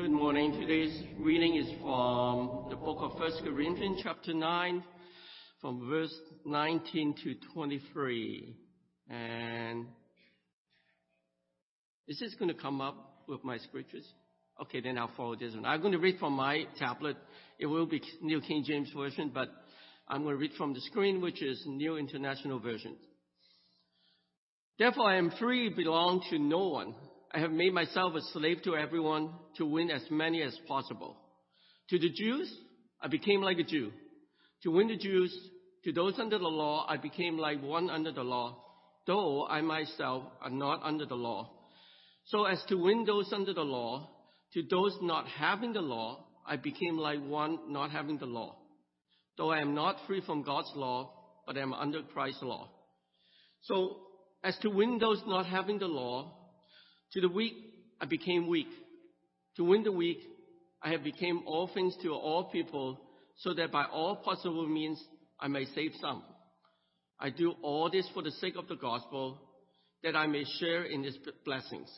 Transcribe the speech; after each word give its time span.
Good 0.00 0.12
morning. 0.12 0.52
Today's 0.58 0.98
reading 1.18 1.56
is 1.56 1.66
from 1.82 2.68
the 2.70 2.76
book 2.76 3.00
of 3.02 3.20
1 3.20 3.44
Corinthians, 3.44 4.00
chapter 4.02 4.32
9, 4.32 4.82
from 5.60 5.90
verse 5.90 6.14
19 6.46 7.16
to 7.22 7.34
23. 7.52 8.56
And 9.10 9.86
is 12.08 12.18
this 12.18 12.34
going 12.36 12.48
to 12.48 12.58
come 12.58 12.80
up 12.80 13.24
with 13.28 13.44
my 13.44 13.58
scriptures? 13.58 14.06
Okay, 14.62 14.80
then 14.80 14.96
I'll 14.96 15.10
follow 15.18 15.36
this 15.36 15.54
one. 15.54 15.66
I'm 15.66 15.82
going 15.82 15.92
to 15.92 15.98
read 15.98 16.18
from 16.18 16.32
my 16.32 16.64
tablet. 16.78 17.18
It 17.58 17.66
will 17.66 17.84
be 17.84 18.00
New 18.22 18.40
King 18.40 18.64
James 18.66 18.90
Version, 18.96 19.30
but 19.34 19.50
I'm 20.08 20.22
going 20.22 20.34
to 20.34 20.40
read 20.40 20.52
from 20.56 20.72
the 20.72 20.80
screen, 20.80 21.20
which 21.20 21.42
is 21.42 21.62
New 21.66 21.98
International 21.98 22.58
Version. 22.58 22.96
Therefore, 24.78 25.10
I 25.10 25.18
am 25.18 25.30
free, 25.38 25.68
belong 25.68 26.22
to 26.30 26.38
no 26.38 26.68
one. 26.68 26.94
I 27.32 27.38
have 27.38 27.52
made 27.52 27.72
myself 27.72 28.14
a 28.14 28.20
slave 28.32 28.62
to 28.64 28.76
everyone 28.76 29.30
to 29.56 29.64
win 29.64 29.90
as 29.90 30.02
many 30.10 30.42
as 30.42 30.56
possible. 30.66 31.16
To 31.90 31.98
the 31.98 32.10
Jews, 32.10 32.52
I 33.00 33.06
became 33.06 33.40
like 33.40 33.58
a 33.58 33.62
Jew. 33.62 33.92
To 34.64 34.70
win 34.70 34.88
the 34.88 34.96
Jews, 34.96 35.32
to 35.84 35.92
those 35.92 36.18
under 36.18 36.38
the 36.38 36.48
law, 36.48 36.86
I 36.88 36.96
became 36.96 37.38
like 37.38 37.62
one 37.62 37.88
under 37.88 38.10
the 38.10 38.24
law, 38.24 38.62
though 39.06 39.46
I 39.46 39.60
myself 39.60 40.24
am 40.44 40.58
not 40.58 40.82
under 40.82 41.06
the 41.06 41.14
law. 41.14 41.50
So 42.26 42.44
as 42.44 42.62
to 42.68 42.76
win 42.76 43.04
those 43.04 43.32
under 43.32 43.54
the 43.54 43.62
law, 43.62 44.10
to 44.54 44.62
those 44.68 44.98
not 45.00 45.26
having 45.28 45.72
the 45.72 45.80
law, 45.80 46.26
I 46.44 46.56
became 46.56 46.98
like 46.98 47.24
one 47.24 47.72
not 47.72 47.92
having 47.92 48.18
the 48.18 48.26
law. 48.26 48.56
Though 49.38 49.52
I 49.52 49.60
am 49.60 49.74
not 49.74 49.96
free 50.08 50.20
from 50.20 50.42
God's 50.42 50.72
law, 50.74 51.12
but 51.46 51.56
I 51.56 51.60
am 51.60 51.72
under 51.72 52.02
Christ's 52.02 52.42
law. 52.42 52.68
So 53.62 53.98
as 54.42 54.56
to 54.58 54.68
win 54.68 54.98
those 54.98 55.22
not 55.26 55.46
having 55.46 55.78
the 55.78 55.86
law, 55.86 56.39
to 57.12 57.20
the 57.20 57.28
weak, 57.28 57.54
I 58.00 58.06
became 58.06 58.48
weak. 58.48 58.68
To 59.56 59.64
win 59.64 59.82
the 59.82 59.92
weak, 59.92 60.18
I 60.82 60.90
have 60.90 61.04
become 61.04 61.42
all 61.46 61.68
things 61.72 61.94
to 62.02 62.12
all 62.12 62.44
people, 62.44 62.98
so 63.38 63.52
that 63.54 63.72
by 63.72 63.84
all 63.84 64.16
possible 64.16 64.66
means 64.66 65.02
I 65.38 65.48
may 65.48 65.64
save 65.74 65.92
some. 66.00 66.22
I 67.18 67.30
do 67.30 67.54
all 67.62 67.90
this 67.90 68.08
for 68.14 68.22
the 68.22 68.30
sake 68.32 68.56
of 68.56 68.68
the 68.68 68.76
gospel, 68.76 69.38
that 70.02 70.16
I 70.16 70.26
may 70.26 70.44
share 70.58 70.84
in 70.84 71.04
its 71.04 71.18
blessings. 71.44 71.90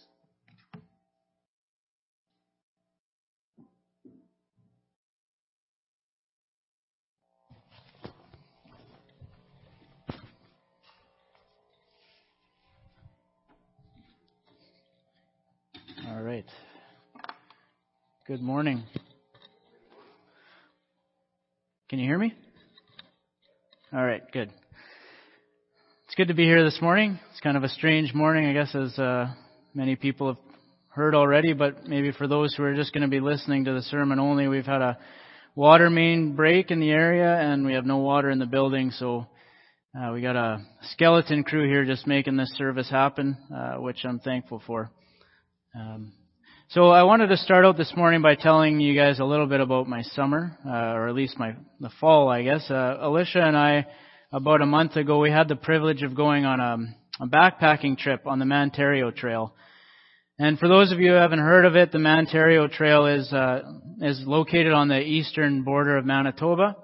Good 18.25 18.41
morning. 18.41 18.85
Can 21.91 21.99
you 21.99 22.05
hear 22.07 22.19
me? 22.19 22.33
All 23.93 24.07
right, 24.07 24.23
good. 24.31 24.49
It's 26.07 26.15
good 26.15 26.29
to 26.29 26.35
be 26.35 26.45
here 26.45 26.63
this 26.63 26.81
morning. 26.81 27.19
It's 27.33 27.41
kind 27.41 27.57
of 27.57 27.65
a 27.65 27.69
strange 27.69 28.15
morning, 28.15 28.47
I 28.47 28.53
guess, 28.53 28.77
as 28.77 28.97
uh, 28.97 29.35
many 29.75 29.97
people 29.97 30.29
have 30.29 30.37
heard 30.91 31.17
already, 31.17 31.53
but 31.53 31.89
maybe 31.89 32.13
for 32.13 32.29
those 32.29 32.55
who 32.55 32.63
are 32.63 32.77
just 32.77 32.93
going 32.93 33.03
to 33.03 33.09
be 33.09 33.19
listening 33.19 33.65
to 33.65 33.73
the 33.73 33.83
sermon 33.83 34.21
only, 34.21 34.47
we've 34.47 34.67
had 34.67 34.83
a 34.83 34.99
water 35.57 35.91
main 35.91 36.37
break 36.37 36.71
in 36.71 36.79
the 36.79 36.93
area 36.93 37.41
and 37.41 37.67
we 37.67 37.75
have 37.75 37.87
no 37.87 37.97
water 37.97 38.31
in 38.31 38.39
the 38.39 38.47
building, 38.47 38.93
so 38.93 39.27
uh, 40.01 40.13
we 40.13 40.23
got 40.23 40.37
a 40.37 40.65
skeleton 40.93 41.43
crew 41.43 41.67
here 41.67 41.85
just 41.85 42.07
making 42.07 42.37
this 42.37 42.55
service 42.57 42.89
happen, 42.89 43.37
uh, 43.53 43.79
which 43.79 44.05
I'm 44.05 44.21
thankful 44.21 44.63
for. 44.65 44.93
Um, 45.75 46.13
so 46.69 46.89
I 46.89 47.03
wanted 47.03 47.29
to 47.29 47.37
start 47.37 47.65
out 47.65 47.77
this 47.77 47.93
morning 47.97 48.23
by 48.23 48.35
telling 48.35 48.81
you 48.81 48.95
guys 48.95 49.19
a 49.19 49.25
little 49.25 49.47
bit 49.47 49.61
about 49.61 49.89
my 49.89 50.03
summer, 50.03 50.57
uh, 50.67 50.71
or 50.71 51.09
at 51.09 51.15
least 51.15 51.39
my 51.39 51.55
the 51.81 51.91
fall, 52.01 52.29
I 52.29 52.43
guess. 52.43 52.71
Uh, 52.71 52.97
Alicia 53.01 53.41
and 53.41 53.57
I, 53.57 53.87
about 54.33 54.63
a 54.63 54.67
month 54.67 54.97
ago, 54.97 55.19
we 55.21 55.31
had 55.31 55.49
the 55.49 55.57
privilege 55.57 56.03
of 56.03 56.15
going 56.15 56.45
on 56.45 56.61
a, 56.61 57.25
a 57.25 57.27
backpacking 57.27 57.99
trip 57.99 58.27
on 58.27 58.39
the 58.39 58.45
Mantario 58.45 59.15
Trail. 59.15 59.55
And 60.39 60.59
for 60.59 60.67
those 60.67 60.93
of 60.93 60.99
you 60.99 61.11
who 61.11 61.17
haven't 61.17 61.41
heard 61.41 61.67
of 61.67 61.77
it, 61.77 61.93
the 61.93 61.99
Mantario 61.99 62.71
Trail 62.71 63.07
is 63.07 63.31
uh, 63.33 63.61
is 64.01 64.23
located 64.27 64.73
on 64.73 64.89
the 64.89 65.01
eastern 65.01 65.63
border 65.63 65.99
of 65.99 66.07
Manitoba, 66.07 66.77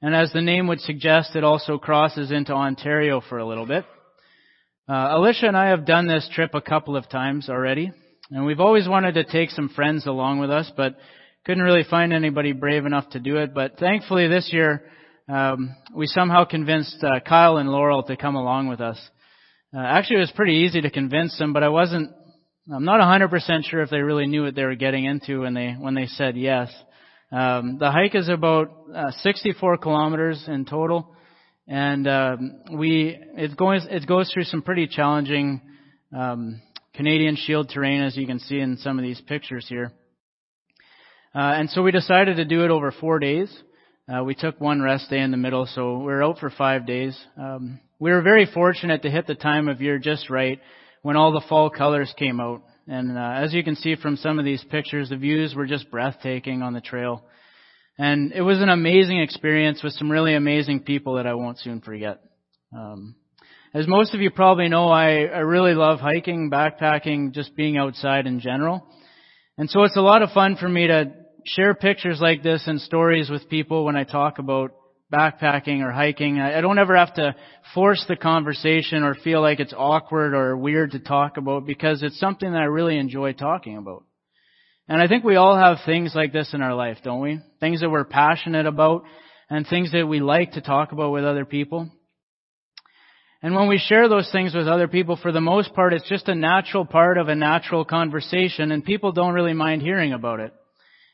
and 0.00 0.14
as 0.14 0.32
the 0.32 0.40
name 0.40 0.66
would 0.68 0.80
suggest, 0.80 1.36
it 1.36 1.44
also 1.44 1.78
crosses 1.78 2.30
into 2.30 2.52
Ontario 2.52 3.20
for 3.20 3.38
a 3.38 3.46
little 3.46 3.66
bit. 3.66 3.84
Uh, 4.88 5.08
Alicia 5.10 5.46
and 5.46 5.56
I 5.56 5.68
have 5.70 5.84
done 5.84 6.06
this 6.06 6.28
trip 6.32 6.54
a 6.54 6.60
couple 6.60 6.96
of 6.96 7.08
times 7.08 7.50
already. 7.50 7.92
And 8.30 8.44
we've 8.44 8.60
always 8.60 8.88
wanted 8.88 9.14
to 9.14 9.24
take 9.24 9.50
some 9.50 9.68
friends 9.68 10.06
along 10.06 10.40
with 10.40 10.50
us, 10.50 10.70
but 10.76 10.96
couldn't 11.44 11.62
really 11.62 11.84
find 11.88 12.12
anybody 12.12 12.50
brave 12.50 12.84
enough 12.84 13.08
to 13.10 13.20
do 13.20 13.36
it. 13.36 13.54
But 13.54 13.78
thankfully 13.78 14.26
this 14.26 14.50
year, 14.52 14.82
um, 15.28 15.76
we 15.94 16.06
somehow 16.06 16.44
convinced 16.44 17.04
uh, 17.04 17.20
Kyle 17.20 17.58
and 17.58 17.68
Laurel 17.68 18.02
to 18.04 18.16
come 18.16 18.34
along 18.34 18.66
with 18.68 18.80
us. 18.80 18.98
Uh, 19.72 19.78
actually, 19.78 20.16
it 20.16 20.20
was 20.20 20.32
pretty 20.34 20.54
easy 20.54 20.80
to 20.80 20.90
convince 20.90 21.38
them, 21.38 21.52
but 21.52 21.62
I 21.62 21.68
wasn't. 21.68 22.10
I'm 22.72 22.84
not 22.84 23.00
100% 23.00 23.64
sure 23.64 23.82
if 23.82 23.90
they 23.90 24.00
really 24.00 24.26
knew 24.26 24.42
what 24.42 24.56
they 24.56 24.64
were 24.64 24.74
getting 24.74 25.04
into 25.04 25.42
when 25.42 25.54
they 25.54 25.76
when 25.78 25.94
they 25.94 26.06
said 26.06 26.36
yes. 26.36 26.72
Um, 27.30 27.78
the 27.78 27.92
hike 27.92 28.16
is 28.16 28.28
about 28.28 28.72
uh, 28.92 29.12
64 29.22 29.78
kilometers 29.78 30.44
in 30.48 30.64
total, 30.64 31.14
and 31.68 32.08
um, 32.08 32.60
we 32.72 33.16
it 33.36 33.56
goes 33.56 33.86
it 33.88 34.06
goes 34.06 34.32
through 34.32 34.44
some 34.44 34.62
pretty 34.62 34.88
challenging 34.88 35.60
um, 36.16 36.60
Canadian 36.96 37.36
Shield 37.36 37.68
terrain, 37.68 38.02
as 38.02 38.16
you 38.16 38.26
can 38.26 38.38
see 38.38 38.58
in 38.58 38.78
some 38.78 38.98
of 38.98 39.02
these 39.02 39.20
pictures 39.20 39.66
here. 39.68 39.92
Uh, 41.34 41.52
and 41.58 41.68
so 41.68 41.82
we 41.82 41.92
decided 41.92 42.36
to 42.36 42.44
do 42.46 42.64
it 42.64 42.70
over 42.70 42.90
four 42.90 43.18
days. 43.18 43.54
Uh, 44.08 44.24
we 44.24 44.34
took 44.34 44.58
one 44.60 44.80
rest 44.80 45.10
day 45.10 45.20
in 45.20 45.30
the 45.30 45.36
middle, 45.36 45.66
so 45.66 45.98
we 45.98 46.04
were 46.04 46.24
out 46.24 46.38
for 46.38 46.48
five 46.48 46.86
days. 46.86 47.18
Um, 47.36 47.80
we 47.98 48.10
were 48.10 48.22
very 48.22 48.46
fortunate 48.46 49.02
to 49.02 49.10
hit 49.10 49.26
the 49.26 49.34
time 49.34 49.68
of 49.68 49.82
year 49.82 49.98
just 49.98 50.30
right 50.30 50.58
when 51.02 51.16
all 51.16 51.32
the 51.32 51.44
fall 51.48 51.68
colors 51.68 52.14
came 52.18 52.40
out. 52.40 52.62
And 52.86 53.18
uh, 53.18 53.32
as 53.42 53.52
you 53.52 53.62
can 53.62 53.76
see 53.76 53.96
from 53.96 54.16
some 54.16 54.38
of 54.38 54.44
these 54.44 54.64
pictures, 54.70 55.10
the 55.10 55.16
views 55.16 55.54
were 55.54 55.66
just 55.66 55.90
breathtaking 55.90 56.62
on 56.62 56.72
the 56.72 56.80
trail. 56.80 57.24
And 57.98 58.32
it 58.32 58.42
was 58.42 58.60
an 58.60 58.68
amazing 58.68 59.20
experience 59.20 59.82
with 59.82 59.92
some 59.94 60.10
really 60.10 60.34
amazing 60.34 60.80
people 60.80 61.16
that 61.16 61.26
I 61.26 61.34
won't 61.34 61.58
soon 61.58 61.80
forget. 61.80 62.20
Um, 62.74 63.16
as 63.76 63.86
most 63.86 64.14
of 64.14 64.22
you 64.22 64.30
probably 64.30 64.68
know, 64.68 64.88
I, 64.88 65.24
I 65.24 65.40
really 65.40 65.74
love 65.74 66.00
hiking, 66.00 66.50
backpacking, 66.50 67.32
just 67.32 67.54
being 67.54 67.76
outside 67.76 68.26
in 68.26 68.40
general. 68.40 68.86
And 69.58 69.68
so 69.68 69.82
it's 69.82 69.98
a 69.98 70.00
lot 70.00 70.22
of 70.22 70.30
fun 70.30 70.56
for 70.56 70.66
me 70.66 70.86
to 70.86 71.12
share 71.44 71.74
pictures 71.74 72.18
like 72.18 72.42
this 72.42 72.62
and 72.66 72.80
stories 72.80 73.28
with 73.28 73.50
people 73.50 73.84
when 73.84 73.94
I 73.94 74.04
talk 74.04 74.38
about 74.38 74.70
backpacking 75.12 75.82
or 75.82 75.92
hiking. 75.92 76.40
I 76.40 76.62
don't 76.62 76.78
ever 76.78 76.96
have 76.96 77.12
to 77.16 77.36
force 77.74 78.02
the 78.08 78.16
conversation 78.16 79.02
or 79.02 79.14
feel 79.14 79.42
like 79.42 79.60
it's 79.60 79.74
awkward 79.76 80.32
or 80.32 80.56
weird 80.56 80.92
to 80.92 80.98
talk 80.98 81.36
about 81.36 81.66
because 81.66 82.02
it's 82.02 82.18
something 82.18 82.50
that 82.50 82.62
I 82.62 82.64
really 82.64 82.96
enjoy 82.96 83.34
talking 83.34 83.76
about. 83.76 84.04
And 84.88 85.02
I 85.02 85.06
think 85.06 85.22
we 85.22 85.36
all 85.36 85.54
have 85.54 85.84
things 85.84 86.12
like 86.14 86.32
this 86.32 86.54
in 86.54 86.62
our 86.62 86.74
life, 86.74 86.96
don't 87.04 87.20
we? 87.20 87.40
Things 87.60 87.82
that 87.82 87.90
we're 87.90 88.04
passionate 88.04 88.64
about 88.64 89.04
and 89.50 89.66
things 89.66 89.92
that 89.92 90.08
we 90.08 90.20
like 90.20 90.52
to 90.52 90.62
talk 90.62 90.92
about 90.92 91.12
with 91.12 91.26
other 91.26 91.44
people. 91.44 91.90
And 93.46 93.54
when 93.54 93.68
we 93.68 93.78
share 93.78 94.08
those 94.08 94.28
things 94.32 94.56
with 94.56 94.66
other 94.66 94.88
people, 94.88 95.14
for 95.14 95.30
the 95.30 95.40
most 95.40 95.72
part, 95.72 95.92
it's 95.92 96.08
just 96.08 96.26
a 96.26 96.34
natural 96.34 96.84
part 96.84 97.16
of 97.16 97.28
a 97.28 97.36
natural 97.36 97.84
conversation, 97.84 98.72
and 98.72 98.84
people 98.84 99.12
don't 99.12 99.34
really 99.34 99.52
mind 99.52 99.82
hearing 99.82 100.12
about 100.12 100.40
it. 100.40 100.52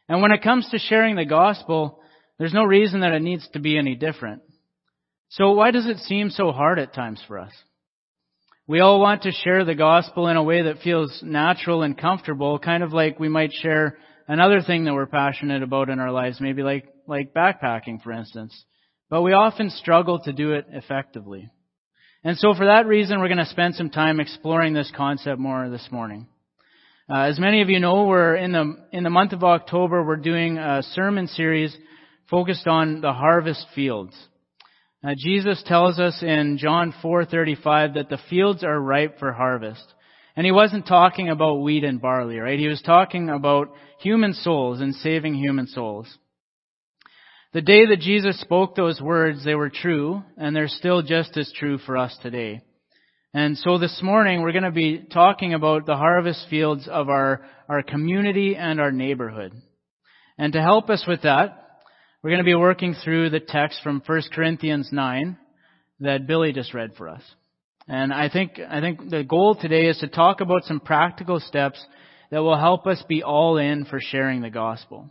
And 0.08 0.22
when 0.22 0.32
it 0.32 0.42
comes 0.42 0.66
to 0.70 0.78
sharing 0.78 1.14
the 1.14 1.26
gospel, 1.26 2.00
there's 2.38 2.54
no 2.54 2.64
reason 2.64 3.00
that 3.00 3.12
it 3.12 3.20
needs 3.20 3.46
to 3.52 3.58
be 3.60 3.76
any 3.76 3.96
different. 3.96 4.40
So 5.28 5.52
why 5.52 5.72
does 5.72 5.84
it 5.84 5.98
seem 5.98 6.30
so 6.30 6.52
hard 6.52 6.78
at 6.78 6.94
times 6.94 7.22
for 7.28 7.38
us? 7.38 7.52
We 8.66 8.80
all 8.80 8.98
want 8.98 9.24
to 9.24 9.30
share 9.30 9.66
the 9.66 9.74
gospel 9.74 10.28
in 10.28 10.38
a 10.38 10.42
way 10.42 10.62
that 10.62 10.80
feels 10.82 11.20
natural 11.22 11.82
and 11.82 11.98
comfortable, 11.98 12.58
kind 12.58 12.82
of 12.82 12.94
like 12.94 13.20
we 13.20 13.28
might 13.28 13.52
share 13.52 13.98
another 14.26 14.62
thing 14.62 14.84
that 14.84 14.94
we're 14.94 15.04
passionate 15.04 15.62
about 15.62 15.90
in 15.90 15.98
our 15.98 16.10
lives, 16.10 16.40
maybe 16.40 16.62
like, 16.62 16.88
like 17.06 17.34
backpacking, 17.34 18.02
for 18.02 18.10
instance. 18.10 18.64
But 19.10 19.20
we 19.20 19.34
often 19.34 19.68
struggle 19.68 20.20
to 20.20 20.32
do 20.32 20.52
it 20.52 20.64
effectively. 20.70 21.50
And 22.24 22.38
so 22.38 22.54
for 22.54 22.66
that 22.66 22.86
reason, 22.86 23.18
we're 23.18 23.28
going 23.28 23.38
to 23.38 23.46
spend 23.46 23.74
some 23.74 23.90
time 23.90 24.20
exploring 24.20 24.74
this 24.74 24.92
concept 24.96 25.40
more 25.40 25.68
this 25.68 25.88
morning. 25.90 26.28
Uh, 27.10 27.22
as 27.22 27.40
many 27.40 27.62
of 27.62 27.68
you 27.68 27.80
know, 27.80 28.04
we're 28.04 28.36
in 28.36 28.52
the 28.52 28.76
in 28.92 29.02
the 29.02 29.10
month 29.10 29.32
of 29.32 29.42
October. 29.42 30.04
We're 30.04 30.16
doing 30.16 30.56
a 30.56 30.84
sermon 30.92 31.26
series 31.26 31.76
focused 32.30 32.68
on 32.68 33.00
the 33.00 33.12
harvest 33.12 33.66
fields. 33.74 34.14
Uh, 35.02 35.14
Jesus 35.18 35.64
tells 35.66 35.98
us 35.98 36.22
in 36.22 36.58
John 36.58 36.94
4:35 37.02 37.94
that 37.94 38.08
the 38.08 38.20
fields 38.30 38.62
are 38.62 38.80
ripe 38.80 39.18
for 39.18 39.32
harvest, 39.32 39.84
and 40.36 40.46
he 40.46 40.52
wasn't 40.52 40.86
talking 40.86 41.28
about 41.28 41.56
wheat 41.56 41.82
and 41.82 42.00
barley, 42.00 42.38
right? 42.38 42.58
He 42.58 42.68
was 42.68 42.82
talking 42.82 43.30
about 43.30 43.74
human 43.98 44.32
souls 44.32 44.80
and 44.80 44.94
saving 44.94 45.34
human 45.34 45.66
souls. 45.66 46.06
The 47.52 47.60
day 47.60 47.84
that 47.84 48.00
Jesus 48.00 48.40
spoke 48.40 48.74
those 48.74 48.98
words, 48.98 49.44
they 49.44 49.54
were 49.54 49.68
true, 49.68 50.22
and 50.38 50.56
they're 50.56 50.68
still 50.68 51.02
just 51.02 51.36
as 51.36 51.52
true 51.54 51.76
for 51.76 51.98
us 51.98 52.16
today. 52.22 52.62
And 53.34 53.58
so 53.58 53.76
this 53.76 54.00
morning 54.02 54.40
we're 54.40 54.52
going 54.52 54.64
to 54.64 54.70
be 54.70 55.04
talking 55.12 55.52
about 55.52 55.84
the 55.84 55.96
harvest 55.96 56.46
fields 56.48 56.88
of 56.88 57.10
our, 57.10 57.44
our 57.68 57.82
community 57.82 58.56
and 58.56 58.80
our 58.80 58.90
neighborhood. 58.90 59.52
And 60.38 60.54
to 60.54 60.62
help 60.62 60.88
us 60.88 61.04
with 61.06 61.22
that, 61.22 61.80
we're 62.22 62.30
going 62.30 62.40
to 62.40 62.44
be 62.44 62.54
working 62.54 62.94
through 62.94 63.28
the 63.28 63.40
text 63.40 63.80
from 63.82 64.02
1 64.06 64.22
Corinthians 64.34 64.88
9 64.90 65.36
that 66.00 66.26
Billy 66.26 66.54
just 66.54 66.72
read 66.72 66.94
for 66.96 67.06
us. 67.06 67.22
And 67.86 68.14
I 68.14 68.30
think, 68.30 68.60
I 68.66 68.80
think 68.80 69.10
the 69.10 69.24
goal 69.24 69.56
today 69.60 69.88
is 69.88 69.98
to 69.98 70.08
talk 70.08 70.40
about 70.40 70.64
some 70.64 70.80
practical 70.80 71.38
steps 71.38 71.84
that 72.30 72.42
will 72.42 72.58
help 72.58 72.86
us 72.86 73.02
be 73.06 73.22
all 73.22 73.58
in 73.58 73.84
for 73.84 73.98
sharing 74.00 74.40
the 74.40 74.48
gospel. 74.48 75.10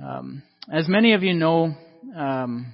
Um, 0.00 0.44
as 0.72 0.88
many 0.88 1.12
of 1.14 1.22
you 1.22 1.34
know, 1.34 1.74
um, 2.16 2.72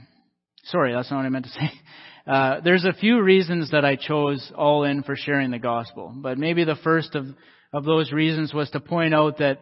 sorry, 0.64 0.92
that's 0.92 1.10
not 1.10 1.18
what 1.18 1.26
I 1.26 1.30
meant 1.30 1.46
to 1.46 1.50
say. 1.50 1.70
Uh, 2.24 2.60
there's 2.60 2.84
a 2.84 2.92
few 2.92 3.20
reasons 3.20 3.72
that 3.72 3.84
I 3.84 3.96
chose 3.96 4.52
all 4.56 4.84
in 4.84 5.02
for 5.02 5.16
sharing 5.16 5.50
the 5.50 5.58
gospel, 5.58 6.14
but 6.14 6.38
maybe 6.38 6.62
the 6.62 6.76
first 6.84 7.16
of, 7.16 7.26
of 7.72 7.84
those 7.84 8.12
reasons 8.12 8.54
was 8.54 8.70
to 8.70 8.78
point 8.78 9.12
out 9.12 9.38
that 9.38 9.58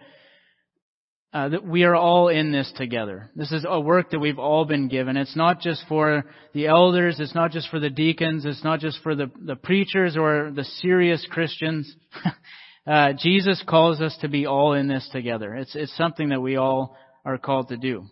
uh, 1.32 1.49
that 1.49 1.65
we 1.65 1.85
are 1.85 1.94
all 1.94 2.29
in 2.29 2.50
this 2.50 2.71
together. 2.77 3.31
This 3.37 3.53
is 3.53 3.65
a 3.67 3.81
work 3.81 4.11
that 4.11 4.19
we've 4.19 4.38
all 4.38 4.65
been 4.65 4.88
given. 4.88 5.17
It's 5.17 5.37
not 5.37 5.61
just 5.61 5.85
for 5.88 6.25
the 6.53 6.67
elders. 6.67 7.21
It's 7.21 7.35
not 7.35 7.53
just 7.53 7.71
for 7.71 7.79
the 7.79 7.88
deacons. 7.88 8.44
It's 8.44 8.65
not 8.65 8.81
just 8.81 8.99
for 9.03 9.15
the, 9.15 9.31
the 9.41 9.56
preachers 9.56 10.17
or 10.17 10.50
the 10.55 10.65
serious 10.65 11.25
Christians. 11.31 11.94
uh, 12.87 13.12
Jesus 13.17 13.62
calls 13.67 14.00
us 14.00 14.19
to 14.23 14.29
be 14.29 14.44
all 14.44 14.73
in 14.73 14.88
this 14.88 15.09
together. 15.12 15.55
It's, 15.55 15.75
it's 15.76 15.97
something 15.97 16.31
that 16.31 16.43
we 16.43 16.56
all 16.56 16.97
are 17.25 17.38
called 17.38 17.69
to 17.69 17.76
do. 17.76 18.06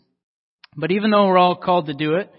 But 0.79 0.93
even 0.93 1.11
though 1.11 1.27
we're 1.27 1.39
all 1.39 1.57
called 1.57 1.87
to 1.87 1.95
do 1.95 2.15
it, 2.15 2.31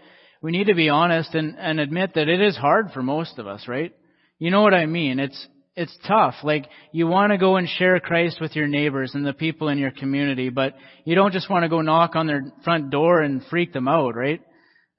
we 0.41 0.51
need 0.51 0.67
to 0.67 0.73
be 0.73 0.87
honest 0.87 1.35
and, 1.35 1.55
and 1.59 1.79
admit 1.79 2.13
that 2.15 2.29
it 2.29 2.41
is 2.41 2.55
hard 2.55 2.91
for 2.93 3.03
most 3.03 3.37
of 3.37 3.47
us, 3.47 3.67
right? 3.67 3.93
You 4.39 4.49
know 4.49 4.61
what 4.61 4.73
I 4.73 4.85
mean? 4.85 5.19
It's, 5.19 5.47
it's 5.75 5.95
tough. 6.07 6.35
Like, 6.43 6.67
you 6.93 7.05
want 7.05 7.33
to 7.33 7.37
go 7.37 7.57
and 7.57 7.67
share 7.67 7.99
Christ 7.99 8.39
with 8.39 8.55
your 8.55 8.67
neighbors 8.67 9.11
and 9.13 9.25
the 9.25 9.33
people 9.33 9.67
in 9.67 9.77
your 9.77 9.91
community, 9.91 10.49
but 10.49 10.75
you 11.03 11.15
don't 11.15 11.33
just 11.33 11.49
want 11.49 11.63
to 11.63 11.69
go 11.69 11.81
knock 11.81 12.15
on 12.15 12.27
their 12.27 12.53
front 12.63 12.91
door 12.91 13.21
and 13.21 13.43
freak 13.49 13.73
them 13.73 13.89
out, 13.89 14.15
right? 14.15 14.41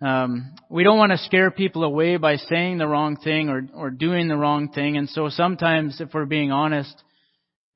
Um, 0.03 0.55
we 0.69 0.85
don't 0.85 0.99
want 0.99 1.13
to 1.13 1.19
scare 1.19 1.51
people 1.51 1.85
away 1.85 2.19
by 2.19 2.37
saying 2.37 2.77
the 2.77 2.87
wrong 2.87 3.17
thing 3.17 3.49
or, 3.49 3.67
or 3.75 3.91
doing 3.91 4.29
the 4.29 4.37
wrong 4.37 4.69
thing, 4.69 4.99
and 4.99 5.09
so 5.09 5.31
sometimes, 5.31 6.01
if 6.01 6.11
we're 6.13 6.27
being 6.27 6.53
honest, 6.53 6.95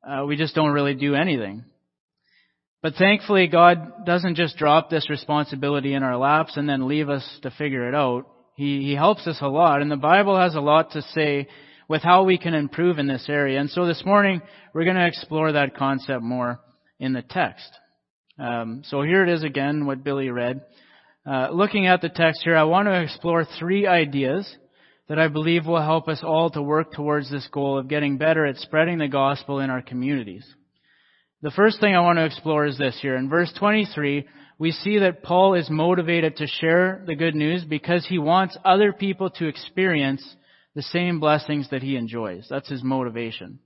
uh, 0.06 0.24
we 0.26 0.36
just 0.36 0.54
don't 0.54 0.72
really 0.72 0.94
do 0.94 1.14
anything. 1.14 1.64
But 2.84 2.96
thankfully, 2.96 3.46
God 3.46 4.04
doesn't 4.04 4.34
just 4.34 4.58
drop 4.58 4.90
this 4.90 5.08
responsibility 5.08 5.94
in 5.94 6.02
our 6.02 6.18
laps 6.18 6.58
and 6.58 6.68
then 6.68 6.86
leave 6.86 7.08
us 7.08 7.26
to 7.40 7.50
figure 7.50 7.88
it 7.88 7.94
out. 7.94 8.26
He, 8.56 8.82
he 8.82 8.94
helps 8.94 9.26
us 9.26 9.38
a 9.40 9.48
lot, 9.48 9.80
and 9.80 9.90
the 9.90 9.96
Bible 9.96 10.38
has 10.38 10.54
a 10.54 10.60
lot 10.60 10.90
to 10.90 11.00
say 11.00 11.48
with 11.88 12.02
how 12.02 12.24
we 12.24 12.36
can 12.36 12.52
improve 12.52 12.98
in 12.98 13.06
this 13.06 13.24
area. 13.26 13.58
And 13.58 13.70
so 13.70 13.86
this 13.86 14.02
morning, 14.04 14.42
we're 14.74 14.84
going 14.84 14.96
to 14.96 15.06
explore 15.06 15.52
that 15.52 15.74
concept 15.74 16.22
more 16.22 16.60
in 17.00 17.14
the 17.14 17.22
text. 17.22 17.70
Um, 18.38 18.82
so 18.84 19.00
here 19.00 19.22
it 19.22 19.30
is 19.30 19.42
again, 19.42 19.86
what 19.86 20.04
Billy 20.04 20.28
read. 20.28 20.60
Uh, 21.24 21.48
looking 21.52 21.86
at 21.86 22.02
the 22.02 22.10
text 22.10 22.42
here, 22.44 22.54
I 22.54 22.64
want 22.64 22.86
to 22.88 23.00
explore 23.00 23.46
three 23.58 23.86
ideas 23.86 24.46
that 25.08 25.18
I 25.18 25.28
believe 25.28 25.64
will 25.64 25.80
help 25.80 26.06
us 26.06 26.20
all 26.22 26.50
to 26.50 26.60
work 26.60 26.92
towards 26.92 27.30
this 27.30 27.48
goal 27.50 27.78
of 27.78 27.88
getting 27.88 28.18
better 28.18 28.44
at 28.44 28.58
spreading 28.58 28.98
the 28.98 29.08
gospel 29.08 29.60
in 29.60 29.70
our 29.70 29.80
communities. 29.80 30.44
The 31.44 31.50
first 31.50 31.78
thing 31.78 31.94
I 31.94 32.00
want 32.00 32.16
to 32.16 32.24
explore 32.24 32.64
is 32.64 32.78
this 32.78 32.98
here. 33.02 33.16
In 33.16 33.28
verse 33.28 33.52
23, 33.58 34.26
we 34.58 34.70
see 34.70 35.00
that 35.00 35.22
Paul 35.22 35.52
is 35.52 35.68
motivated 35.68 36.36
to 36.36 36.46
share 36.46 37.04
the 37.06 37.14
good 37.14 37.34
news 37.34 37.62
because 37.66 38.06
he 38.06 38.16
wants 38.18 38.56
other 38.64 38.94
people 38.94 39.28
to 39.28 39.46
experience 39.46 40.26
the 40.74 40.80
same 40.80 41.20
blessings 41.20 41.68
that 41.68 41.82
he 41.82 41.96
enjoys. 41.96 42.46
That's 42.48 42.70
his 42.70 42.82
motivation. 42.82 43.58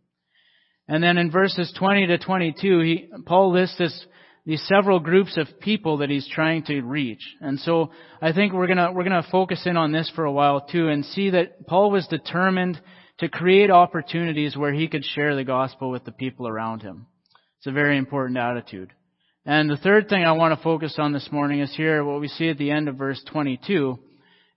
And 0.88 1.04
then 1.04 1.18
in 1.18 1.30
verses 1.30 1.72
20 1.78 2.08
to 2.08 2.18
22, 2.18 2.80
he, 2.80 3.10
Paul 3.24 3.52
lists 3.52 3.78
this, 3.78 4.06
these 4.44 4.66
several 4.66 4.98
groups 4.98 5.36
of 5.36 5.60
people 5.60 5.98
that 5.98 6.10
he's 6.10 6.28
trying 6.28 6.64
to 6.64 6.80
reach. 6.80 7.22
And 7.40 7.60
so 7.60 7.92
I 8.20 8.32
think 8.32 8.54
we're 8.54 8.66
gonna, 8.66 8.90
we're 8.90 9.04
gonna 9.04 9.24
focus 9.30 9.62
in 9.66 9.76
on 9.76 9.92
this 9.92 10.10
for 10.16 10.24
a 10.24 10.32
while 10.32 10.62
too 10.62 10.88
and 10.88 11.04
see 11.04 11.30
that 11.30 11.64
Paul 11.68 11.92
was 11.92 12.08
determined 12.08 12.80
to 13.18 13.28
create 13.28 13.70
opportunities 13.70 14.56
where 14.56 14.72
he 14.72 14.88
could 14.88 15.04
share 15.04 15.36
the 15.36 15.44
gospel 15.44 15.92
with 15.92 16.04
the 16.04 16.10
people 16.10 16.48
around 16.48 16.82
him. 16.82 17.06
It's 17.58 17.66
a 17.66 17.72
very 17.72 17.98
important 17.98 18.38
attitude. 18.38 18.92
And 19.44 19.68
the 19.68 19.76
third 19.76 20.08
thing 20.08 20.24
I 20.24 20.32
want 20.32 20.56
to 20.56 20.62
focus 20.62 20.94
on 20.98 21.12
this 21.12 21.28
morning 21.32 21.60
is 21.60 21.74
here 21.74 22.04
what 22.04 22.20
we 22.20 22.28
see 22.28 22.48
at 22.50 22.58
the 22.58 22.70
end 22.70 22.88
of 22.88 22.96
verse 22.96 23.20
22 23.32 23.98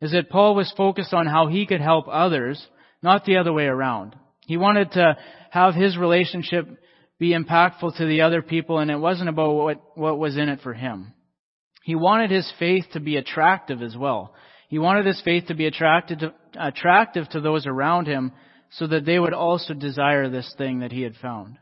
is 0.01 0.11
that 0.11 0.29
Paul 0.29 0.53
was 0.53 0.71
focused 0.77 1.13
on 1.13 1.25
how 1.25 1.47
he 1.47 1.65
could 1.65 1.81
help 1.81 2.05
others, 2.07 2.63
not 3.01 3.25
the 3.25 3.37
other 3.37 3.53
way 3.53 3.65
around. 3.65 4.15
He 4.45 4.57
wanted 4.57 4.91
to 4.91 5.17
have 5.49 5.73
his 5.73 5.97
relationship 5.97 6.67
be 7.17 7.33
impactful 7.33 7.97
to 7.97 8.05
the 8.05 8.21
other 8.21 8.41
people 8.41 8.79
and 8.79 8.91
it 8.91 8.97
wasn't 8.97 9.29
about 9.29 9.53
what, 9.53 9.81
what 9.95 10.19
was 10.19 10.37
in 10.37 10.49
it 10.49 10.59
for 10.61 10.73
him. 10.73 11.13
He 11.83 11.95
wanted 11.95 12.29
his 12.29 12.51
faith 12.59 12.85
to 12.93 12.99
be 12.99 13.17
attractive 13.17 13.81
as 13.81 13.97
well. 13.97 14.35
He 14.69 14.77
wanted 14.77 15.07
his 15.07 15.21
faith 15.21 15.47
to 15.47 15.55
be 15.55 15.65
attractive 15.65 16.19
to, 16.19 16.33
attractive 16.59 17.27
to 17.29 17.41
those 17.41 17.65
around 17.65 18.05
him 18.05 18.31
so 18.71 18.85
that 18.87 19.05
they 19.05 19.17
would 19.17 19.33
also 19.33 19.73
desire 19.73 20.29
this 20.29 20.53
thing 20.57 20.79
that 20.79 20.91
he 20.91 21.01
had 21.01 21.15
found. 21.15 21.57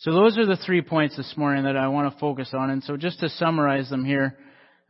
So 0.00 0.12
those 0.12 0.38
are 0.38 0.46
the 0.46 0.56
three 0.56 0.80
points 0.80 1.16
this 1.16 1.34
morning 1.36 1.64
that 1.64 1.76
I 1.76 1.88
want 1.88 2.12
to 2.12 2.20
focus 2.20 2.50
on. 2.52 2.70
And 2.70 2.84
so 2.84 2.96
just 2.96 3.18
to 3.18 3.28
summarize 3.30 3.90
them 3.90 4.04
here 4.04 4.38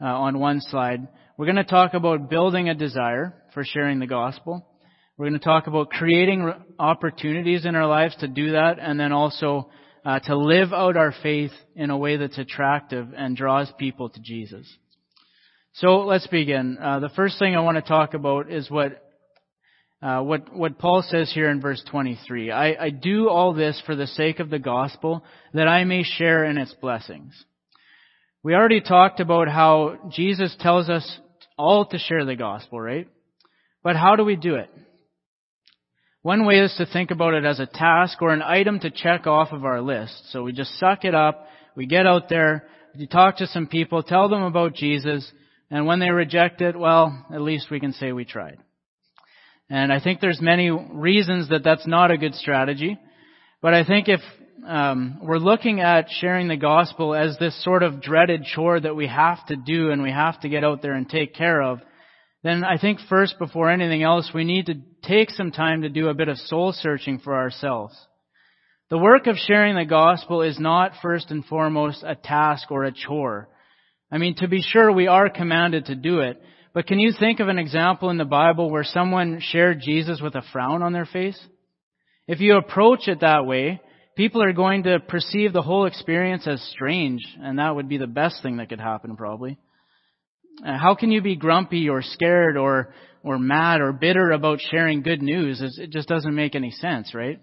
uh, 0.02 0.04
on 0.04 0.38
one 0.38 0.60
slide, 0.60 1.08
we're 1.38 1.46
going 1.46 1.56
to 1.56 1.64
talk 1.64 1.94
about 1.94 2.28
building 2.28 2.68
a 2.68 2.74
desire 2.74 3.34
for 3.54 3.64
sharing 3.64 4.00
the 4.00 4.06
gospel. 4.06 4.66
We're 5.16 5.30
going 5.30 5.40
to 5.40 5.44
talk 5.44 5.66
about 5.66 5.88
creating 5.88 6.52
opportunities 6.78 7.64
in 7.64 7.74
our 7.74 7.86
lives 7.86 8.16
to 8.16 8.28
do 8.28 8.52
that 8.52 8.78
and 8.78 9.00
then 9.00 9.12
also 9.12 9.70
uh, 10.04 10.18
to 10.20 10.36
live 10.36 10.74
out 10.74 10.98
our 10.98 11.14
faith 11.22 11.52
in 11.74 11.88
a 11.88 11.96
way 11.96 12.18
that's 12.18 12.36
attractive 12.36 13.08
and 13.16 13.34
draws 13.34 13.72
people 13.78 14.10
to 14.10 14.20
Jesus. 14.20 14.70
So 15.72 16.00
let's 16.00 16.26
begin. 16.26 16.76
Uh, 16.76 17.00
the 17.00 17.08
first 17.16 17.38
thing 17.38 17.56
I 17.56 17.60
want 17.60 17.76
to 17.76 17.82
talk 17.82 18.12
about 18.12 18.52
is 18.52 18.70
what 18.70 19.07
uh, 20.00 20.20
what 20.20 20.54
what 20.54 20.78
Paul 20.78 21.02
says 21.02 21.32
here 21.32 21.50
in 21.50 21.60
verse 21.60 21.82
23. 21.90 22.50
I, 22.50 22.84
I 22.84 22.90
do 22.90 23.28
all 23.28 23.52
this 23.52 23.82
for 23.84 23.96
the 23.96 24.06
sake 24.06 24.38
of 24.38 24.50
the 24.50 24.58
gospel, 24.58 25.24
that 25.54 25.66
I 25.66 25.84
may 25.84 26.04
share 26.04 26.44
in 26.44 26.56
its 26.56 26.74
blessings. 26.74 27.32
We 28.42 28.54
already 28.54 28.80
talked 28.80 29.18
about 29.18 29.48
how 29.48 30.10
Jesus 30.10 30.54
tells 30.60 30.88
us 30.88 31.18
all 31.56 31.86
to 31.86 31.98
share 31.98 32.24
the 32.24 32.36
gospel, 32.36 32.80
right? 32.80 33.08
But 33.82 33.96
how 33.96 34.14
do 34.14 34.24
we 34.24 34.36
do 34.36 34.54
it? 34.54 34.70
One 36.22 36.46
way 36.46 36.60
is 36.60 36.74
to 36.78 36.86
think 36.86 37.10
about 37.10 37.34
it 37.34 37.44
as 37.44 37.58
a 37.58 37.66
task 37.66 38.22
or 38.22 38.32
an 38.32 38.42
item 38.42 38.80
to 38.80 38.90
check 38.90 39.26
off 39.26 39.52
of 39.52 39.64
our 39.64 39.80
list. 39.80 40.30
So 40.30 40.42
we 40.42 40.52
just 40.52 40.78
suck 40.78 41.04
it 41.04 41.14
up, 41.14 41.46
we 41.74 41.86
get 41.86 42.06
out 42.06 42.28
there, 42.28 42.68
we 42.96 43.06
talk 43.06 43.38
to 43.38 43.46
some 43.48 43.66
people, 43.66 44.02
tell 44.02 44.28
them 44.28 44.42
about 44.42 44.74
Jesus, 44.74 45.30
and 45.70 45.86
when 45.86 45.98
they 46.00 46.10
reject 46.10 46.60
it, 46.60 46.78
well, 46.78 47.26
at 47.32 47.40
least 47.40 47.70
we 47.70 47.80
can 47.80 47.92
say 47.92 48.12
we 48.12 48.24
tried. 48.24 48.58
And 49.70 49.92
I 49.92 50.00
think 50.00 50.20
there's 50.20 50.40
many 50.40 50.70
reasons 50.70 51.50
that 51.50 51.62
that's 51.62 51.86
not 51.86 52.10
a 52.10 52.18
good 52.18 52.34
strategy. 52.34 52.98
But 53.60 53.74
I 53.74 53.84
think 53.84 54.08
if 54.08 54.20
um, 54.66 55.18
we're 55.22 55.38
looking 55.38 55.80
at 55.80 56.08
sharing 56.10 56.48
the 56.48 56.56
gospel 56.56 57.14
as 57.14 57.36
this 57.38 57.62
sort 57.62 57.82
of 57.82 58.00
dreaded 58.00 58.44
chore 58.44 58.80
that 58.80 58.96
we 58.96 59.06
have 59.06 59.44
to 59.46 59.56
do 59.56 59.90
and 59.90 60.02
we 60.02 60.10
have 60.10 60.40
to 60.40 60.48
get 60.48 60.64
out 60.64 60.82
there 60.82 60.94
and 60.94 61.08
take 61.08 61.34
care 61.34 61.60
of, 61.62 61.80
then 62.42 62.64
I 62.64 62.78
think 62.78 63.00
first, 63.08 63.38
before 63.38 63.70
anything 63.70 64.02
else, 64.02 64.30
we 64.32 64.44
need 64.44 64.66
to 64.66 64.80
take 65.02 65.30
some 65.30 65.50
time 65.50 65.82
to 65.82 65.88
do 65.88 66.08
a 66.08 66.14
bit 66.14 66.28
of 66.28 66.38
soul 66.38 66.72
searching 66.72 67.18
for 67.18 67.34
ourselves. 67.34 67.94
The 68.90 68.98
work 68.98 69.26
of 69.26 69.36
sharing 69.36 69.74
the 69.74 69.84
gospel 69.84 70.42
is 70.42 70.58
not 70.58 70.92
first 71.02 71.30
and 71.30 71.44
foremost 71.44 72.04
a 72.06 72.14
task 72.14 72.70
or 72.70 72.84
a 72.84 72.92
chore. 72.92 73.48
I 74.10 74.18
mean, 74.18 74.36
to 74.36 74.48
be 74.48 74.62
sure, 74.62 74.90
we 74.90 75.08
are 75.08 75.28
commanded 75.28 75.86
to 75.86 75.94
do 75.94 76.20
it. 76.20 76.40
But 76.78 76.86
can 76.86 77.00
you 77.00 77.10
think 77.10 77.40
of 77.40 77.48
an 77.48 77.58
example 77.58 78.08
in 78.08 78.18
the 78.18 78.24
Bible 78.24 78.70
where 78.70 78.84
someone 78.84 79.40
shared 79.40 79.80
Jesus 79.80 80.20
with 80.22 80.36
a 80.36 80.44
frown 80.52 80.80
on 80.84 80.92
their 80.92 81.06
face? 81.06 81.36
If 82.28 82.38
you 82.38 82.56
approach 82.56 83.08
it 83.08 83.18
that 83.18 83.46
way, 83.46 83.80
people 84.16 84.44
are 84.44 84.52
going 84.52 84.84
to 84.84 85.00
perceive 85.00 85.52
the 85.52 85.60
whole 85.60 85.86
experience 85.86 86.46
as 86.46 86.62
strange, 86.70 87.26
and 87.42 87.58
that 87.58 87.74
would 87.74 87.88
be 87.88 87.98
the 87.98 88.06
best 88.06 88.44
thing 88.44 88.58
that 88.58 88.68
could 88.68 88.78
happen 88.78 89.16
probably. 89.16 89.58
Uh, 90.64 90.78
how 90.78 90.94
can 90.94 91.10
you 91.10 91.20
be 91.20 91.34
grumpy 91.34 91.88
or 91.88 92.00
scared 92.00 92.56
or, 92.56 92.94
or 93.24 93.40
mad 93.40 93.80
or 93.80 93.92
bitter 93.92 94.30
about 94.30 94.60
sharing 94.60 95.02
good 95.02 95.20
news? 95.20 95.60
It 95.60 95.90
just 95.90 96.06
doesn't 96.06 96.32
make 96.32 96.54
any 96.54 96.70
sense, 96.70 97.12
right? 97.12 97.40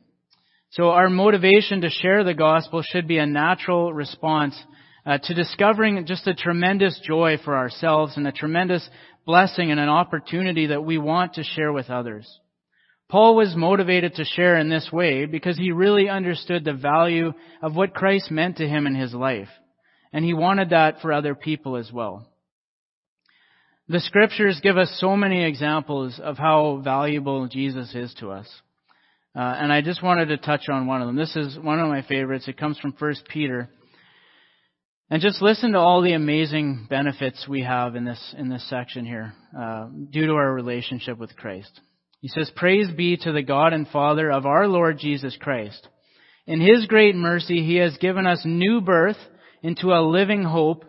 So 0.69 0.91
our 0.91 1.09
motivation 1.09 1.81
to 1.81 1.89
share 1.89 2.23
the 2.23 2.33
gospel 2.33 2.83
should 2.83 3.05
be 3.05 3.17
a 3.17 3.25
natural 3.25 3.91
response 3.91 4.57
uh, 5.05 5.17
to 5.19 5.33
discovering 5.33 6.05
just 6.05 6.25
a 6.25 6.33
tremendous 6.33 6.99
joy 7.05 7.37
for 7.43 7.55
ourselves 7.55 8.13
and 8.15 8.25
a 8.27 8.31
tremendous 8.31 8.89
blessing 9.25 9.71
and 9.71 9.79
an 9.79 9.89
opportunity 9.89 10.67
that 10.67 10.83
we 10.83 10.97
want 10.97 11.33
to 11.33 11.43
share 11.43 11.71
with 11.71 11.89
others. 11.89 12.27
Paul 13.09 13.35
was 13.35 13.55
motivated 13.55 14.15
to 14.15 14.25
share 14.25 14.57
in 14.57 14.69
this 14.69 14.89
way 14.91 15.25
because 15.25 15.57
he 15.57 15.71
really 15.71 16.09
understood 16.09 16.63
the 16.63 16.73
value 16.73 17.33
of 17.61 17.75
what 17.75 17.93
Christ 17.93 18.31
meant 18.31 18.57
to 18.57 18.67
him 18.67 18.87
in 18.87 18.95
his 18.95 19.13
life. 19.13 19.49
And 20.11 20.25
he 20.25 20.33
wanted 20.33 20.71
that 20.71 21.01
for 21.01 21.11
other 21.11 21.35
people 21.35 21.75
as 21.75 21.91
well. 21.91 22.27
The 23.87 23.99
scriptures 23.99 24.59
give 24.63 24.77
us 24.77 24.97
so 24.99 25.15
many 25.15 25.43
examples 25.43 26.19
of 26.21 26.37
how 26.37 26.81
valuable 26.83 27.47
Jesus 27.47 27.93
is 27.93 28.13
to 28.19 28.31
us. 28.31 28.47
Uh, 29.35 29.39
and 29.41 29.71
I 29.71 29.81
just 29.81 30.01
wanted 30.01 30.27
to 30.27 30.37
touch 30.37 30.69
on 30.69 30.87
one 30.87 31.01
of 31.01 31.07
them. 31.07 31.17
This 31.17 31.35
is 31.35 31.59
one 31.59 31.79
of 31.79 31.89
my 31.89 32.01
favorites. 32.01 32.47
It 32.47 32.57
comes 32.57 32.79
from 32.79 32.95
1 32.97 33.15
Peter. 33.29 33.69
And 35.09 35.21
just 35.21 35.41
listen 35.41 35.73
to 35.73 35.77
all 35.77 36.01
the 36.01 36.13
amazing 36.13 36.87
benefits 36.89 37.45
we 37.47 37.61
have 37.61 37.95
in 37.95 38.05
this, 38.05 38.35
in 38.37 38.49
this 38.49 38.67
section 38.69 39.05
here, 39.05 39.33
uh, 39.57 39.87
due 40.09 40.25
to 40.25 40.33
our 40.33 40.51
relationship 40.51 41.19
with 41.19 41.35
Christ. 41.35 41.79
He 42.21 42.27
says, 42.27 42.51
Praise 42.55 42.87
be 42.89 43.15
to 43.17 43.31
the 43.31 43.43
God 43.43 43.71
and 43.71 43.87
Father 43.87 44.31
of 44.31 44.47
our 44.47 44.67
Lord 44.67 44.97
Jesus 44.97 45.37
Christ. 45.39 45.87
In 46.47 46.59
His 46.59 46.87
great 46.87 47.15
mercy, 47.15 47.63
He 47.63 47.75
has 47.75 47.97
given 47.97 48.25
us 48.25 48.41
new 48.45 48.81
birth 48.81 49.17
into 49.61 49.93
a 49.93 50.01
living 50.01 50.43
hope 50.43 50.85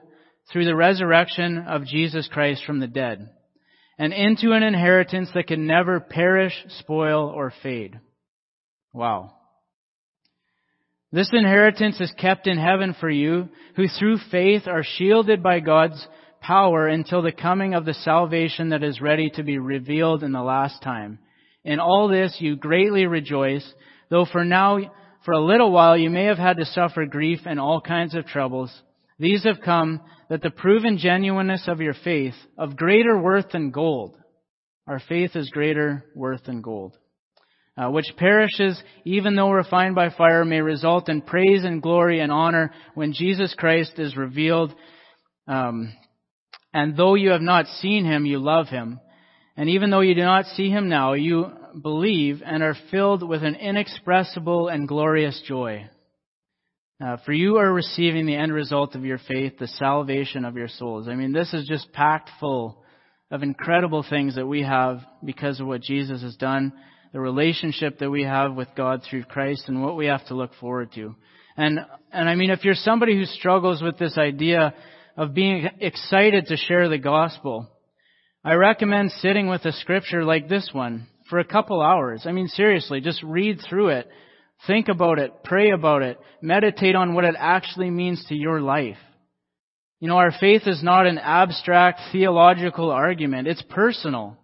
through 0.51 0.65
the 0.65 0.77
resurrection 0.77 1.59
of 1.59 1.85
Jesus 1.85 2.27
Christ 2.33 2.65
from 2.65 2.81
the 2.81 2.87
dead, 2.87 3.29
and 3.99 4.15
into 4.15 4.53
an 4.53 4.63
inheritance 4.63 5.29
that 5.35 5.47
can 5.49 5.67
never 5.67 6.01
perish, 6.01 6.55
spoil, 6.79 7.27
or 7.29 7.53
fade. 7.63 8.01
Wow. 8.95 9.35
This 11.17 11.31
inheritance 11.33 11.99
is 11.99 12.13
kept 12.19 12.47
in 12.47 12.59
heaven 12.59 12.95
for 13.01 13.09
you, 13.09 13.49
who 13.75 13.89
through 13.89 14.19
faith 14.31 14.65
are 14.67 14.83
shielded 14.85 15.43
by 15.43 15.61
God's 15.61 16.07
power 16.43 16.89
until 16.89 17.23
the 17.23 17.33
coming 17.33 17.73
of 17.73 17.87
the 17.87 17.95
salvation 17.95 18.69
that 18.69 18.83
is 18.83 19.01
ready 19.01 19.31
to 19.31 19.43
be 19.43 19.57
revealed 19.57 20.23
in 20.23 20.33
the 20.33 20.43
last 20.43 20.83
time. 20.83 21.19
In 21.65 21.81
all 21.81 22.09
this 22.09 22.37
you 22.39 22.55
greatly 22.55 23.07
rejoice, 23.07 23.67
though 24.11 24.27
for 24.31 24.45
now, 24.45 24.79
for 25.25 25.33
a 25.33 25.43
little 25.43 25.73
while 25.73 25.97
you 25.97 26.11
may 26.11 26.25
have 26.25 26.37
had 26.37 26.59
to 26.59 26.67
suffer 26.67 27.07
grief 27.07 27.41
and 27.47 27.59
all 27.59 27.81
kinds 27.81 28.15
of 28.15 28.27
troubles. 28.27 28.71
These 29.19 29.45
have 29.45 29.63
come 29.65 30.03
that 30.29 30.43
the 30.43 30.51
proven 30.51 30.99
genuineness 30.99 31.67
of 31.67 31.81
your 31.81 31.95
faith, 31.95 32.35
of 32.59 32.77
greater 32.77 33.19
worth 33.19 33.53
than 33.53 33.71
gold, 33.71 34.19
our 34.87 35.01
faith 35.01 35.35
is 35.35 35.49
greater 35.49 36.05
worth 36.15 36.45
than 36.45 36.61
gold, 36.61 36.95
uh, 37.77 37.91
which 37.91 38.07
perishes 38.17 38.83
even 39.05 39.37
though 39.37 39.51
refined 39.51 39.95
by 39.95 40.11
fire 40.11 40.45
may 40.45 40.61
result 40.61 41.09
in 41.09 41.21
praise 41.21 41.65
and 41.65 41.83
glory 41.83 42.21
and 42.21 42.33
honor 42.33 42.73
when 42.95 43.13
Jesus 43.13 43.55
Christ 43.55 43.99
is 43.99 44.17
revealed. 44.17 44.75
Um, 45.47 45.93
and 46.73 46.97
though 46.97 47.15
you 47.15 47.31
have 47.31 47.43
not 47.43 47.67
seen 47.67 48.05
him, 48.05 48.27
you 48.27 48.39
love 48.39 48.69
him. 48.69 49.01
And 49.57 49.71
even 49.71 49.91
though 49.91 50.01
you 50.01 50.15
do 50.15 50.23
not 50.23 50.47
see 50.47 50.69
him 50.69 50.89
now, 50.89 51.15
you 51.15 51.47
believe 51.83 52.43
and 52.45 52.63
are 52.63 52.77
filled 52.91 53.27
with 53.27 53.43
an 53.43 53.55
inexpressible 53.55 54.69
and 54.69 54.89
glorious 54.89 55.43
joy. 55.47 55.89
Uh, 57.03 57.19
for 57.25 57.33
you 57.33 57.57
are 57.57 57.73
receiving 57.73 58.25
the 58.25 58.37
end 58.37 58.53
result 58.53 58.95
of 58.95 59.05
your 59.05 59.19
faith, 59.19 59.59
the 59.59 59.69
salvation 59.69 60.45
of 60.45 60.57
your 60.57 60.69
souls. 60.69 61.09
I 61.09 61.15
mean, 61.15 61.33
this 61.33 61.53
is 61.53 61.69
just 61.69 61.93
packed 61.93 62.31
full 62.41 62.83
of 63.31 63.43
incredible 63.43 64.05
things 64.09 64.37
that 64.37 64.47
we 64.47 64.63
have 64.63 65.01
because 65.23 65.61
of 65.61 65.67
what 65.67 65.83
Jesus 65.83 66.23
has 66.23 66.37
done, 66.37 66.73
the 67.17 67.21
relationship 67.23 68.01
that 68.01 68.11
we 68.11 68.25
have 68.25 68.55
with 68.55 68.69
God 68.77 69.01
through 69.03 69.25
Christ, 69.25 69.65
and 69.69 69.83
what 69.83 69.97
we 69.97 70.05
have 70.05 70.27
to 70.27 70.35
look 70.35 70.51
forward 70.61 70.93
to. 70.97 71.15
And, 71.57 71.81
and 72.13 72.29
I 72.29 72.35
mean, 72.35 72.51
if 72.51 72.63
you're 72.63 72.75
somebody 72.75 73.17
who 73.17 73.25
struggles 73.25 73.81
with 73.81 73.97
this 73.97 74.19
idea 74.19 74.75
of 75.17 75.33
being 75.33 75.67
excited 75.81 76.45
to 76.49 76.59
share 76.59 76.91
the 76.91 76.99
gospel, 76.99 77.69
I 78.45 78.53
recommend 78.53 79.13
sitting 79.13 79.49
with 79.49 79.65
a 79.65 79.73
scripture 79.73 80.25
like 80.25 80.47
this 80.51 80.69
one 80.75 81.07
for 81.31 81.39
a 81.39 81.45
couple 81.45 81.81
hours. 81.81 82.25
I 82.27 82.33
mean, 82.33 82.49
seriously, 82.49 83.01
just 83.01 83.23
read 83.23 83.63
through 83.67 83.89
it 83.89 84.11
Think 84.67 84.89
about 84.89 85.19
it, 85.19 85.33
pray 85.43 85.71
about 85.71 86.03
it, 86.03 86.19
meditate 86.43 86.97
on 86.97 87.15
what 87.15 87.25
it 87.25 87.35
actually 87.39 87.91
means 87.91 88.25
to 88.29 88.35
your 88.35 88.61
life. 88.61 88.99
You 90.01 90.09
know, 90.09 90.17
our 90.17 90.33
faith 90.33 90.63
is 90.67 90.83
not 90.83 91.07
an 91.07 91.19
abstract 91.19 92.01
theological 92.13 92.91
argument. 92.91 93.49
It's 93.49 93.63
personal. 93.63 94.37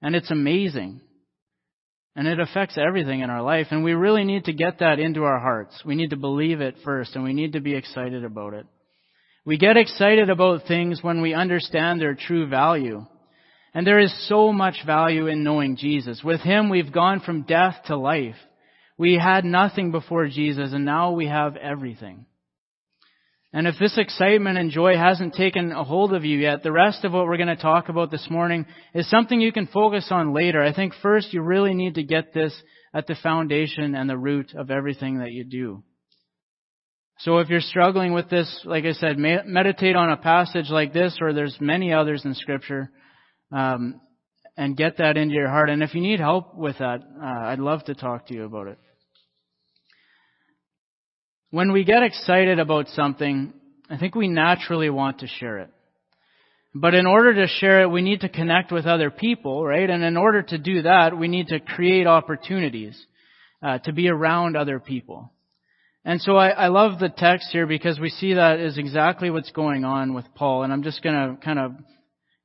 And 0.00 0.14
it's 0.14 0.30
amazing. 0.30 1.00
And 2.14 2.28
it 2.28 2.40
affects 2.40 2.76
everything 2.78 3.20
in 3.20 3.30
our 3.30 3.42
life. 3.42 3.68
And 3.70 3.82
we 3.82 3.94
really 3.94 4.24
need 4.24 4.44
to 4.44 4.52
get 4.52 4.80
that 4.80 4.98
into 4.98 5.24
our 5.24 5.38
hearts. 5.38 5.82
We 5.84 5.94
need 5.94 6.10
to 6.10 6.16
believe 6.16 6.60
it 6.60 6.76
first, 6.84 7.14
and 7.14 7.24
we 7.24 7.32
need 7.32 7.54
to 7.54 7.60
be 7.60 7.74
excited 7.74 8.24
about 8.24 8.54
it. 8.54 8.66
We 9.44 9.56
get 9.58 9.76
excited 9.76 10.30
about 10.30 10.68
things 10.68 11.02
when 11.02 11.22
we 11.22 11.34
understand 11.34 12.00
their 12.00 12.14
true 12.14 12.46
value. 12.46 13.06
And 13.74 13.86
there 13.86 13.98
is 13.98 14.28
so 14.28 14.52
much 14.52 14.84
value 14.84 15.26
in 15.26 15.42
knowing 15.42 15.76
Jesus. 15.76 16.22
With 16.22 16.40
Him, 16.40 16.68
we've 16.68 16.92
gone 16.92 17.20
from 17.20 17.42
death 17.42 17.76
to 17.86 17.96
life. 17.96 18.36
We 18.98 19.14
had 19.14 19.44
nothing 19.44 19.90
before 19.90 20.28
Jesus, 20.28 20.72
and 20.72 20.84
now 20.84 21.12
we 21.12 21.26
have 21.26 21.56
everything. 21.56 22.26
And 23.54 23.66
if 23.66 23.74
this 23.78 23.98
excitement 23.98 24.56
and 24.56 24.70
joy 24.70 24.96
hasn't 24.96 25.34
taken 25.34 25.72
a 25.72 25.84
hold 25.84 26.14
of 26.14 26.24
you 26.24 26.38
yet, 26.38 26.62
the 26.62 26.72
rest 26.72 27.04
of 27.04 27.12
what 27.12 27.26
we're 27.26 27.36
going 27.36 27.48
to 27.48 27.56
talk 27.56 27.90
about 27.90 28.10
this 28.10 28.28
morning 28.30 28.64
is 28.94 29.08
something 29.10 29.40
you 29.40 29.52
can 29.52 29.66
focus 29.66 30.08
on 30.10 30.32
later. 30.32 30.62
I 30.62 30.74
think 30.74 30.94
first 31.02 31.34
you 31.34 31.42
really 31.42 31.74
need 31.74 31.96
to 31.96 32.02
get 32.02 32.32
this 32.32 32.54
at 32.94 33.06
the 33.06 33.16
foundation 33.22 33.94
and 33.94 34.08
the 34.08 34.16
root 34.16 34.54
of 34.54 34.70
everything 34.70 35.18
that 35.18 35.32
you 35.32 35.44
do. 35.44 35.82
So 37.18 37.38
if 37.38 37.50
you're 37.50 37.60
struggling 37.60 38.14
with 38.14 38.30
this, 38.30 38.62
like 38.64 38.84
I 38.84 38.92
said, 38.92 39.18
meditate 39.18 39.96
on 39.96 40.10
a 40.10 40.16
passage 40.16 40.70
like 40.70 40.94
this, 40.94 41.18
or 41.20 41.34
there's 41.34 41.56
many 41.60 41.92
others 41.92 42.24
in 42.24 42.34
Scripture, 42.34 42.90
um, 43.52 44.00
and 44.56 44.76
get 44.76 44.96
that 44.96 45.16
into 45.16 45.34
your 45.34 45.48
heart. 45.48 45.70
And 45.70 45.82
if 45.82 45.94
you 45.94 46.00
need 46.00 46.20
help 46.20 46.56
with 46.56 46.78
that, 46.78 47.00
uh, 47.00 47.46
I'd 47.48 47.58
love 47.58 47.84
to 47.84 47.94
talk 47.94 48.26
to 48.28 48.34
you 48.34 48.44
about 48.44 48.68
it. 48.68 48.78
When 51.52 51.72
we 51.72 51.84
get 51.84 52.02
excited 52.02 52.58
about 52.58 52.88
something, 52.88 53.52
I 53.90 53.98
think 53.98 54.14
we 54.14 54.26
naturally 54.26 54.88
want 54.88 55.18
to 55.18 55.26
share 55.26 55.58
it. 55.58 55.68
But 56.74 56.94
in 56.94 57.04
order 57.04 57.34
to 57.34 57.46
share 57.46 57.82
it, 57.82 57.90
we 57.90 58.00
need 58.00 58.20
to 58.20 58.30
connect 58.30 58.72
with 58.72 58.86
other 58.86 59.10
people, 59.10 59.62
right? 59.62 59.90
And 59.90 60.02
in 60.02 60.16
order 60.16 60.40
to 60.40 60.56
do 60.56 60.80
that, 60.80 61.14
we 61.14 61.28
need 61.28 61.48
to 61.48 61.60
create 61.60 62.06
opportunities 62.06 62.98
uh, 63.62 63.80
to 63.80 63.92
be 63.92 64.08
around 64.08 64.56
other 64.56 64.80
people. 64.80 65.30
And 66.06 66.22
so 66.22 66.36
I, 66.36 66.48
I 66.48 66.68
love 66.68 66.98
the 66.98 67.10
text 67.10 67.48
here 67.52 67.66
because 67.66 68.00
we 68.00 68.08
see 68.08 68.32
that 68.32 68.58
is 68.58 68.78
exactly 68.78 69.28
what's 69.28 69.50
going 69.50 69.84
on 69.84 70.14
with 70.14 70.24
Paul. 70.34 70.62
And 70.62 70.72
I'm 70.72 70.82
just 70.82 71.02
going 71.02 71.14
to 71.14 71.44
kind 71.44 71.58
of 71.58 71.72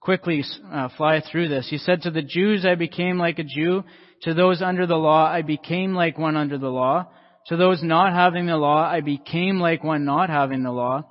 quickly 0.02 0.44
uh, 0.70 0.90
fly 0.98 1.22
through 1.32 1.48
this. 1.48 1.70
He 1.70 1.78
said, 1.78 2.02
To 2.02 2.12
the 2.12 2.22
Jews 2.22 2.66
I 2.66 2.76
became 2.76 3.18
like 3.18 3.40
a 3.40 3.46
Jew. 3.46 3.86
To 4.24 4.34
those 4.34 4.62
under 4.62 4.86
the 4.86 4.96
law 4.96 5.26
I 5.26 5.44
became 5.44 5.94
like 5.94 6.18
one 6.18 6.36
under 6.36 6.58
the 6.58 6.68
law 6.68 7.08
to 7.48 7.58
those 7.58 7.82
not 7.82 8.14
having 8.14 8.46
the 8.46 8.58
law, 8.58 8.84
I 8.86 9.02
became 9.02 9.60
like 9.60 9.84
one 9.84 10.06
not 10.06 10.30
having 10.30 10.64
the 10.64 10.72
law. 10.72 11.04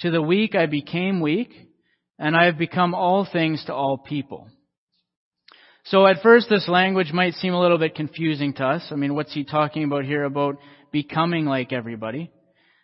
To 0.00 0.10
the 0.10 0.22
weak, 0.22 0.54
I 0.54 0.66
became 0.66 1.20
weak, 1.20 1.52
and 2.18 2.36
I 2.36 2.46
have 2.46 2.58
become 2.58 2.94
all 2.94 3.26
things 3.30 3.64
to 3.66 3.74
all 3.74 3.98
people. 3.98 4.48
So 5.84 6.06
at 6.06 6.22
first, 6.22 6.48
this 6.48 6.68
language 6.68 7.12
might 7.12 7.34
seem 7.34 7.54
a 7.54 7.60
little 7.60 7.78
bit 7.78 7.94
confusing 7.94 8.52
to 8.54 8.64
us. 8.64 8.88
I 8.90 8.94
mean, 8.94 9.14
what's 9.14 9.32
he 9.32 9.44
talking 9.44 9.84
about 9.84 10.04
here 10.04 10.24
about 10.24 10.58
becoming 10.92 11.46
like 11.46 11.72
everybody? 11.72 12.30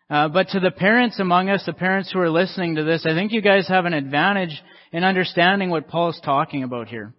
Uh, 0.08 0.28
but 0.28 0.48
to 0.48 0.60
the 0.60 0.70
parents 0.70 1.18
among 1.18 1.48
us, 1.48 1.64
the 1.66 1.72
parents 1.72 2.12
who 2.12 2.20
are 2.20 2.30
listening 2.30 2.76
to 2.76 2.84
this, 2.84 3.04
I 3.04 3.14
think 3.14 3.32
you 3.32 3.42
guys 3.42 3.68
have 3.68 3.86
an 3.86 3.92
advantage 3.92 4.62
in 4.92 5.04
understanding 5.04 5.70
what 5.70 5.88
Paul's 5.88 6.20
talking 6.24 6.62
about 6.62 6.88
here. 6.88 7.12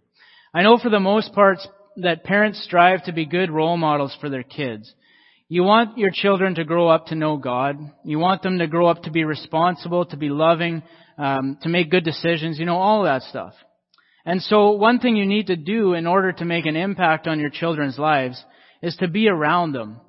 I 0.54 0.64
know 0.64 0.78
for 0.78 0.90
the 0.90 1.00
most 1.00 1.34
part 1.34 1.60
that 1.98 2.24
parents 2.24 2.64
strive 2.64 3.04
to 3.04 3.12
be 3.12 3.26
good 3.26 3.52
role 3.52 3.78
models 3.78 4.16
for 4.20 4.30
their 4.30 4.44
kids. 4.44 4.94
You 5.50 5.64
want 5.64 5.98
your 5.98 6.12
children 6.14 6.56
to 6.56 6.66
grow 6.66 6.90
up 6.90 7.08
to 7.08 7.16
know 7.16 7.38
God. 7.38 7.78
You 8.04 8.20
want 8.20 8.42
them 8.42 8.60
to 8.60 8.68
grow 8.68 8.88
up 8.88 9.04
to 9.04 9.12
be 9.12 9.24
responsible, 9.24 10.06
to 10.08 10.18
be 10.18 10.30
loving, 10.30 10.84
um, 11.18 11.58
to 11.62 11.70
make 11.70 11.90
good 11.90 12.04
decisions, 12.04 12.60
you 12.60 12.66
know, 12.66 12.78
all 12.78 13.04
that 13.04 13.22
stuff. 13.24 13.54
And 14.26 14.42
so 14.42 14.72
one 14.72 15.00
thing 15.00 15.16
you 15.16 15.26
need 15.26 15.48
to 15.48 15.56
do 15.56 15.94
in 15.94 16.06
order 16.06 16.34
to 16.34 16.44
make 16.44 16.66
an 16.66 16.76
impact 16.76 17.28
on 17.28 17.40
your 17.40 17.50
children's 17.50 17.98
lives 17.98 18.44
is 18.82 18.98
to 18.98 19.08
be 19.08 19.30
around 19.30 19.72
them. 19.72 20.02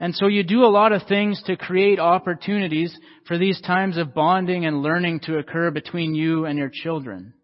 And 0.00 0.12
so 0.14 0.26
you 0.26 0.42
do 0.42 0.64
a 0.64 0.66
lot 0.66 0.90
of 0.90 1.02
things 1.06 1.40
to 1.46 1.56
create 1.56 2.00
opportunities 2.00 2.92
for 3.28 3.38
these 3.38 3.60
times 3.60 3.96
of 3.96 4.12
bonding 4.12 4.66
and 4.66 4.82
learning 4.82 5.20
to 5.20 5.38
occur 5.38 5.70
between 5.70 6.16
you 6.16 6.46
and 6.46 6.58
your 6.58 6.70
children. 6.72 7.34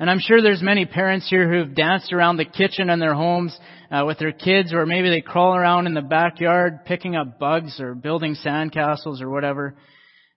And 0.00 0.08
I'm 0.08 0.20
sure 0.20 0.40
there's 0.40 0.62
many 0.62 0.86
parents 0.86 1.28
here 1.28 1.50
who've 1.50 1.74
danced 1.74 2.12
around 2.12 2.36
the 2.36 2.44
kitchen 2.44 2.88
in 2.88 3.00
their 3.00 3.14
homes 3.14 3.58
uh, 3.90 4.04
with 4.06 4.18
their 4.18 4.32
kids, 4.32 4.72
or 4.72 4.86
maybe 4.86 5.10
they 5.10 5.20
crawl 5.20 5.56
around 5.56 5.86
in 5.86 5.94
the 5.94 6.02
backyard 6.02 6.84
picking 6.84 7.16
up 7.16 7.40
bugs 7.40 7.80
or 7.80 7.94
building 7.94 8.36
sandcastles 8.36 9.20
or 9.20 9.28
whatever. 9.28 9.74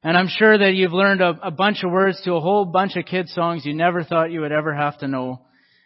And 0.03 0.17
I'm 0.17 0.29
sure 0.29 0.57
that 0.57 0.73
you've 0.73 0.93
learned 0.93 1.21
a, 1.21 1.37
a 1.43 1.51
bunch 1.51 1.83
of 1.83 1.91
words 1.91 2.19
to 2.23 2.33
a 2.33 2.39
whole 2.39 2.65
bunch 2.65 2.95
of 2.95 3.05
kids 3.05 3.33
songs 3.33 3.63
you 3.63 3.75
never 3.75 4.03
thought 4.03 4.31
you 4.31 4.41
would 4.41 4.51
ever 4.51 4.73
have 4.73 4.97
to 4.99 5.07
know, 5.07 5.41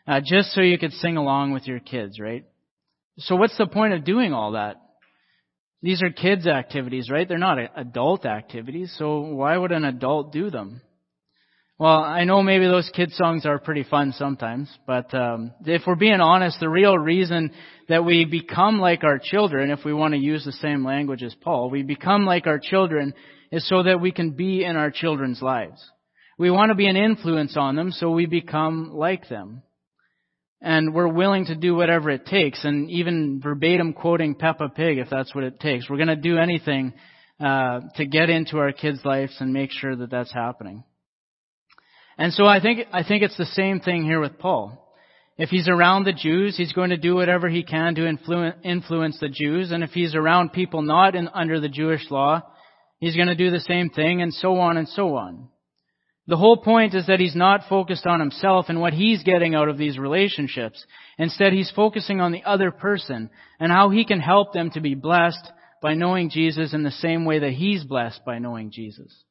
uh, 0.07 0.21
just 0.23 0.53
so 0.53 0.61
you 0.61 0.77
could 0.77 0.93
sing 0.93 1.17
along 1.17 1.51
with 1.51 1.67
your 1.67 1.79
kids, 1.79 2.17
right? 2.17 2.45
So 3.17 3.35
what's 3.35 3.57
the 3.57 3.67
point 3.67 3.93
of 3.93 4.05
doing 4.05 4.31
all 4.31 4.53
that? 4.53 4.77
These 5.81 6.01
are 6.01 6.09
kids' 6.09 6.47
activities, 6.47 7.09
right? 7.11 7.27
They're 7.27 7.37
not 7.37 7.57
adult 7.75 8.25
activities, 8.25 8.95
so 8.97 9.19
why 9.19 9.57
would 9.57 9.73
an 9.73 9.83
adult 9.83 10.31
do 10.31 10.49
them? 10.49 10.81
Well, 11.77 12.03
I 12.03 12.23
know 12.23 12.41
maybe 12.41 12.67
those 12.67 12.89
kid 12.95 13.11
songs 13.11 13.45
are 13.45 13.59
pretty 13.59 13.83
fun 13.83 14.13
sometimes, 14.13 14.69
but 14.87 15.13
um, 15.13 15.51
if 15.65 15.81
we're 15.85 15.95
being 15.95 16.21
honest, 16.21 16.57
the 16.61 16.69
real 16.69 16.97
reason 16.97 17.51
that 17.89 18.05
we 18.05 18.23
become 18.23 18.79
like 18.79 19.03
our 19.03 19.19
children, 19.21 19.69
if 19.71 19.83
we 19.83 19.93
want 19.93 20.13
to 20.13 20.19
use 20.19 20.45
the 20.45 20.53
same 20.53 20.85
language 20.85 21.21
as 21.21 21.35
Paul, 21.41 21.69
we 21.69 21.83
become 21.83 22.25
like 22.25 22.47
our 22.47 22.59
children 22.59 23.13
is 23.51 23.67
so 23.67 23.83
that 23.83 23.99
we 23.99 24.13
can 24.13 24.31
be 24.31 24.63
in 24.63 24.77
our 24.77 24.89
children's 24.89 25.41
lives. 25.41 25.85
We 26.39 26.49
want 26.49 26.69
to 26.69 26.75
be 26.75 26.87
an 26.87 26.95
influence 26.95 27.57
on 27.57 27.75
them 27.75 27.91
so 27.91 28.09
we 28.09 28.25
become 28.25 28.91
like 28.93 29.27
them. 29.27 29.61
And 30.61 30.93
we're 30.93 31.11
willing 31.11 31.47
to 31.47 31.55
do 31.55 31.75
whatever 31.75 32.09
it 32.09 32.25
takes, 32.25 32.63
and 32.63 32.89
even 32.89 33.41
verbatim 33.43 33.91
quoting 33.91 34.35
Peppa 34.35 34.69
Pig 34.69 34.97
if 34.97 35.09
that's 35.09 35.35
what 35.35 35.43
it 35.43 35.59
takes. 35.59 35.89
We're 35.89 35.97
going 35.97 36.07
to 36.07 36.15
do 36.15 36.37
anything 36.37 36.93
uh, 37.37 37.81
to 37.97 38.05
get 38.05 38.29
into 38.29 38.59
our 38.59 38.71
kids' 38.71 39.03
lives 39.03 39.35
and 39.41 39.51
make 39.51 39.71
sure 39.71 39.93
that 39.93 40.09
that's 40.09 40.33
happening. 40.33 40.85
And 42.17 42.33
so 42.33 42.45
I 42.45 42.61
think 42.61 42.87
I 42.91 43.03
think 43.03 43.23
it's 43.23 43.37
the 43.37 43.45
same 43.45 43.79
thing 43.79 44.03
here 44.03 44.19
with 44.19 44.39
Paul. 44.39 44.81
If 45.37 45.49
he's 45.49 45.67
around 45.67 46.05
the 46.05 46.13
Jews, 46.13 46.55
he's 46.55 46.71
going 46.71 46.91
to 46.91 46.97
do 46.97 47.15
whatever 47.15 47.49
he 47.49 47.63
can 47.63 47.95
to 47.95 48.07
influence 48.07 48.55
influence 48.63 49.19
the 49.19 49.29
Jews. 49.29 49.71
And 49.71 49.83
if 49.83 49.91
he's 49.91 50.15
around 50.15 50.53
people 50.53 50.81
not 50.81 51.15
in, 51.15 51.27
under 51.27 51.59
the 51.59 51.67
Jewish 51.67 52.09
law, 52.09 52.41
he's 52.99 53.15
going 53.15 53.27
to 53.27 53.35
do 53.35 53.51
the 53.51 53.59
same 53.59 53.89
thing, 53.89 54.21
and 54.21 54.33
so 54.33 54.57
on 54.59 54.77
and 54.77 54.87
so 54.87 55.15
on. 55.15 55.49
The 56.27 56.37
whole 56.37 56.57
point 56.57 56.95
is 56.95 57.05
that 57.05 57.19
he's 57.19 57.35
not 57.35 57.69
focused 57.69 58.07
on 58.07 58.19
himself 58.19 58.65
and 58.69 58.81
what 58.81 58.93
he's 58.93 59.21
getting 59.23 59.53
out 59.53 59.67
of 59.67 59.77
these 59.77 59.99
relationships. 59.99 60.83
Instead, 61.19 61.53
he's 61.53 61.69
focusing 61.75 62.19
on 62.19 62.31
the 62.31 62.43
other 62.43 62.71
person 62.71 63.29
and 63.59 63.71
how 63.71 63.89
he 63.89 64.05
can 64.05 64.19
help 64.19 64.51
them 64.51 64.71
to 64.71 64.79
be 64.79 64.95
blessed 64.95 65.51
by 65.83 65.93
knowing 65.93 66.31
Jesus 66.31 66.73
in 66.73 66.81
the 66.81 66.89
same 66.89 67.25
way 67.25 67.39
that 67.39 67.51
he's 67.51 67.83
blessed 67.83 68.25
by 68.25 68.39
knowing 68.39 68.71
Jesus. 68.71 69.24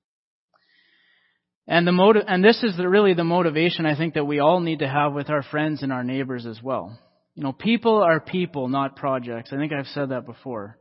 And 1.66 1.86
the 1.86 1.92
motive, 1.92 2.24
and 2.26 2.44
this 2.44 2.62
is 2.62 2.76
the, 2.76 2.88
really 2.88 3.14
the 3.14 3.24
motivation 3.24 3.86
I 3.86 3.96
think 3.96 4.14
that 4.14 4.26
we 4.26 4.38
all 4.38 4.60
need 4.60 4.80
to 4.80 4.88
have 4.88 5.14
with 5.14 5.30
our 5.30 5.42
friends 5.42 5.82
and 5.82 5.92
our 5.92 6.04
neighbors 6.04 6.46
as 6.46 6.62
well. 6.62 6.98
You 7.34 7.42
know, 7.42 7.52
people 7.52 8.02
are 8.02 8.20
people, 8.20 8.68
not 8.68 8.96
projects. 8.96 9.50
I 9.52 9.56
think 9.56 9.72
I've 9.72 9.86
said 9.86 10.10
that 10.10 10.26
before. 10.26 10.78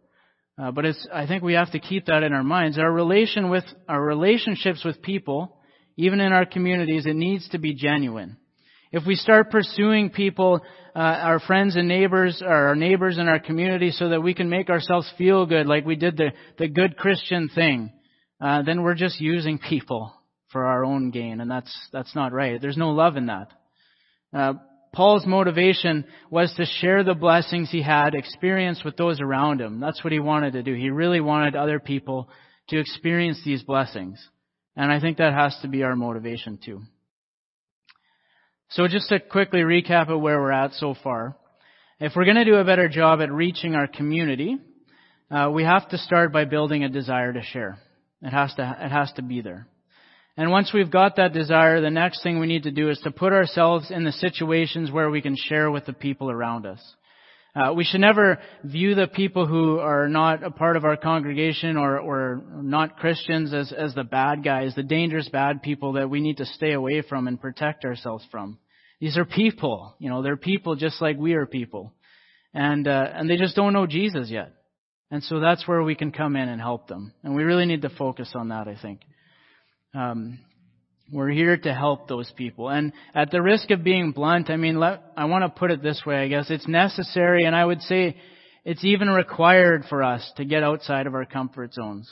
Uh, 0.62 0.72
but 0.72 0.86
it's, 0.86 1.08
I 1.12 1.26
think 1.26 1.42
we 1.42 1.54
have 1.54 1.72
to 1.72 1.80
keep 1.80 2.08
that 2.08 2.22
in 2.22 2.34
our 2.34 2.44
minds. 2.44 2.78
Our 2.78 2.92
relation 2.92 3.50
with, 3.50 3.64
our 3.88 4.02
relationships 4.02 4.84
with 4.84 5.02
people 5.02 5.58
even 5.96 6.20
in 6.20 6.32
our 6.32 6.46
communities, 6.46 7.06
it 7.06 7.16
needs 7.16 7.48
to 7.50 7.60
be 7.60 7.74
genuine. 7.74 8.38
If 8.92 9.06
we 9.06 9.16
start 9.16 9.52
pursuing 9.52 10.10
people, 10.10 10.62
uh, 10.96 11.00
our 11.00 11.40
friends 11.40 11.76
and 11.76 11.88
neighbors, 11.88 12.42
or 12.44 12.68
our 12.68 12.76
neighbors 12.76 13.18
in 13.18 13.28
our 13.28 13.40
community, 13.40 13.92
so 13.92 14.10
that 14.10 14.22
we 14.22 14.34
can 14.34 14.50
make 14.50 14.70
ourselves 14.70 15.12
feel 15.18 15.46
good, 15.46 15.68
like 15.68 15.86
we 15.86 15.96
did 15.96 16.18
the, 16.18 16.30
the 16.58 16.68
good 16.68 16.98
Christian 16.98 17.50
thing, 17.54 17.92
uh, 18.40 18.62
then 18.64 18.84
we're 18.84 18.96
just 18.96 19.20
using 19.20 19.58
people 19.58 20.14
for 20.54 20.66
our 20.66 20.86
own 20.86 21.12
gain, 21.12 21.42
and 21.42 21.52
that's 21.52 21.76
that's 21.92 22.16
not 22.16 22.32
right. 22.32 22.62
There's 22.62 22.78
no 22.78 22.92
love 22.92 23.18
in 23.18 23.26
that. 23.26 23.52
Uh, 24.34 24.54
Paul's 24.94 25.26
motivation 25.26 26.06
was 26.30 26.54
to 26.56 26.66
share 26.66 27.04
the 27.04 27.16
blessings 27.16 27.72
he 27.72 27.82
had 27.82 28.14
experienced 28.14 28.86
with 28.86 28.96
those 28.96 29.20
around 29.20 29.60
him. 29.60 29.80
That's 29.80 30.04
what 30.04 30.14
he 30.14 30.20
wanted 30.20 30.54
to 30.54 30.64
do. 30.64 30.76
He 30.76 30.92
really 30.92 31.20
wanted 31.20 31.56
other 31.56 31.80
people 31.80 32.30
to 32.70 32.80
experience 32.80 33.42
these 33.44 33.64
blessings. 33.64 34.26
And 34.76 34.92
I 34.92 35.00
think 35.00 35.18
that 35.18 35.34
has 35.34 35.58
to 35.64 35.68
be 35.68 35.84
our 35.84 35.96
motivation 35.96 36.60
too. 36.64 36.82
So 38.70 38.88
just 38.88 39.10
to 39.10 39.20
quickly 39.20 39.62
recap 39.62 40.10
of 40.10 40.22
where 40.22 40.40
we're 40.40 40.52
at 40.52 40.74
so 40.74 40.96
far. 41.04 41.36
If 42.00 42.14
we're 42.16 42.26
going 42.26 42.38
to 42.38 42.46
do 42.46 42.56
a 42.56 42.64
better 42.64 42.90
job 42.90 43.22
at 43.22 43.32
reaching 43.32 43.76
our 43.76 43.88
community, 43.88 44.58
uh, 45.30 45.50
we 45.52 45.64
have 45.64 45.90
to 45.90 45.98
start 45.98 46.34
by 46.34 46.46
building 46.46 46.84
a 46.84 46.90
desire 46.90 47.34
to 47.34 47.42
share. 47.42 47.78
It 48.22 48.32
has 48.32 48.54
to, 48.56 48.78
it 48.80 48.90
has 48.90 49.12
to 49.14 49.22
be 49.22 49.42
there. 49.42 49.68
And 50.36 50.50
once 50.50 50.72
we've 50.74 50.90
got 50.90 51.18
that 51.18 51.34
desire, 51.34 51.80
the 51.80 51.92
next 51.92 52.24
thing 52.24 52.40
we 52.40 52.48
need 52.48 52.64
to 52.64 52.72
do 52.72 52.90
is 52.90 53.00
to 53.04 53.12
put 53.12 53.34
ourselves 53.34 53.92
in 53.92 54.04
the 54.04 54.12
situations 54.12 54.92
where 54.92 55.10
we 55.10 55.22
can 55.22 55.36
share 55.38 55.70
with 55.70 55.86
the 55.86 55.94
people 55.94 56.32
around 56.32 56.66
us. 56.66 56.82
Uh, 57.56 57.72
we 57.72 57.84
should 57.84 58.02
never 58.02 58.40
view 58.64 58.96
the 58.96 59.06
people 59.06 59.46
who 59.46 59.78
are 59.78 60.10
not 60.10 60.44
a 60.44 60.50
part 60.50 60.76
of 60.76 60.86
our 60.86 60.98
congregation 60.98 61.78
or, 61.78 62.00
or 62.00 62.44
not 62.52 62.98
Christians 62.98 63.54
as, 63.54 63.72
as 63.72 63.94
the 63.94 64.04
bad 64.04 64.44
guys, 64.44 64.74
the 64.74 64.82
dangerous 64.82 65.30
bad 65.30 65.62
people 65.62 65.94
that 65.94 66.10
we 66.10 66.20
need 66.20 66.38
to 66.38 66.48
stay 66.48 66.72
away 66.72 67.04
from 67.08 67.28
and 67.28 67.40
protect 67.40 67.86
ourselves 67.86 68.26
from. 68.32 68.58
These 69.00 69.18
are 69.18 69.26
people, 69.26 69.96
you 70.00 70.10
know, 70.10 70.24
they're 70.24 70.36
people 70.36 70.76
just 70.76 71.00
like 71.00 71.18
we 71.18 71.34
are 71.34 71.46
people. 71.46 71.94
And, 72.56 72.88
uh, 72.88 73.08
and 73.14 73.30
they 73.30 73.38
just 73.38 73.56
don't 73.56 73.74
know 73.74 73.86
Jesus 73.86 74.32
yet. 74.32 74.52
And 75.12 75.22
so 75.24 75.40
that's 75.40 75.68
where 75.68 75.84
we 75.84 75.94
can 75.94 76.12
come 76.12 76.36
in 76.36 76.50
and 76.50 76.60
help 76.60 76.88
them. 76.88 77.14
And 77.24 77.36
we 77.36 77.44
really 77.44 77.66
need 77.68 77.84
to 77.84 77.90
focus 77.90 78.32
on 78.34 78.50
that, 78.50 78.68
I 78.68 78.76
think. 78.82 79.02
Um, 79.94 80.40
we're 81.12 81.30
here 81.30 81.58
to 81.58 81.74
help 81.74 82.08
those 82.08 82.32
people. 82.36 82.70
And 82.70 82.94
at 83.14 83.30
the 83.30 83.42
risk 83.42 83.70
of 83.72 83.84
being 83.84 84.12
blunt, 84.12 84.50
I 84.50 84.58
mean, 84.58 84.80
let, 84.80 85.04
I 85.16 85.26
want 85.26 85.44
to 85.44 85.60
put 85.60 85.72
it 85.72 85.84
this 85.84 86.02
way, 86.06 86.18
I 86.18 86.28
guess. 86.28 86.50
It's 86.50 86.68
necessary, 86.68 87.46
and 87.46 87.56
I 87.56 87.64
would 87.64 87.82
say 87.82 88.18
it's 88.66 88.84
even 88.84 89.10
required 89.10 89.84
for 89.90 90.02
us 90.02 90.32
to 90.38 90.46
get 90.46 90.64
outside 90.64 91.06
of 91.06 91.14
our 91.14 91.26
comfort 91.26 91.74
zones. 91.74 92.10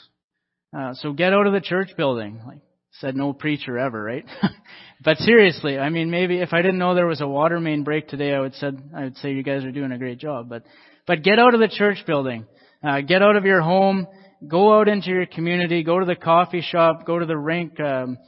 Uh, 0.76 0.94
so 0.94 1.12
get 1.12 1.32
out 1.32 1.46
of 1.46 1.52
the 1.52 1.60
church 1.60 1.90
building. 1.96 2.40
Like 2.46 2.60
said 3.00 3.16
no 3.16 3.32
preacher 3.32 3.78
ever, 3.78 4.02
right? 4.02 4.24
but 5.04 5.16
seriously, 5.18 5.78
I 5.78 5.88
mean, 5.88 6.10
maybe 6.10 6.40
if 6.40 6.52
I 6.52 6.62
didn't 6.62 6.78
know 6.78 6.94
there 6.94 7.06
was 7.06 7.20
a 7.20 7.28
water 7.28 7.58
main 7.60 7.84
break 7.84 8.08
today, 8.08 8.34
I 8.34 8.40
would 8.40 8.54
said 8.54 8.82
I 8.94 9.04
would 9.04 9.16
say 9.18 9.32
you 9.32 9.42
guys 9.42 9.64
are 9.64 9.72
doing 9.72 9.92
a 9.92 9.98
great 9.98 10.18
job. 10.18 10.48
But 10.48 10.64
but 11.06 11.22
get 11.22 11.38
out 11.38 11.54
of 11.54 11.60
the 11.60 11.68
church 11.68 11.98
building. 12.06 12.46
Uh, 12.82 13.00
get 13.00 13.22
out 13.22 13.36
of 13.36 13.44
your 13.44 13.60
home. 13.60 14.06
Go 14.48 14.78
out 14.78 14.88
into 14.88 15.10
your 15.10 15.26
community. 15.26 15.82
Go 15.82 15.98
to 15.98 16.06
the 16.06 16.16
coffee 16.16 16.62
shop. 16.62 17.06
Go 17.06 17.18
to 17.18 17.26
the 17.26 17.36
rink. 17.36 17.78
Um, 17.80 18.18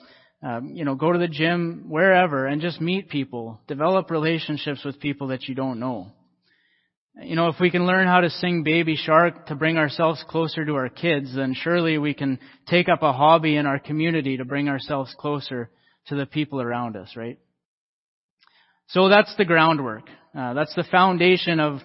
um, 0.42 0.72
you 0.74 0.84
know, 0.84 0.94
go 0.94 1.10
to 1.10 1.18
the 1.18 1.26
gym, 1.28 1.86
wherever, 1.88 2.46
and 2.46 2.60
just 2.60 2.80
meet 2.80 3.08
people. 3.08 3.60
Develop 3.66 4.10
relationships 4.10 4.84
with 4.84 5.00
people 5.00 5.28
that 5.28 5.44
you 5.44 5.54
don't 5.54 5.80
know. 5.80 6.12
You 7.22 7.34
know, 7.36 7.48
if 7.48 7.56
we 7.60 7.70
can 7.70 7.86
learn 7.86 8.06
how 8.06 8.20
to 8.20 8.28
sing 8.28 8.62
Baby 8.62 8.96
Shark 8.96 9.46
to 9.46 9.54
bring 9.54 9.78
ourselves 9.78 10.22
closer 10.28 10.64
to 10.64 10.74
our 10.74 10.88
kids, 10.88 11.34
then 11.34 11.54
surely 11.54 11.96
we 11.96 12.12
can 12.12 12.40
take 12.68 12.88
up 12.88 13.02
a 13.02 13.12
hobby 13.12 13.56
in 13.56 13.66
our 13.66 13.78
community 13.78 14.36
to 14.36 14.44
bring 14.44 14.68
ourselves 14.68 15.14
closer 15.18 15.70
to 16.08 16.16
the 16.16 16.26
people 16.26 16.60
around 16.60 16.96
us, 16.96 17.16
right? 17.16 17.38
So 18.88 19.08
that's 19.08 19.34
the 19.36 19.44
groundwork. 19.44 20.08
Uh, 20.36 20.52
that's 20.54 20.74
the 20.74 20.84
foundation 20.90 21.60
of 21.60 21.78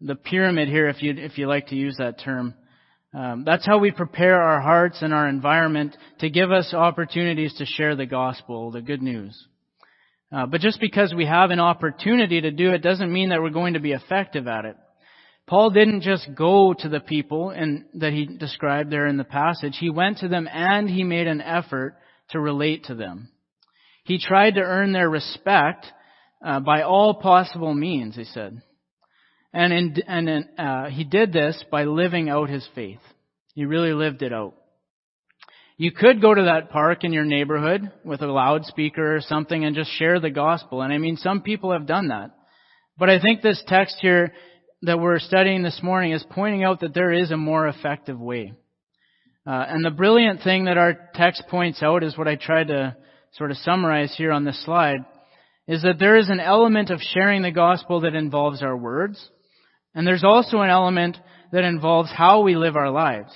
the 0.00 0.14
pyramid 0.14 0.68
here, 0.68 0.88
if 0.88 1.02
you 1.02 1.12
if 1.16 1.36
you 1.36 1.48
like 1.48 1.66
to 1.68 1.76
use 1.76 1.96
that 1.98 2.20
term. 2.20 2.54
Um, 3.14 3.44
that's 3.44 3.64
how 3.66 3.78
we 3.78 3.90
prepare 3.90 4.40
our 4.40 4.60
hearts 4.60 5.00
and 5.00 5.14
our 5.14 5.28
environment 5.28 5.96
to 6.20 6.28
give 6.28 6.52
us 6.52 6.74
opportunities 6.74 7.54
to 7.54 7.64
share 7.64 7.96
the 7.96 8.06
gospel, 8.06 8.70
the 8.70 8.82
good 8.82 9.00
news. 9.00 9.46
Uh, 10.30 10.44
but 10.44 10.60
just 10.60 10.78
because 10.78 11.14
we 11.14 11.24
have 11.24 11.50
an 11.50 11.60
opportunity 11.60 12.42
to 12.42 12.50
do 12.50 12.72
it 12.72 12.82
doesn't 12.82 13.12
mean 13.12 13.30
that 13.30 13.40
we're 13.40 13.48
going 13.48 13.74
to 13.74 13.80
be 13.80 13.92
effective 13.92 14.46
at 14.46 14.66
it. 14.66 14.76
Paul 15.46 15.70
didn't 15.70 16.02
just 16.02 16.28
go 16.34 16.74
to 16.78 16.88
the 16.90 17.00
people 17.00 17.48
and 17.48 17.86
that 17.94 18.12
he 18.12 18.26
described 18.26 18.92
there 18.92 19.06
in 19.06 19.16
the 19.16 19.24
passage. 19.24 19.78
He 19.80 19.88
went 19.88 20.18
to 20.18 20.28
them 20.28 20.46
and 20.52 20.90
he 20.90 21.04
made 21.04 21.26
an 21.26 21.40
effort 21.40 21.96
to 22.30 22.40
relate 22.40 22.84
to 22.84 22.94
them. 22.94 23.30
He 24.04 24.18
tried 24.18 24.56
to 24.56 24.60
earn 24.60 24.92
their 24.92 25.08
respect 25.08 25.86
uh, 26.44 26.60
by 26.60 26.82
all 26.82 27.14
possible 27.14 27.72
means, 27.72 28.16
he 28.16 28.24
said. 28.24 28.60
And, 29.52 29.72
in, 29.72 29.96
and 30.06 30.28
in, 30.28 30.48
uh, 30.58 30.90
he 30.90 31.04
did 31.04 31.32
this 31.32 31.64
by 31.70 31.84
living 31.84 32.28
out 32.28 32.50
his 32.50 32.66
faith. 32.74 33.00
He 33.54 33.64
really 33.64 33.92
lived 33.92 34.22
it 34.22 34.32
out. 34.32 34.54
You 35.76 35.92
could 35.92 36.20
go 36.20 36.34
to 36.34 36.42
that 36.42 36.70
park 36.70 37.04
in 37.04 37.12
your 37.12 37.24
neighborhood 37.24 37.90
with 38.04 38.20
a 38.20 38.26
loudspeaker 38.26 39.16
or 39.16 39.20
something 39.20 39.64
and 39.64 39.76
just 39.76 39.92
share 39.92 40.20
the 40.20 40.30
gospel. 40.30 40.82
And 40.82 40.92
I 40.92 40.98
mean, 40.98 41.16
some 41.16 41.40
people 41.40 41.72
have 41.72 41.86
done 41.86 42.08
that. 42.08 42.30
But 42.98 43.10
I 43.10 43.20
think 43.20 43.42
this 43.42 43.62
text 43.66 43.96
here 44.00 44.34
that 44.82 44.98
we're 44.98 45.20
studying 45.20 45.62
this 45.62 45.80
morning 45.82 46.12
is 46.12 46.24
pointing 46.30 46.64
out 46.64 46.80
that 46.80 46.94
there 46.94 47.12
is 47.12 47.30
a 47.30 47.36
more 47.36 47.68
effective 47.68 48.18
way. 48.18 48.52
Uh, 49.46 49.64
and 49.68 49.84
the 49.84 49.90
brilliant 49.90 50.42
thing 50.42 50.66
that 50.66 50.78
our 50.78 51.08
text 51.14 51.44
points 51.48 51.82
out 51.82 52.02
is 52.02 52.18
what 52.18 52.28
I 52.28 52.34
tried 52.34 52.68
to 52.68 52.96
sort 53.32 53.50
of 53.50 53.56
summarize 53.58 54.14
here 54.16 54.32
on 54.32 54.44
this 54.44 54.62
slide, 54.64 55.00
is 55.66 55.82
that 55.82 55.98
there 55.98 56.16
is 56.16 56.28
an 56.28 56.40
element 56.40 56.90
of 56.90 57.00
sharing 57.00 57.42
the 57.42 57.50
gospel 57.50 58.00
that 58.00 58.14
involves 58.14 58.62
our 58.62 58.76
words, 58.76 59.30
and 59.98 60.06
there's 60.06 60.22
also 60.22 60.60
an 60.60 60.70
element 60.70 61.16
that 61.50 61.64
involves 61.64 62.08
how 62.12 62.42
we 62.42 62.54
live 62.54 62.76
our 62.76 62.88
lives. 62.88 63.32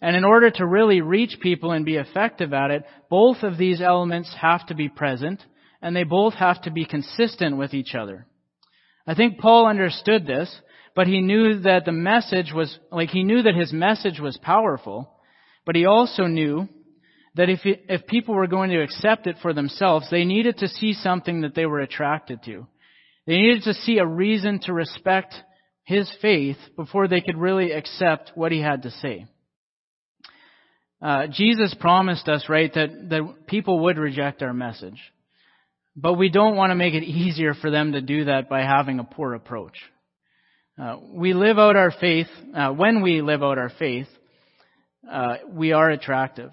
And 0.00 0.14
in 0.14 0.22
order 0.22 0.52
to 0.52 0.64
really 0.64 1.00
reach 1.00 1.38
people 1.40 1.72
and 1.72 1.84
be 1.84 1.96
effective 1.96 2.52
at 2.52 2.70
it, 2.70 2.84
both 3.10 3.38
of 3.42 3.58
these 3.58 3.80
elements 3.80 4.32
have 4.40 4.64
to 4.68 4.76
be 4.76 4.88
present, 4.88 5.42
and 5.82 5.96
they 5.96 6.04
both 6.04 6.34
have 6.34 6.62
to 6.62 6.70
be 6.70 6.84
consistent 6.84 7.56
with 7.56 7.74
each 7.74 7.96
other. 7.96 8.24
I 9.04 9.16
think 9.16 9.40
Paul 9.40 9.66
understood 9.66 10.28
this, 10.28 10.54
but 10.94 11.08
he 11.08 11.20
knew 11.20 11.58
that 11.62 11.84
the 11.84 11.90
message 11.90 12.52
was, 12.54 12.78
like 12.92 13.08
he 13.08 13.24
knew 13.24 13.42
that 13.42 13.56
his 13.56 13.72
message 13.72 14.20
was 14.20 14.38
powerful, 14.40 15.10
but 15.64 15.74
he 15.74 15.86
also 15.86 16.26
knew 16.26 16.68
that 17.34 17.50
if, 17.50 17.62
if 17.64 18.06
people 18.06 18.36
were 18.36 18.46
going 18.46 18.70
to 18.70 18.80
accept 18.80 19.26
it 19.26 19.38
for 19.42 19.52
themselves, 19.52 20.06
they 20.08 20.24
needed 20.24 20.58
to 20.58 20.68
see 20.68 20.92
something 20.92 21.40
that 21.40 21.56
they 21.56 21.66
were 21.66 21.80
attracted 21.80 22.44
to. 22.44 22.64
They 23.26 23.38
needed 23.38 23.64
to 23.64 23.74
see 23.74 23.98
a 23.98 24.06
reason 24.06 24.60
to 24.66 24.72
respect 24.72 25.34
his 25.86 26.10
faith 26.20 26.56
before 26.74 27.06
they 27.06 27.20
could 27.20 27.38
really 27.38 27.70
accept 27.70 28.32
what 28.34 28.50
he 28.50 28.60
had 28.60 28.82
to 28.82 28.90
say. 28.90 29.24
Uh, 31.00 31.28
Jesus 31.30 31.74
promised 31.78 32.28
us, 32.28 32.46
right, 32.48 32.72
that, 32.74 33.08
that 33.10 33.46
people 33.46 33.84
would 33.84 33.96
reject 33.96 34.42
our 34.42 34.52
message. 34.52 34.98
But 35.94 36.14
we 36.14 36.28
don't 36.28 36.56
want 36.56 36.72
to 36.72 36.74
make 36.74 36.94
it 36.94 37.04
easier 37.04 37.54
for 37.54 37.70
them 37.70 37.92
to 37.92 38.00
do 38.00 38.24
that 38.24 38.48
by 38.48 38.62
having 38.62 38.98
a 38.98 39.04
poor 39.04 39.34
approach. 39.34 39.76
Uh, 40.76 40.96
we 41.08 41.34
live 41.34 41.58
out 41.58 41.76
our 41.76 41.92
faith, 41.92 42.26
uh, 42.54 42.70
when 42.70 43.00
we 43.00 43.22
live 43.22 43.44
out 43.44 43.56
our 43.56 43.70
faith, 43.78 44.08
uh, 45.10 45.36
we 45.48 45.70
are 45.70 45.88
attractive. 45.88 46.50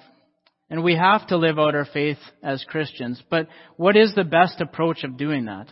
And 0.69 0.83
we 0.83 0.95
have 0.95 1.25
to 1.27 1.37
live 1.37 1.57
out 1.57 1.73
our 1.73 1.87
faith 1.91 2.19
as 2.43 2.63
Christians. 2.65 3.21
But 3.31 3.47
what 3.77 3.97
is 3.97 4.13
the 4.13 4.23
best 4.23 4.61
approach 4.61 5.03
of 5.03 5.17
doing 5.17 5.45
that? 5.45 5.67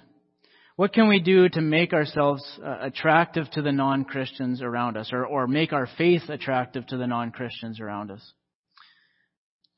What 0.82 0.94
can 0.94 1.08
we 1.08 1.20
do 1.20 1.48
to 1.48 1.62
make 1.62 1.94
ourselves 1.94 2.44
uh, 2.60 2.78
attractive 2.82 3.48
to 3.52 3.62
the 3.62 3.72
non-Christians 3.72 4.64
around 4.64 4.98
us, 4.98 5.12
or, 5.14 5.24
or 5.24 5.46
make 5.46 5.74
our 5.74 5.88
faith 5.96 6.24
attractive 6.28 6.88
to 6.88 6.98
the 6.98 7.06
non-Christians 7.06 7.80
around 7.80 8.10
us? 8.10 8.34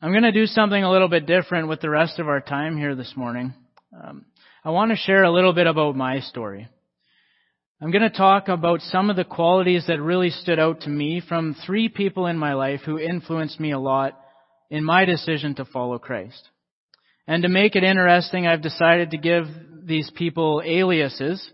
I'm 0.02 0.14
going 0.14 0.24
to 0.24 0.32
do 0.32 0.46
something 0.46 0.82
a 0.82 0.90
little 0.90 1.10
bit 1.10 1.26
different 1.26 1.68
with 1.68 1.82
the 1.82 1.90
rest 1.90 2.20
of 2.20 2.30
our 2.30 2.40
time 2.40 2.78
here 2.78 2.96
this 2.96 3.16
morning. 3.18 3.54
Um, 3.94 4.24
I 4.64 4.70
want 4.70 4.92
to 4.92 4.96
share 4.96 5.24
a 5.24 5.32
little 5.34 5.52
bit 5.52 5.68
about 5.68 5.98
my 5.98 6.22
story. 6.22 6.70
I'm 7.82 7.92
going 7.92 8.10
to 8.10 8.18
talk 8.18 8.48
about 8.48 8.80
some 8.80 9.10
of 9.10 9.18
the 9.18 9.26
qualities 9.26 9.84
that 9.90 10.02
really 10.02 10.30
stood 10.30 10.58
out 10.58 10.80
to 10.84 10.90
me 10.90 11.22
from 11.28 11.54
three 11.66 11.90
people 11.90 12.28
in 12.28 12.38
my 12.38 12.54
life 12.54 12.80
who 12.86 12.98
influenced 12.98 13.60
me 13.60 13.74
a 13.74 13.78
lot 13.78 14.18
in 14.70 14.86
my 14.86 15.04
decision 15.04 15.56
to 15.56 15.66
follow 15.66 16.00
Christ. 16.00 16.48
And 17.28 17.44
to 17.44 17.50
make 17.50 17.76
it 17.76 17.84
interesting, 17.84 18.48
I've 18.48 18.62
decided 18.62 19.12
to 19.12 19.18
give 19.18 19.48
these 19.86 20.12
people 20.16 20.62
aliases 20.66 21.46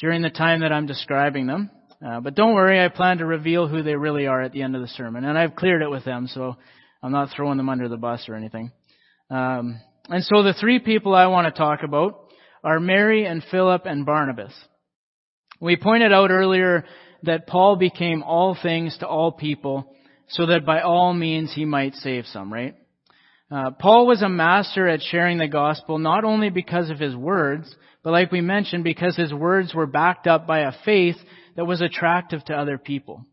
during 0.00 0.22
the 0.22 0.30
time 0.30 0.60
that 0.60 0.72
I'm 0.72 0.86
describing 0.86 1.46
them. 1.46 1.70
Uh, 2.04 2.20
but 2.20 2.34
don't 2.34 2.54
worry, 2.54 2.82
I 2.82 2.88
plan 2.88 3.18
to 3.18 3.26
reveal 3.26 3.66
who 3.66 3.82
they 3.82 3.96
really 3.96 4.26
are 4.26 4.40
at 4.40 4.52
the 4.52 4.62
end 4.62 4.76
of 4.76 4.82
the 4.82 4.88
sermon. 4.88 5.24
And 5.24 5.36
I've 5.36 5.56
cleared 5.56 5.82
it 5.82 5.90
with 5.90 6.04
them, 6.04 6.28
so 6.28 6.56
I'm 7.02 7.12
not 7.12 7.30
throwing 7.34 7.56
them 7.56 7.68
under 7.68 7.88
the 7.88 7.96
bus 7.96 8.28
or 8.28 8.34
anything. 8.34 8.70
Um, 9.30 9.80
and 10.08 10.24
so 10.24 10.42
the 10.42 10.54
three 10.54 10.78
people 10.78 11.14
I 11.14 11.26
want 11.26 11.52
to 11.52 11.58
talk 11.58 11.82
about 11.82 12.32
are 12.62 12.78
Mary 12.78 13.26
and 13.26 13.42
Philip 13.50 13.82
and 13.84 14.06
Barnabas. 14.06 14.52
We 15.60 15.76
pointed 15.76 16.12
out 16.12 16.30
earlier 16.30 16.84
that 17.24 17.48
Paul 17.48 17.76
became 17.76 18.22
all 18.22 18.56
things 18.60 18.96
to 18.98 19.08
all 19.08 19.32
people 19.32 19.92
so 20.28 20.46
that 20.46 20.64
by 20.64 20.82
all 20.82 21.12
means 21.12 21.52
he 21.52 21.64
might 21.64 21.94
save 21.94 22.26
some, 22.26 22.52
right? 22.52 22.76
Uh, 23.50 23.70
Paul 23.70 24.06
was 24.06 24.22
a 24.22 24.28
master 24.28 24.86
at 24.88 25.00
sharing 25.00 25.38
the 25.38 25.48
gospel 25.48 25.98
not 25.98 26.24
only 26.24 26.50
because 26.50 26.90
of 26.90 26.98
his 26.98 27.16
words, 27.16 27.74
but 28.02 28.12
like 28.12 28.30
we 28.30 28.40
mentioned, 28.40 28.84
because 28.84 29.16
his 29.16 29.32
words 29.32 29.74
were 29.74 29.86
backed 29.86 30.26
up 30.26 30.46
by 30.46 30.60
a 30.60 30.72
faith 30.84 31.16
that 31.56 31.64
was 31.64 31.80
attractive 31.80 32.44
to 32.44 32.54
other 32.54 32.78
people. 32.78 33.24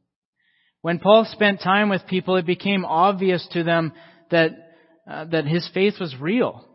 When 0.81 0.99
Paul 0.99 1.27
spent 1.29 1.61
time 1.61 1.89
with 1.89 2.07
people, 2.07 2.37
it 2.37 2.45
became 2.45 2.85
obvious 2.85 3.45
to 3.51 3.63
them 3.63 3.93
that 4.31 4.51
uh, 5.09 5.25
that 5.25 5.45
his 5.45 5.69
faith 5.73 5.95
was 5.99 6.15
real, 6.19 6.65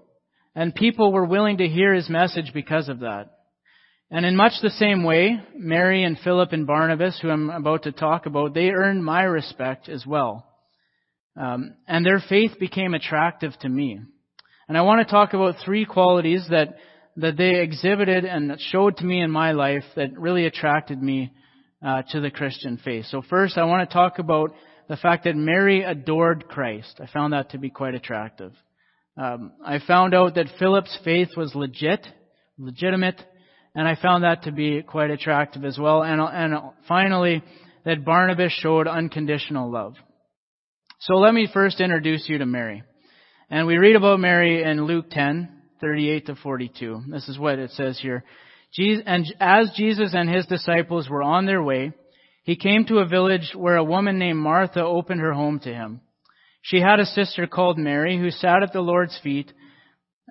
and 0.54 0.74
people 0.74 1.12
were 1.12 1.24
willing 1.24 1.58
to 1.58 1.66
hear 1.66 1.92
his 1.92 2.08
message 2.08 2.52
because 2.54 2.88
of 2.88 3.00
that. 3.00 3.30
And 4.10 4.24
in 4.24 4.36
much 4.36 4.52
the 4.62 4.70
same 4.70 5.02
way, 5.04 5.40
Mary 5.56 6.04
and 6.04 6.18
Philip 6.18 6.52
and 6.52 6.66
Barnabas, 6.66 7.18
who 7.20 7.30
I'm 7.30 7.50
about 7.50 7.84
to 7.84 7.92
talk 7.92 8.26
about, 8.26 8.54
they 8.54 8.70
earned 8.70 9.04
my 9.04 9.22
respect 9.22 9.88
as 9.88 10.04
well. 10.06 10.46
Um, 11.40 11.74
and 11.88 12.04
their 12.04 12.22
faith 12.28 12.58
became 12.60 12.92
attractive 12.92 13.52
to 13.60 13.68
me. 13.68 13.98
And 14.68 14.76
I 14.76 14.82
want 14.82 15.06
to 15.06 15.10
talk 15.10 15.32
about 15.32 15.54
three 15.64 15.86
qualities 15.86 16.46
that, 16.50 16.76
that 17.16 17.38
they 17.38 17.60
exhibited 17.60 18.26
and 18.26 18.60
showed 18.70 18.98
to 18.98 19.06
me 19.06 19.22
in 19.22 19.30
my 19.30 19.52
life 19.52 19.84
that 19.96 20.18
really 20.18 20.44
attracted 20.44 21.02
me 21.02 21.32
uh, 21.82 22.02
to 22.10 22.20
the 22.20 22.30
Christian 22.30 22.76
faith. 22.84 23.06
So 23.06 23.22
first, 23.22 23.56
I 23.56 23.64
want 23.64 23.88
to 23.88 23.92
talk 23.92 24.18
about 24.18 24.52
the 24.86 24.98
fact 24.98 25.24
that 25.24 25.34
Mary 25.34 25.82
adored 25.82 26.46
Christ. 26.46 27.00
I 27.02 27.06
found 27.06 27.32
that 27.32 27.50
to 27.50 27.58
be 27.58 27.70
quite 27.70 27.94
attractive. 27.94 28.52
Um, 29.16 29.52
I 29.64 29.78
found 29.78 30.14
out 30.14 30.34
that 30.34 30.46
Philip's 30.58 30.98
faith 31.04 31.30
was 31.38 31.54
legit, 31.54 32.06
legitimate, 32.58 33.20
and 33.74 33.88
I 33.88 33.94
found 33.94 34.24
that 34.24 34.42
to 34.42 34.52
be 34.52 34.82
quite 34.82 35.10
attractive 35.10 35.64
as 35.64 35.78
well. 35.78 36.02
And, 36.02 36.20
and 36.20 36.54
finally, 36.86 37.42
that 37.86 38.04
Barnabas 38.04 38.52
showed 38.52 38.86
unconditional 38.86 39.70
love. 39.70 39.94
So 41.04 41.14
let 41.14 41.32
me 41.32 41.48
first 41.50 41.80
introduce 41.80 42.28
you 42.28 42.36
to 42.36 42.44
Mary. 42.44 42.82
And 43.48 43.66
we 43.66 43.78
read 43.78 43.96
about 43.96 44.20
Mary 44.20 44.62
in 44.62 44.84
Luke 44.84 45.06
10, 45.10 45.48
38 45.80 46.26
to 46.26 46.36
42. 46.36 47.04
This 47.08 47.26
is 47.26 47.38
what 47.38 47.58
it 47.58 47.70
says 47.70 47.98
here. 47.98 48.22
And 48.76 49.24
as 49.40 49.72
Jesus 49.74 50.10
and 50.12 50.28
his 50.28 50.44
disciples 50.44 51.08
were 51.08 51.22
on 51.22 51.46
their 51.46 51.62
way, 51.62 51.92
he 52.42 52.54
came 52.54 52.84
to 52.84 52.98
a 52.98 53.08
village 53.08 53.52
where 53.56 53.76
a 53.76 53.84
woman 53.84 54.18
named 54.18 54.40
Martha 54.40 54.84
opened 54.84 55.22
her 55.22 55.32
home 55.32 55.58
to 55.60 55.72
him. 55.72 56.02
She 56.60 56.80
had 56.80 57.00
a 57.00 57.06
sister 57.06 57.46
called 57.46 57.78
Mary 57.78 58.18
who 58.18 58.30
sat 58.30 58.62
at 58.62 58.74
the 58.74 58.82
Lord's 58.82 59.18
feet 59.22 59.50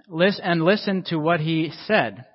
and 0.08 0.62
listened 0.63 1.08
to 1.08 1.17
what 1.17 1.39
he 1.39 1.71
said. 1.88 2.25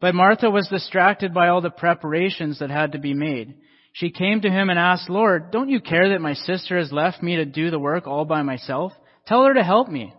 But 0.00 0.16
Martha 0.16 0.50
was 0.50 0.66
distracted 0.68 1.32
by 1.32 1.48
all 1.48 1.60
the 1.60 1.70
preparations 1.70 2.58
that 2.58 2.70
had 2.70 2.92
to 2.92 2.98
be 2.98 3.14
made. 3.14 3.54
She 3.96 4.10
came 4.10 4.42
to 4.42 4.50
him 4.50 4.68
and 4.68 4.78
asked, 4.78 5.08
Lord, 5.08 5.50
don't 5.50 5.70
you 5.70 5.80
care 5.80 6.10
that 6.10 6.20
my 6.20 6.34
sister 6.34 6.76
has 6.76 6.92
left 6.92 7.22
me 7.22 7.36
to 7.36 7.46
do 7.46 7.70
the 7.70 7.78
work 7.78 8.06
all 8.06 8.26
by 8.26 8.42
myself? 8.42 8.92
Tell 9.26 9.42
her 9.44 9.54
to 9.54 9.64
help 9.64 9.88
me. 9.88 10.12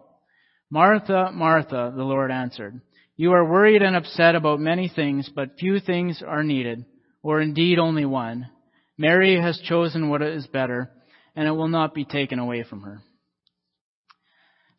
Martha, 0.71 1.29
Martha, 1.31 1.93
the 1.95 2.03
Lord 2.03 2.31
answered, 2.31 2.81
you 3.15 3.33
are 3.33 3.47
worried 3.47 3.83
and 3.83 3.95
upset 3.95 4.33
about 4.33 4.59
many 4.59 4.89
things, 4.89 5.29
but 5.35 5.59
few 5.59 5.79
things 5.79 6.23
are 6.25 6.43
needed, 6.43 6.85
or 7.21 7.39
indeed 7.39 7.77
only 7.77 8.03
one. 8.03 8.49
Mary 8.97 9.39
has 9.39 9.59
chosen 9.59 10.09
what 10.09 10.23
is 10.23 10.47
better, 10.47 10.89
and 11.35 11.47
it 11.47 11.51
will 11.51 11.67
not 11.67 11.93
be 11.93 12.03
taken 12.03 12.39
away 12.39 12.63
from 12.63 12.81
her. 12.81 13.03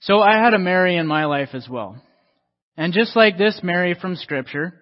So 0.00 0.18
I 0.18 0.42
had 0.42 0.54
a 0.54 0.58
Mary 0.58 0.96
in 0.96 1.06
my 1.06 1.26
life 1.26 1.50
as 1.52 1.68
well. 1.68 2.02
And 2.76 2.92
just 2.92 3.14
like 3.14 3.38
this 3.38 3.60
Mary 3.62 3.94
from 3.94 4.16
scripture, 4.16 4.74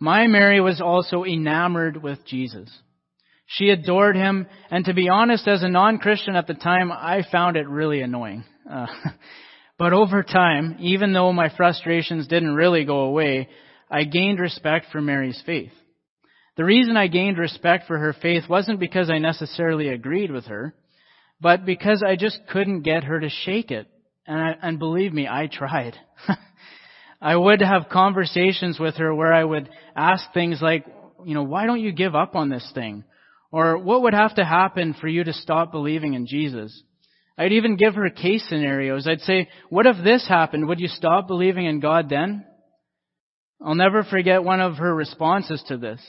my 0.00 0.26
Mary 0.26 0.60
was 0.60 0.80
also 0.80 1.22
enamored 1.22 2.02
with 2.02 2.26
Jesus. 2.26 2.68
She 3.54 3.70
adored 3.70 4.14
him, 4.14 4.46
and 4.70 4.84
to 4.84 4.94
be 4.94 5.08
honest, 5.08 5.48
as 5.48 5.64
a 5.64 5.68
non-Christian 5.68 6.36
at 6.36 6.46
the 6.46 6.54
time, 6.54 6.92
I 6.92 7.24
found 7.32 7.56
it 7.56 7.68
really 7.68 8.00
annoying. 8.00 8.44
Uh, 8.70 8.86
but 9.78 9.92
over 9.92 10.22
time, 10.22 10.76
even 10.78 11.12
though 11.12 11.32
my 11.32 11.48
frustrations 11.56 12.28
didn't 12.28 12.54
really 12.54 12.84
go 12.84 13.00
away, 13.00 13.48
I 13.90 14.04
gained 14.04 14.38
respect 14.38 14.86
for 14.92 15.00
Mary's 15.00 15.42
faith. 15.44 15.72
The 16.56 16.64
reason 16.64 16.96
I 16.96 17.08
gained 17.08 17.38
respect 17.38 17.88
for 17.88 17.98
her 17.98 18.12
faith 18.12 18.44
wasn't 18.48 18.78
because 18.78 19.10
I 19.10 19.18
necessarily 19.18 19.88
agreed 19.88 20.30
with 20.30 20.44
her, 20.44 20.72
but 21.40 21.64
because 21.64 22.04
I 22.06 22.14
just 22.14 22.38
couldn't 22.52 22.82
get 22.82 23.02
her 23.02 23.18
to 23.18 23.28
shake 23.28 23.72
it. 23.72 23.88
And, 24.28 24.38
I, 24.38 24.56
and 24.62 24.78
believe 24.78 25.12
me, 25.12 25.26
I 25.26 25.48
tried. 25.48 25.96
I 27.20 27.34
would 27.34 27.62
have 27.62 27.88
conversations 27.90 28.78
with 28.78 28.98
her 28.98 29.12
where 29.12 29.32
I 29.32 29.42
would 29.42 29.68
ask 29.96 30.22
things 30.32 30.60
like, 30.62 30.86
you 31.24 31.34
know, 31.34 31.42
why 31.42 31.66
don't 31.66 31.80
you 31.80 31.90
give 31.90 32.14
up 32.14 32.36
on 32.36 32.48
this 32.48 32.70
thing? 32.74 33.02
Or 33.52 33.78
what 33.78 34.02
would 34.02 34.14
have 34.14 34.34
to 34.36 34.44
happen 34.44 34.94
for 35.00 35.08
you 35.08 35.24
to 35.24 35.32
stop 35.32 35.72
believing 35.72 36.14
in 36.14 36.26
Jesus? 36.26 36.82
I'd 37.36 37.52
even 37.52 37.76
give 37.76 37.94
her 37.94 38.10
case 38.10 38.46
scenarios. 38.48 39.06
I'd 39.08 39.20
say, 39.20 39.48
what 39.70 39.86
if 39.86 39.96
this 40.04 40.28
happened? 40.28 40.68
Would 40.68 40.78
you 40.78 40.88
stop 40.88 41.26
believing 41.26 41.64
in 41.64 41.80
God 41.80 42.08
then? 42.08 42.44
I'll 43.62 43.74
never 43.74 44.04
forget 44.04 44.44
one 44.44 44.60
of 44.60 44.76
her 44.76 44.94
responses 44.94 45.62
to 45.68 45.76
this. 45.76 46.00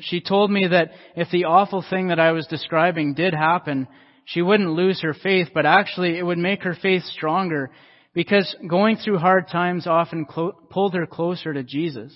She 0.00 0.20
told 0.20 0.50
me 0.50 0.68
that 0.68 0.92
if 1.16 1.30
the 1.30 1.44
awful 1.44 1.84
thing 1.88 2.08
that 2.08 2.20
I 2.20 2.32
was 2.32 2.46
describing 2.46 3.14
did 3.14 3.34
happen, 3.34 3.86
she 4.24 4.40
wouldn't 4.40 4.70
lose 4.70 5.02
her 5.02 5.14
faith, 5.14 5.48
but 5.52 5.66
actually 5.66 6.18
it 6.18 6.22
would 6.22 6.38
make 6.38 6.62
her 6.62 6.76
faith 6.80 7.02
stronger 7.04 7.70
because 8.14 8.54
going 8.66 8.96
through 8.96 9.18
hard 9.18 9.48
times 9.48 9.86
often 9.86 10.24
clo- 10.24 10.52
pulled 10.70 10.94
her 10.94 11.06
closer 11.06 11.52
to 11.52 11.62
Jesus. 11.62 12.14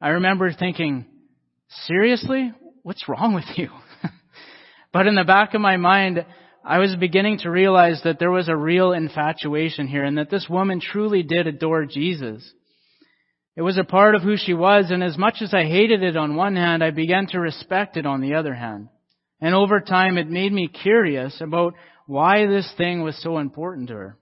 I 0.00 0.10
remember 0.10 0.52
thinking, 0.52 1.06
seriously? 1.86 2.52
What's 2.82 3.08
wrong 3.08 3.34
with 3.34 3.56
you? 3.56 3.70
But 4.92 5.06
in 5.06 5.14
the 5.14 5.24
back 5.24 5.54
of 5.54 5.60
my 5.60 5.76
mind, 5.76 6.24
I 6.64 6.78
was 6.78 6.96
beginning 6.96 7.38
to 7.38 7.50
realize 7.50 8.00
that 8.04 8.18
there 8.18 8.30
was 8.30 8.48
a 8.48 8.56
real 8.56 8.92
infatuation 8.92 9.86
here 9.86 10.04
and 10.04 10.18
that 10.18 10.30
this 10.30 10.48
woman 10.48 10.80
truly 10.80 11.22
did 11.22 11.46
adore 11.46 11.84
Jesus. 11.84 12.52
It 13.56 13.62
was 13.62 13.78
a 13.78 13.84
part 13.84 14.14
of 14.14 14.22
who 14.22 14.36
she 14.36 14.52
was, 14.52 14.90
and 14.90 15.02
as 15.02 15.16
much 15.16 15.36
as 15.40 15.54
I 15.54 15.64
hated 15.64 16.02
it 16.02 16.16
on 16.16 16.36
one 16.36 16.56
hand, 16.56 16.84
I 16.84 16.90
began 16.90 17.26
to 17.28 17.40
respect 17.40 17.96
it 17.96 18.04
on 18.04 18.20
the 18.20 18.34
other 18.34 18.52
hand. 18.52 18.88
And 19.40 19.54
over 19.54 19.80
time, 19.80 20.18
it 20.18 20.28
made 20.28 20.52
me 20.52 20.68
curious 20.68 21.40
about 21.40 21.74
why 22.06 22.46
this 22.46 22.70
thing 22.76 23.02
was 23.02 23.20
so 23.22 23.38
important 23.38 23.88
to 23.88 23.94
her. 23.94 24.18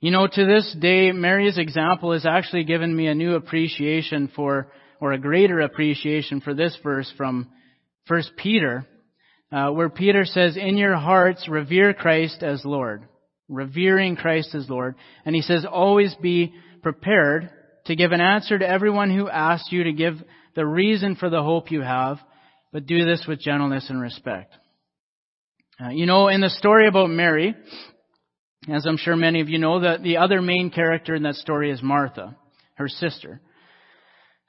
You 0.00 0.10
know, 0.10 0.26
to 0.26 0.46
this 0.46 0.76
day, 0.78 1.10
Mary's 1.12 1.58
example 1.58 2.12
has 2.12 2.26
actually 2.26 2.64
given 2.64 2.94
me 2.94 3.06
a 3.06 3.14
new 3.14 3.34
appreciation 3.34 4.30
for, 4.36 4.70
or 5.00 5.12
a 5.12 5.18
greater 5.18 5.60
appreciation 5.60 6.40
for 6.40 6.54
this 6.54 6.78
verse 6.82 7.12
from 7.16 7.48
1 8.06 8.22
Peter, 8.36 8.86
uh, 9.52 9.70
where 9.70 9.88
Peter 9.88 10.24
says, 10.24 10.56
in 10.56 10.76
your 10.76 10.96
hearts, 10.96 11.48
revere 11.48 11.94
Christ 11.94 12.42
as 12.42 12.64
Lord. 12.64 13.04
Revering 13.48 14.16
Christ 14.16 14.54
as 14.54 14.68
Lord. 14.68 14.96
And 15.24 15.34
he 15.34 15.42
says, 15.42 15.64
always 15.70 16.14
be 16.16 16.54
prepared 16.82 17.50
to 17.86 17.96
give 17.96 18.12
an 18.12 18.20
answer 18.20 18.58
to 18.58 18.68
everyone 18.68 19.16
who 19.16 19.28
asks 19.28 19.70
you 19.70 19.84
to 19.84 19.92
give 19.92 20.14
the 20.54 20.66
reason 20.66 21.14
for 21.16 21.30
the 21.30 21.42
hope 21.42 21.70
you 21.70 21.82
have, 21.82 22.18
but 22.72 22.86
do 22.86 23.04
this 23.04 23.24
with 23.28 23.40
gentleness 23.40 23.88
and 23.88 24.00
respect. 24.00 24.52
Uh, 25.80 25.90
you 25.90 26.06
know, 26.06 26.28
in 26.28 26.40
the 26.40 26.50
story 26.50 26.88
about 26.88 27.10
Mary, 27.10 27.54
as 28.68 28.86
I'm 28.86 28.96
sure 28.96 29.14
many 29.14 29.40
of 29.40 29.48
you 29.48 29.58
know, 29.58 29.78
the, 29.78 29.98
the 30.02 30.16
other 30.16 30.42
main 30.42 30.70
character 30.70 31.14
in 31.14 31.22
that 31.22 31.34
story 31.36 31.70
is 31.70 31.82
Martha, 31.82 32.36
her 32.74 32.88
sister. 32.88 33.40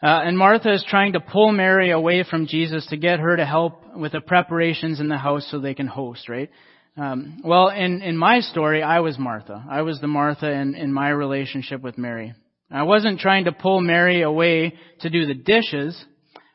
Uh, 0.02 0.22
and 0.26 0.38
Martha 0.38 0.72
is 0.72 0.86
trying 0.88 1.14
to 1.14 1.20
pull 1.20 1.52
Mary 1.52 1.90
away 1.90 2.24
from 2.24 2.46
Jesus 2.46 2.86
to 2.88 2.98
get 2.98 3.20
her 3.20 3.36
to 3.36 3.46
help 3.46 3.82
with 3.96 4.12
the 4.12 4.22
preparations 4.22 5.00
in 5.00 5.08
the 5.08 5.18
house 5.18 5.48
so 5.50 5.60
they 5.60 5.74
can 5.74 5.88
host, 5.88 6.30
right? 6.30 6.50
Um, 6.96 7.42
well, 7.44 7.70
in, 7.70 8.02
in 8.02 8.16
my 8.16 8.40
story, 8.42 8.84
I 8.84 9.00
was 9.00 9.18
Martha. 9.18 9.64
I 9.70 9.82
was 9.82 10.00
the 10.00 10.08
Martha 10.08 10.52
in, 10.52 10.76
in 10.76 10.94
my 10.94 11.10
relationship 11.10 11.82
with 11.82 11.98
Mary. 11.98 12.34
I 12.72 12.84
wasn't 12.84 13.20
trying 13.20 13.46
to 13.46 13.52
pull 13.52 13.82
Mary 13.82 14.22
away 14.22 14.76
to 15.02 15.10
do 15.10 15.26
the 15.26 15.34
dishes, 15.34 16.04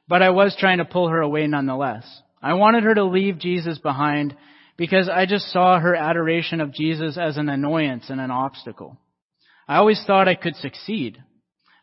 but 0.07 0.22
I 0.22 0.31
was 0.31 0.57
trying 0.59 0.78
to 0.78 0.85
pull 0.85 1.09
her 1.09 1.20
away 1.20 1.46
nonetheless. 1.46 2.05
I 2.42 2.55
wanted 2.55 2.85
her 2.85 2.94
to 2.94 3.05
leave 3.05 3.38
Jesus 3.38 3.78
behind 3.78 4.37
because 4.76 5.09
I 5.09 5.26
just 5.26 5.46
saw 5.52 5.78
her 5.78 5.94
adoration 5.94 6.61
of 6.61 6.72
Jesus 6.72 7.16
as 7.16 7.37
an 7.37 7.48
annoyance 7.48 8.05
and 8.09 8.20
an 8.20 8.31
obstacle. 8.31 8.98
I 9.68 9.76
always 9.76 10.02
thought 10.07 10.28
I 10.28 10.35
could 10.35 10.57
succeed. 10.57 11.22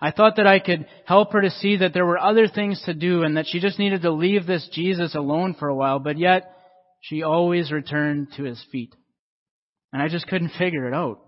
I 0.02 0.12
thought 0.12 0.38
that 0.38 0.48
I 0.48 0.60
could 0.60 0.86
help 1.06 1.34
her 1.34 1.42
to 1.42 1.50
see 1.50 1.78
that 1.78 1.94
there 1.94 2.06
were 2.06 2.20
other 2.20 2.48
things 2.48 2.82
to 2.86 2.94
do 2.94 3.24
and 3.24 3.36
that 3.36 3.48
she 3.48 3.60
just 3.60 3.80
needed 3.80 4.02
to 4.04 4.12
leave 4.12 4.46
this 4.46 4.70
Jesus 4.72 5.14
alone 5.14 5.56
for 5.60 5.68
a 5.68 5.76
while, 5.76 6.00
but 6.00 6.18
yet 6.18 6.56
she 7.02 7.24
always 7.24 7.72
returned 7.72 8.30
to 8.38 8.44
his 8.44 8.64
feet. 8.72 8.96
And 9.92 10.02
I 10.02 10.08
just 10.08 10.28
couldn't 10.28 10.54
figure 10.58 10.88
it 10.88 10.94
out. 10.94 11.20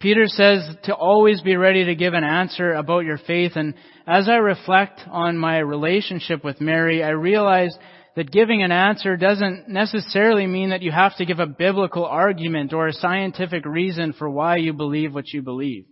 Peter 0.00 0.26
says 0.26 0.60
to 0.84 0.94
always 0.94 1.40
be 1.40 1.56
ready 1.56 1.86
to 1.86 1.94
give 1.94 2.14
an 2.14 2.24
answer 2.24 2.74
about 2.74 3.04
your 3.04 3.18
faith. 3.18 3.52
And 3.56 3.74
as 4.06 4.28
I 4.28 4.34
reflect 4.34 5.00
on 5.10 5.38
my 5.38 5.58
relationship 5.58 6.44
with 6.44 6.60
Mary, 6.60 7.02
I 7.02 7.10
realize 7.10 7.76
that 8.16 8.30
giving 8.30 8.62
an 8.62 8.70
answer 8.70 9.16
doesn't 9.16 9.68
necessarily 9.68 10.46
mean 10.46 10.70
that 10.70 10.82
you 10.82 10.92
have 10.92 11.16
to 11.16 11.24
give 11.24 11.40
a 11.40 11.46
biblical 11.46 12.04
argument 12.04 12.72
or 12.72 12.86
a 12.86 12.92
scientific 12.92 13.64
reason 13.64 14.12
for 14.12 14.28
why 14.30 14.56
you 14.56 14.72
believe 14.72 15.14
what 15.14 15.32
you 15.32 15.42
believe. 15.42 15.86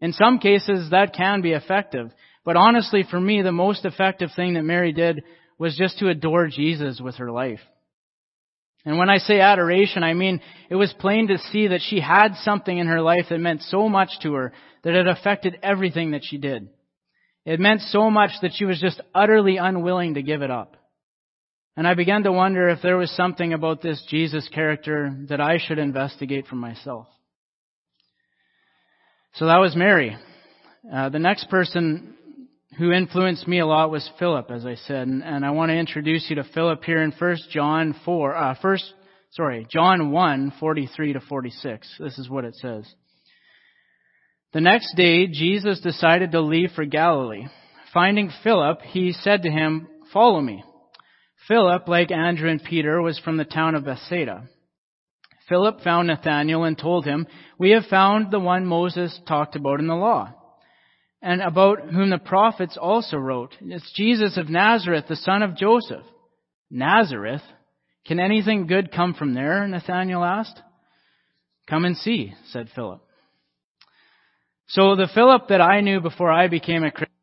In 0.00 0.12
some 0.12 0.38
cases, 0.38 0.90
that 0.90 1.14
can 1.14 1.40
be 1.40 1.52
effective. 1.52 2.10
But 2.44 2.56
honestly, 2.56 3.04
for 3.08 3.20
me, 3.20 3.42
the 3.42 3.52
most 3.52 3.84
effective 3.84 4.30
thing 4.34 4.54
that 4.54 4.62
Mary 4.62 4.92
did 4.92 5.22
was 5.58 5.76
just 5.76 5.98
to 5.98 6.08
adore 6.08 6.48
Jesus 6.48 7.00
with 7.00 7.16
her 7.16 7.30
life. 7.30 7.60
And 8.84 8.96
when 8.96 9.10
I 9.10 9.18
say 9.18 9.40
adoration, 9.40 10.02
I 10.02 10.14
mean 10.14 10.40
it 10.70 10.76
was 10.76 10.94
plain 10.98 11.28
to 11.28 11.38
see 11.38 11.68
that 11.68 11.82
she 11.82 12.00
had 12.00 12.36
something 12.36 12.78
in 12.78 12.86
her 12.86 13.02
life 13.02 13.26
that 13.28 13.38
meant 13.38 13.62
so 13.62 13.88
much 13.88 14.08
to 14.22 14.34
her 14.34 14.52
that 14.82 14.94
it 14.94 15.08
affected 15.08 15.58
everything 15.62 16.12
that 16.12 16.22
she 16.24 16.38
did. 16.38 16.68
It 17.44 17.60
meant 17.60 17.80
so 17.82 18.08
much 18.08 18.30
that 18.42 18.52
she 18.54 18.64
was 18.64 18.80
just 18.80 19.00
utterly 19.14 19.56
unwilling 19.56 20.14
to 20.14 20.22
give 20.22 20.42
it 20.42 20.50
up. 20.50 20.76
And 21.76 21.86
I 21.86 21.94
began 21.94 22.22
to 22.22 22.32
wonder 22.32 22.68
if 22.68 22.80
there 22.82 22.96
was 22.96 23.10
something 23.10 23.52
about 23.52 23.82
this 23.82 24.02
Jesus 24.08 24.48
character 24.48 25.14
that 25.28 25.40
I 25.40 25.58
should 25.58 25.78
investigate 25.78 26.46
for 26.46 26.56
myself. 26.56 27.08
So 29.38 29.46
that 29.46 29.60
was 29.60 29.76
Mary. 29.76 30.16
Uh, 30.92 31.10
the 31.10 31.20
next 31.20 31.48
person 31.48 32.16
who 32.76 32.90
influenced 32.90 33.46
me 33.46 33.60
a 33.60 33.66
lot 33.66 33.88
was 33.88 34.10
Philip, 34.18 34.50
as 34.50 34.66
I 34.66 34.74
said, 34.74 35.06
and, 35.06 35.22
and 35.22 35.46
I 35.46 35.52
want 35.52 35.70
to 35.70 35.76
introduce 35.76 36.28
you 36.28 36.34
to 36.36 36.44
Philip 36.52 36.82
here 36.82 37.04
in 37.04 37.12
First 37.12 37.48
John 37.48 37.94
four, 38.04 38.34
uh, 38.34 38.56
first, 38.60 38.92
sorry, 39.30 39.64
John 39.70 40.10
one 40.10 40.52
forty 40.58 40.88
three 40.88 41.12
to 41.12 41.20
forty 41.20 41.50
six. 41.50 41.88
This 42.00 42.18
is 42.18 42.28
what 42.28 42.46
it 42.46 42.56
says. 42.56 42.92
The 44.54 44.60
next 44.60 44.96
day, 44.96 45.28
Jesus 45.28 45.78
decided 45.78 46.32
to 46.32 46.40
leave 46.40 46.72
for 46.74 46.84
Galilee. 46.84 47.46
Finding 47.94 48.32
Philip, 48.42 48.82
he 48.82 49.12
said 49.12 49.42
to 49.42 49.50
him, 49.52 49.86
"Follow 50.12 50.40
me." 50.40 50.64
Philip, 51.46 51.86
like 51.86 52.10
Andrew 52.10 52.50
and 52.50 52.64
Peter, 52.64 53.00
was 53.00 53.20
from 53.20 53.36
the 53.36 53.44
town 53.44 53.76
of 53.76 53.84
Bethsaida. 53.84 54.48
Philip 55.48 55.80
found 55.80 56.08
Nathanael 56.08 56.64
and 56.64 56.76
told 56.76 57.04
him, 57.04 57.26
We 57.58 57.70
have 57.70 57.84
found 57.86 58.30
the 58.30 58.40
one 58.40 58.66
Moses 58.66 59.18
talked 59.26 59.56
about 59.56 59.80
in 59.80 59.86
the 59.86 59.94
law 59.94 60.34
and 61.22 61.40
about 61.40 61.90
whom 61.90 62.10
the 62.10 62.18
prophets 62.18 62.76
also 62.80 63.16
wrote. 63.16 63.54
It's 63.60 63.92
Jesus 63.94 64.36
of 64.36 64.48
Nazareth, 64.48 65.06
the 65.08 65.16
son 65.16 65.42
of 65.42 65.56
Joseph. 65.56 66.04
Nazareth? 66.70 67.42
Can 68.06 68.20
anything 68.20 68.66
good 68.66 68.92
come 68.92 69.14
from 69.14 69.34
there? 69.34 69.66
Nathanael 69.66 70.24
asked. 70.24 70.60
Come 71.68 71.84
and 71.84 71.96
see, 71.96 72.34
said 72.50 72.68
Philip. 72.74 73.02
So 74.68 74.96
the 74.96 75.08
Philip 75.14 75.48
that 75.48 75.60
I 75.60 75.80
knew 75.80 76.00
before 76.00 76.32
I 76.32 76.48
became 76.48 76.84
a 76.84 76.90
Christian 76.90 77.17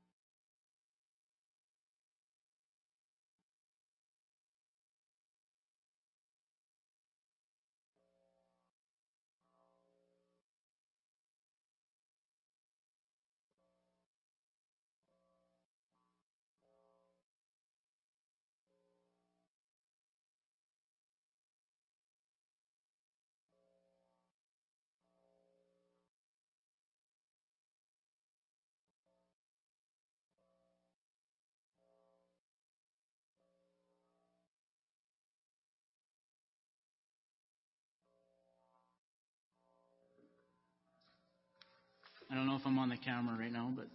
camera 43.05 43.37
right 43.37 43.51
now, 43.51 43.71
but 43.75 43.87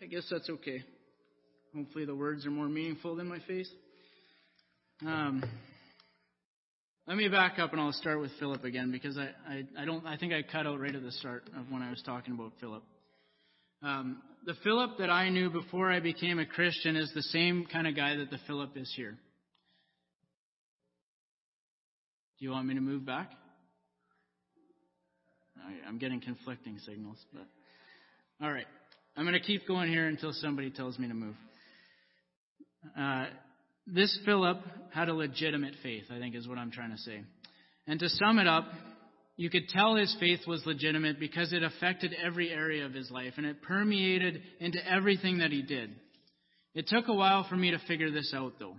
I 0.00 0.06
guess 0.06 0.26
that's 0.30 0.48
okay. 0.48 0.82
Hopefully 1.76 2.04
the 2.04 2.14
words 2.14 2.44
are 2.46 2.50
more 2.50 2.68
meaningful 2.68 3.16
than 3.16 3.28
my 3.28 3.38
face. 3.46 3.70
Um, 5.06 5.42
let 7.06 7.16
me 7.16 7.28
back 7.28 7.58
up 7.58 7.72
and 7.72 7.80
I'll 7.80 7.92
start 7.92 8.20
with 8.20 8.30
Philip 8.38 8.64
again 8.64 8.90
because 8.92 9.18
I, 9.18 9.30
I, 9.48 9.64
I, 9.78 9.84
don't 9.84 10.06
I 10.06 10.16
think 10.16 10.32
I 10.32 10.42
cut 10.42 10.66
out 10.66 10.80
right 10.80 10.94
at 10.94 11.02
the 11.02 11.12
start 11.12 11.44
of 11.56 11.70
when 11.70 11.82
I 11.82 11.90
was 11.90 12.02
talking 12.04 12.34
about 12.34 12.52
Philip. 12.60 12.82
Um, 13.82 14.22
the 14.46 14.54
Philip 14.62 14.98
that 14.98 15.10
I 15.10 15.28
knew 15.28 15.50
before 15.50 15.90
I 15.90 16.00
became 16.00 16.38
a 16.38 16.46
Christian 16.46 16.96
is 16.96 17.10
the 17.14 17.22
same 17.22 17.66
kind 17.72 17.86
of 17.86 17.96
guy 17.96 18.16
that 18.16 18.30
the 18.30 18.38
Philip 18.46 18.76
is 18.76 18.92
here. 18.96 19.16
Do 22.38 22.44
you 22.44 22.50
want 22.50 22.66
me 22.66 22.74
to 22.74 22.80
move 22.80 23.04
back? 23.04 23.30
I'm 25.86 25.98
getting 25.98 26.20
conflicting 26.20 26.78
signals, 26.78 27.18
but 27.32 27.46
all 28.42 28.50
right. 28.50 28.66
I'm 29.16 29.24
going 29.24 29.34
to 29.34 29.40
keep 29.40 29.68
going 29.68 29.88
here 29.88 30.08
until 30.08 30.32
somebody 30.32 30.70
tells 30.70 30.98
me 30.98 31.06
to 31.06 31.14
move. 31.14 31.36
Uh, 32.98 33.26
this 33.86 34.18
Philip 34.24 34.58
had 34.92 35.08
a 35.08 35.14
legitimate 35.14 35.74
faith, 35.80 36.04
I 36.10 36.18
think 36.18 36.34
is 36.34 36.48
what 36.48 36.58
I'm 36.58 36.72
trying 36.72 36.90
to 36.90 36.98
say. 36.98 37.20
And 37.86 38.00
to 38.00 38.08
sum 38.08 38.40
it 38.40 38.48
up, 38.48 38.64
you 39.36 39.48
could 39.48 39.68
tell 39.68 39.94
his 39.94 40.16
faith 40.18 40.40
was 40.48 40.60
legitimate 40.66 41.20
because 41.20 41.52
it 41.52 41.62
affected 41.62 42.16
every 42.20 42.50
area 42.50 42.84
of 42.84 42.92
his 42.92 43.12
life 43.12 43.34
and 43.36 43.46
it 43.46 43.62
permeated 43.62 44.42
into 44.58 44.78
everything 44.90 45.38
that 45.38 45.52
he 45.52 45.62
did. 45.62 45.94
It 46.74 46.88
took 46.88 47.06
a 47.06 47.14
while 47.14 47.46
for 47.48 47.56
me 47.56 47.70
to 47.70 47.78
figure 47.86 48.10
this 48.10 48.34
out, 48.34 48.54
though. 48.58 48.74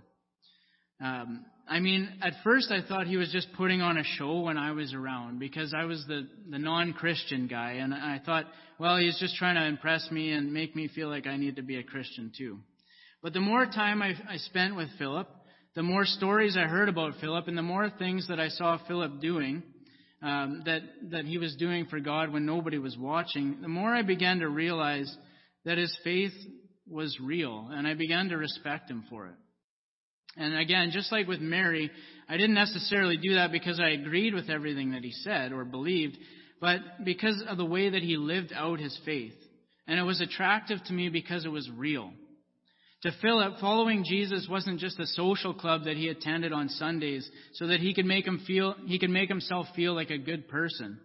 Um, 1.00 1.46
I 1.66 1.80
mean, 1.80 2.08
at 2.22 2.34
first 2.44 2.70
I 2.70 2.86
thought 2.86 3.06
he 3.06 3.16
was 3.16 3.30
just 3.32 3.48
putting 3.54 3.80
on 3.80 3.96
a 3.96 4.04
show 4.04 4.40
when 4.40 4.58
I 4.58 4.72
was 4.72 4.92
around 4.92 5.38
because 5.38 5.72
I 5.74 5.84
was 5.84 6.04
the, 6.06 6.28
the 6.50 6.58
non 6.58 6.92
Christian 6.92 7.46
guy, 7.46 7.72
and 7.72 7.94
I 7.94 8.20
thought, 8.24 8.44
well, 8.78 8.98
he's 8.98 9.18
just 9.18 9.36
trying 9.36 9.54
to 9.54 9.64
impress 9.64 10.10
me 10.10 10.32
and 10.32 10.52
make 10.52 10.76
me 10.76 10.88
feel 10.88 11.08
like 11.08 11.26
I 11.26 11.36
need 11.36 11.56
to 11.56 11.62
be 11.62 11.78
a 11.78 11.82
Christian 11.82 12.32
too. 12.36 12.58
But 13.22 13.32
the 13.32 13.40
more 13.40 13.64
time 13.64 14.02
I, 14.02 14.12
I 14.28 14.36
spent 14.36 14.76
with 14.76 14.88
Philip, 14.98 15.28
the 15.74 15.82
more 15.82 16.04
stories 16.04 16.56
I 16.56 16.64
heard 16.64 16.90
about 16.90 17.14
Philip, 17.20 17.48
and 17.48 17.56
the 17.56 17.62
more 17.62 17.88
things 17.88 18.28
that 18.28 18.38
I 18.38 18.48
saw 18.48 18.78
Philip 18.86 19.20
doing, 19.20 19.62
um, 20.22 20.62
that, 20.66 20.82
that 21.10 21.24
he 21.24 21.38
was 21.38 21.56
doing 21.56 21.86
for 21.86 21.98
God 22.00 22.32
when 22.32 22.44
nobody 22.44 22.78
was 22.78 22.96
watching, 22.96 23.58
the 23.62 23.68
more 23.68 23.94
I 23.94 24.02
began 24.02 24.40
to 24.40 24.48
realize 24.48 25.14
that 25.64 25.78
his 25.78 25.96
faith 26.04 26.32
was 26.86 27.18
real, 27.20 27.68
and 27.72 27.86
I 27.86 27.94
began 27.94 28.28
to 28.28 28.36
respect 28.36 28.90
him 28.90 29.04
for 29.08 29.26
it. 29.26 29.34
And 30.36 30.56
again, 30.56 30.90
just 30.92 31.12
like 31.12 31.28
with 31.28 31.40
Mary, 31.40 31.90
I 32.28 32.36
didn't 32.36 32.54
necessarily 32.54 33.16
do 33.16 33.34
that 33.34 33.52
because 33.52 33.78
I 33.78 33.90
agreed 33.90 34.34
with 34.34 34.50
everything 34.50 34.92
that 34.92 35.04
he 35.04 35.12
said 35.12 35.52
or 35.52 35.64
believed, 35.64 36.16
but 36.60 36.80
because 37.04 37.42
of 37.48 37.56
the 37.56 37.64
way 37.64 37.90
that 37.90 38.02
he 38.02 38.16
lived 38.16 38.52
out 38.54 38.80
his 38.80 38.98
faith. 39.04 39.34
And 39.86 39.98
it 39.98 40.02
was 40.02 40.20
attractive 40.20 40.82
to 40.84 40.92
me 40.92 41.08
because 41.08 41.44
it 41.44 41.50
was 41.50 41.70
real. 41.76 42.10
To 43.02 43.12
Philip, 43.20 43.60
following 43.60 44.02
Jesus 44.02 44.48
wasn't 44.50 44.80
just 44.80 44.98
a 44.98 45.06
social 45.06 45.52
club 45.52 45.84
that 45.84 45.98
he 45.98 46.08
attended 46.08 46.54
on 46.54 46.70
Sundays 46.70 47.28
so 47.52 47.66
that 47.66 47.80
he 47.80 47.92
could 47.92 48.06
make 48.06 48.26
him 48.26 48.42
feel 48.46 48.74
he 48.86 48.98
could 48.98 49.10
make 49.10 49.28
himself 49.28 49.66
feel 49.76 49.94
like 49.94 50.08
a 50.08 50.16
good 50.16 50.48
person. 50.48 50.98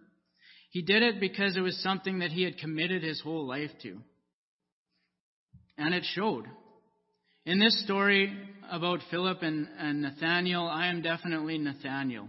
He 0.70 0.80
did 0.80 1.02
it 1.02 1.20
because 1.20 1.56
it 1.56 1.60
was 1.60 1.82
something 1.82 2.20
that 2.20 2.30
he 2.30 2.42
had 2.42 2.56
committed 2.56 3.02
his 3.02 3.20
whole 3.20 3.46
life 3.46 3.70
to. 3.82 3.98
And 5.76 5.92
it 5.92 6.04
showed. 6.14 6.46
In 7.46 7.58
this 7.58 7.82
story 7.84 8.36
about 8.70 9.00
Philip 9.10 9.38
and, 9.42 9.66
and 9.78 10.02
Nathaniel, 10.02 10.66
I 10.66 10.88
am 10.88 11.00
definitely 11.00 11.56
Nathaniel. 11.56 12.28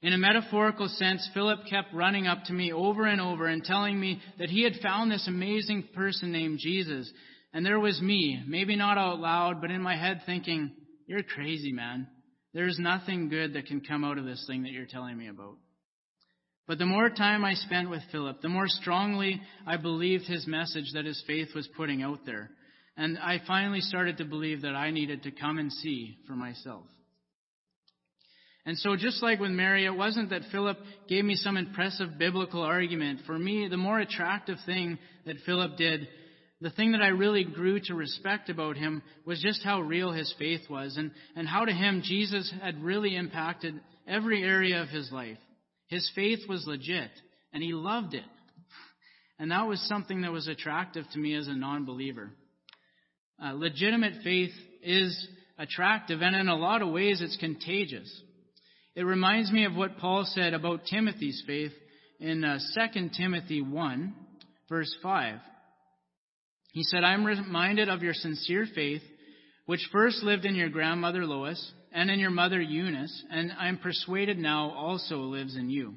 In 0.00 0.14
a 0.14 0.18
metaphorical 0.18 0.88
sense, 0.88 1.28
Philip 1.34 1.60
kept 1.68 1.92
running 1.92 2.26
up 2.26 2.44
to 2.44 2.54
me 2.54 2.72
over 2.72 3.04
and 3.04 3.20
over 3.20 3.46
and 3.46 3.62
telling 3.62 4.00
me 4.00 4.20
that 4.38 4.48
he 4.48 4.62
had 4.64 4.80
found 4.82 5.10
this 5.10 5.28
amazing 5.28 5.88
person 5.94 6.32
named 6.32 6.58
Jesus. 6.58 7.10
And 7.52 7.66
there 7.66 7.78
was 7.78 8.00
me, 8.00 8.42
maybe 8.46 8.76
not 8.76 8.96
out 8.96 9.20
loud, 9.20 9.60
but 9.60 9.70
in 9.70 9.82
my 9.82 9.96
head 9.96 10.22
thinking, 10.24 10.72
You're 11.06 11.22
crazy, 11.22 11.72
man. 11.72 12.06
there's 12.54 12.78
nothing 12.78 13.28
good 13.28 13.52
that 13.52 13.66
can 13.66 13.82
come 13.82 14.04
out 14.04 14.16
of 14.16 14.24
this 14.24 14.44
thing 14.46 14.62
that 14.62 14.72
you're 14.72 14.86
telling 14.86 15.18
me 15.18 15.28
about. 15.28 15.56
But 16.66 16.78
the 16.78 16.86
more 16.86 17.10
time 17.10 17.44
I 17.44 17.54
spent 17.54 17.90
with 17.90 18.02
Philip, 18.10 18.40
the 18.40 18.48
more 18.48 18.68
strongly 18.68 19.42
I 19.66 19.76
believed 19.76 20.24
his 20.24 20.46
message 20.46 20.92
that 20.94 21.04
his 21.04 21.22
faith 21.26 21.48
was 21.54 21.68
putting 21.76 22.02
out 22.02 22.20
there. 22.24 22.50
And 22.96 23.18
I 23.18 23.40
finally 23.46 23.80
started 23.80 24.18
to 24.18 24.24
believe 24.24 24.62
that 24.62 24.74
I 24.76 24.90
needed 24.90 25.24
to 25.24 25.30
come 25.30 25.58
and 25.58 25.72
see 25.72 26.16
for 26.26 26.34
myself. 26.34 26.84
And 28.66 28.78
so, 28.78 28.96
just 28.96 29.22
like 29.22 29.40
with 29.40 29.50
Mary, 29.50 29.84
it 29.84 29.94
wasn't 29.94 30.30
that 30.30 30.42
Philip 30.50 30.78
gave 31.06 31.24
me 31.24 31.34
some 31.34 31.56
impressive 31.56 32.18
biblical 32.18 32.62
argument. 32.62 33.20
For 33.26 33.38
me, 33.38 33.68
the 33.68 33.76
more 33.76 33.98
attractive 33.98 34.56
thing 34.64 34.98
that 35.26 35.36
Philip 35.44 35.76
did, 35.76 36.08
the 36.62 36.70
thing 36.70 36.92
that 36.92 37.02
I 37.02 37.08
really 37.08 37.44
grew 37.44 37.78
to 37.80 37.94
respect 37.94 38.48
about 38.48 38.78
him, 38.78 39.02
was 39.26 39.42
just 39.42 39.62
how 39.62 39.82
real 39.82 40.12
his 40.12 40.32
faith 40.38 40.62
was 40.70 40.96
and, 40.96 41.10
and 41.36 41.46
how 41.46 41.66
to 41.66 41.72
him 41.72 42.00
Jesus 42.02 42.50
had 42.62 42.82
really 42.82 43.16
impacted 43.16 43.78
every 44.08 44.42
area 44.42 44.80
of 44.80 44.88
his 44.88 45.12
life. 45.12 45.38
His 45.88 46.10
faith 46.14 46.40
was 46.48 46.66
legit, 46.66 47.10
and 47.52 47.62
he 47.62 47.74
loved 47.74 48.14
it. 48.14 48.24
And 49.38 49.50
that 49.50 49.66
was 49.66 49.86
something 49.88 50.22
that 50.22 50.32
was 50.32 50.48
attractive 50.48 51.04
to 51.12 51.18
me 51.18 51.34
as 51.34 51.48
a 51.48 51.54
non 51.54 51.84
believer. 51.84 52.30
Uh, 53.42 53.52
legitimate 53.52 54.22
faith 54.22 54.52
is 54.82 55.28
attractive, 55.58 56.22
and 56.22 56.36
in 56.36 56.48
a 56.48 56.56
lot 56.56 56.82
of 56.82 56.90
ways, 56.90 57.20
it's 57.20 57.36
contagious. 57.36 58.22
It 58.94 59.02
reminds 59.02 59.50
me 59.50 59.64
of 59.64 59.74
what 59.74 59.98
Paul 59.98 60.24
said 60.24 60.54
about 60.54 60.86
Timothy's 60.86 61.42
faith 61.46 61.72
in 62.20 62.44
uh, 62.44 62.58
2 62.94 63.10
Timothy 63.16 63.60
1, 63.60 64.14
verse 64.68 64.94
5. 65.02 65.38
He 66.72 66.84
said, 66.84 67.04
I'm 67.04 67.24
reminded 67.24 67.88
of 67.88 68.02
your 68.02 68.14
sincere 68.14 68.66
faith, 68.74 69.02
which 69.66 69.88
first 69.92 70.22
lived 70.22 70.44
in 70.44 70.54
your 70.54 70.68
grandmother 70.68 71.24
Lois 71.24 71.72
and 71.92 72.10
in 72.10 72.18
your 72.18 72.30
mother 72.30 72.60
Eunice, 72.60 73.24
and 73.30 73.52
I'm 73.58 73.78
persuaded 73.78 74.38
now 74.38 74.70
also 74.70 75.18
lives 75.18 75.56
in 75.56 75.70
you. 75.70 75.94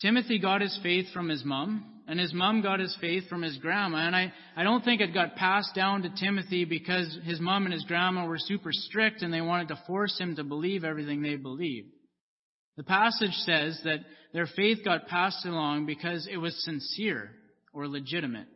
Timothy 0.00 0.38
got 0.40 0.60
his 0.60 0.78
faith 0.82 1.06
from 1.12 1.28
his 1.28 1.44
mom, 1.44 1.93
and 2.06 2.20
his 2.20 2.34
mom 2.34 2.60
got 2.60 2.80
his 2.80 2.96
faith 3.00 3.28
from 3.28 3.42
his 3.42 3.56
grandma. 3.58 4.06
And 4.06 4.14
I, 4.14 4.32
I 4.56 4.62
don't 4.62 4.84
think 4.84 5.00
it 5.00 5.14
got 5.14 5.36
passed 5.36 5.74
down 5.74 6.02
to 6.02 6.12
Timothy 6.20 6.64
because 6.64 7.18
his 7.24 7.40
mom 7.40 7.64
and 7.64 7.72
his 7.72 7.84
grandma 7.84 8.26
were 8.26 8.38
super 8.38 8.70
strict 8.72 9.22
and 9.22 9.32
they 9.32 9.40
wanted 9.40 9.68
to 9.68 9.80
force 9.86 10.18
him 10.18 10.36
to 10.36 10.44
believe 10.44 10.84
everything 10.84 11.22
they 11.22 11.36
believed. 11.36 11.88
The 12.76 12.84
passage 12.84 13.32
says 13.32 13.80
that 13.84 14.00
their 14.32 14.46
faith 14.46 14.78
got 14.84 15.06
passed 15.06 15.46
along 15.46 15.86
because 15.86 16.28
it 16.30 16.36
was 16.36 16.62
sincere 16.64 17.30
or 17.72 17.88
legitimate. 17.88 18.48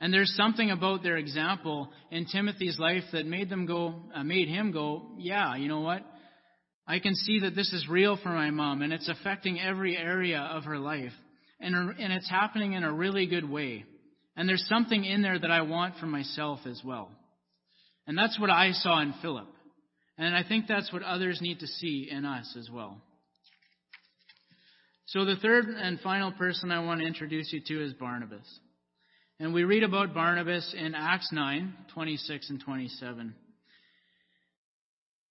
And 0.00 0.12
there's 0.12 0.34
something 0.36 0.70
about 0.70 1.02
their 1.02 1.16
example 1.16 1.90
in 2.10 2.26
Timothy's 2.26 2.78
life 2.78 3.04
that 3.12 3.26
made 3.26 3.48
them 3.48 3.66
go, 3.66 4.02
uh, 4.14 4.22
made 4.22 4.48
him 4.48 4.72
go, 4.72 5.06
yeah, 5.16 5.56
you 5.56 5.68
know 5.68 5.80
what? 5.80 6.04
I 6.86 6.98
can 7.00 7.14
see 7.14 7.40
that 7.40 7.54
this 7.54 7.72
is 7.72 7.88
real 7.88 8.16
for 8.16 8.28
my 8.28 8.50
mom 8.50 8.82
and 8.82 8.92
it's 8.92 9.08
affecting 9.08 9.60
every 9.60 9.96
area 9.96 10.40
of 10.40 10.64
her 10.64 10.78
life 10.78 11.12
and, 11.60 11.74
and 11.98 12.12
it's 12.12 12.30
happening 12.30 12.72
in 12.72 12.84
a 12.84 12.92
really 12.92 13.26
good 13.26 13.48
way. 13.48 13.84
And 14.36 14.48
there's 14.48 14.66
something 14.68 15.04
in 15.04 15.22
there 15.22 15.38
that 15.38 15.50
I 15.50 15.62
want 15.62 15.96
for 15.96 16.06
myself 16.06 16.60
as 16.66 16.80
well. 16.84 17.10
And 18.06 18.16
that's 18.16 18.38
what 18.38 18.50
I 18.50 18.72
saw 18.72 19.00
in 19.00 19.12
Philip. 19.20 19.48
And 20.16 20.34
I 20.34 20.42
think 20.42 20.66
that's 20.66 20.92
what 20.92 21.02
others 21.02 21.40
need 21.40 21.60
to 21.60 21.66
see 21.66 22.08
in 22.10 22.24
us 22.24 22.56
as 22.58 22.68
well. 22.70 23.00
So 25.06 25.24
the 25.24 25.36
third 25.36 25.66
and 25.66 25.98
final 26.00 26.32
person 26.32 26.70
I 26.70 26.84
want 26.84 27.00
to 27.00 27.06
introduce 27.06 27.52
you 27.52 27.60
to 27.66 27.84
is 27.84 27.94
Barnabas. 27.94 28.46
And 29.40 29.54
we 29.54 29.64
read 29.64 29.82
about 29.82 30.14
Barnabas 30.14 30.74
in 30.76 30.94
Acts 30.94 31.30
9, 31.32 31.72
26 31.94 32.50
and 32.50 32.60
27. 32.60 33.34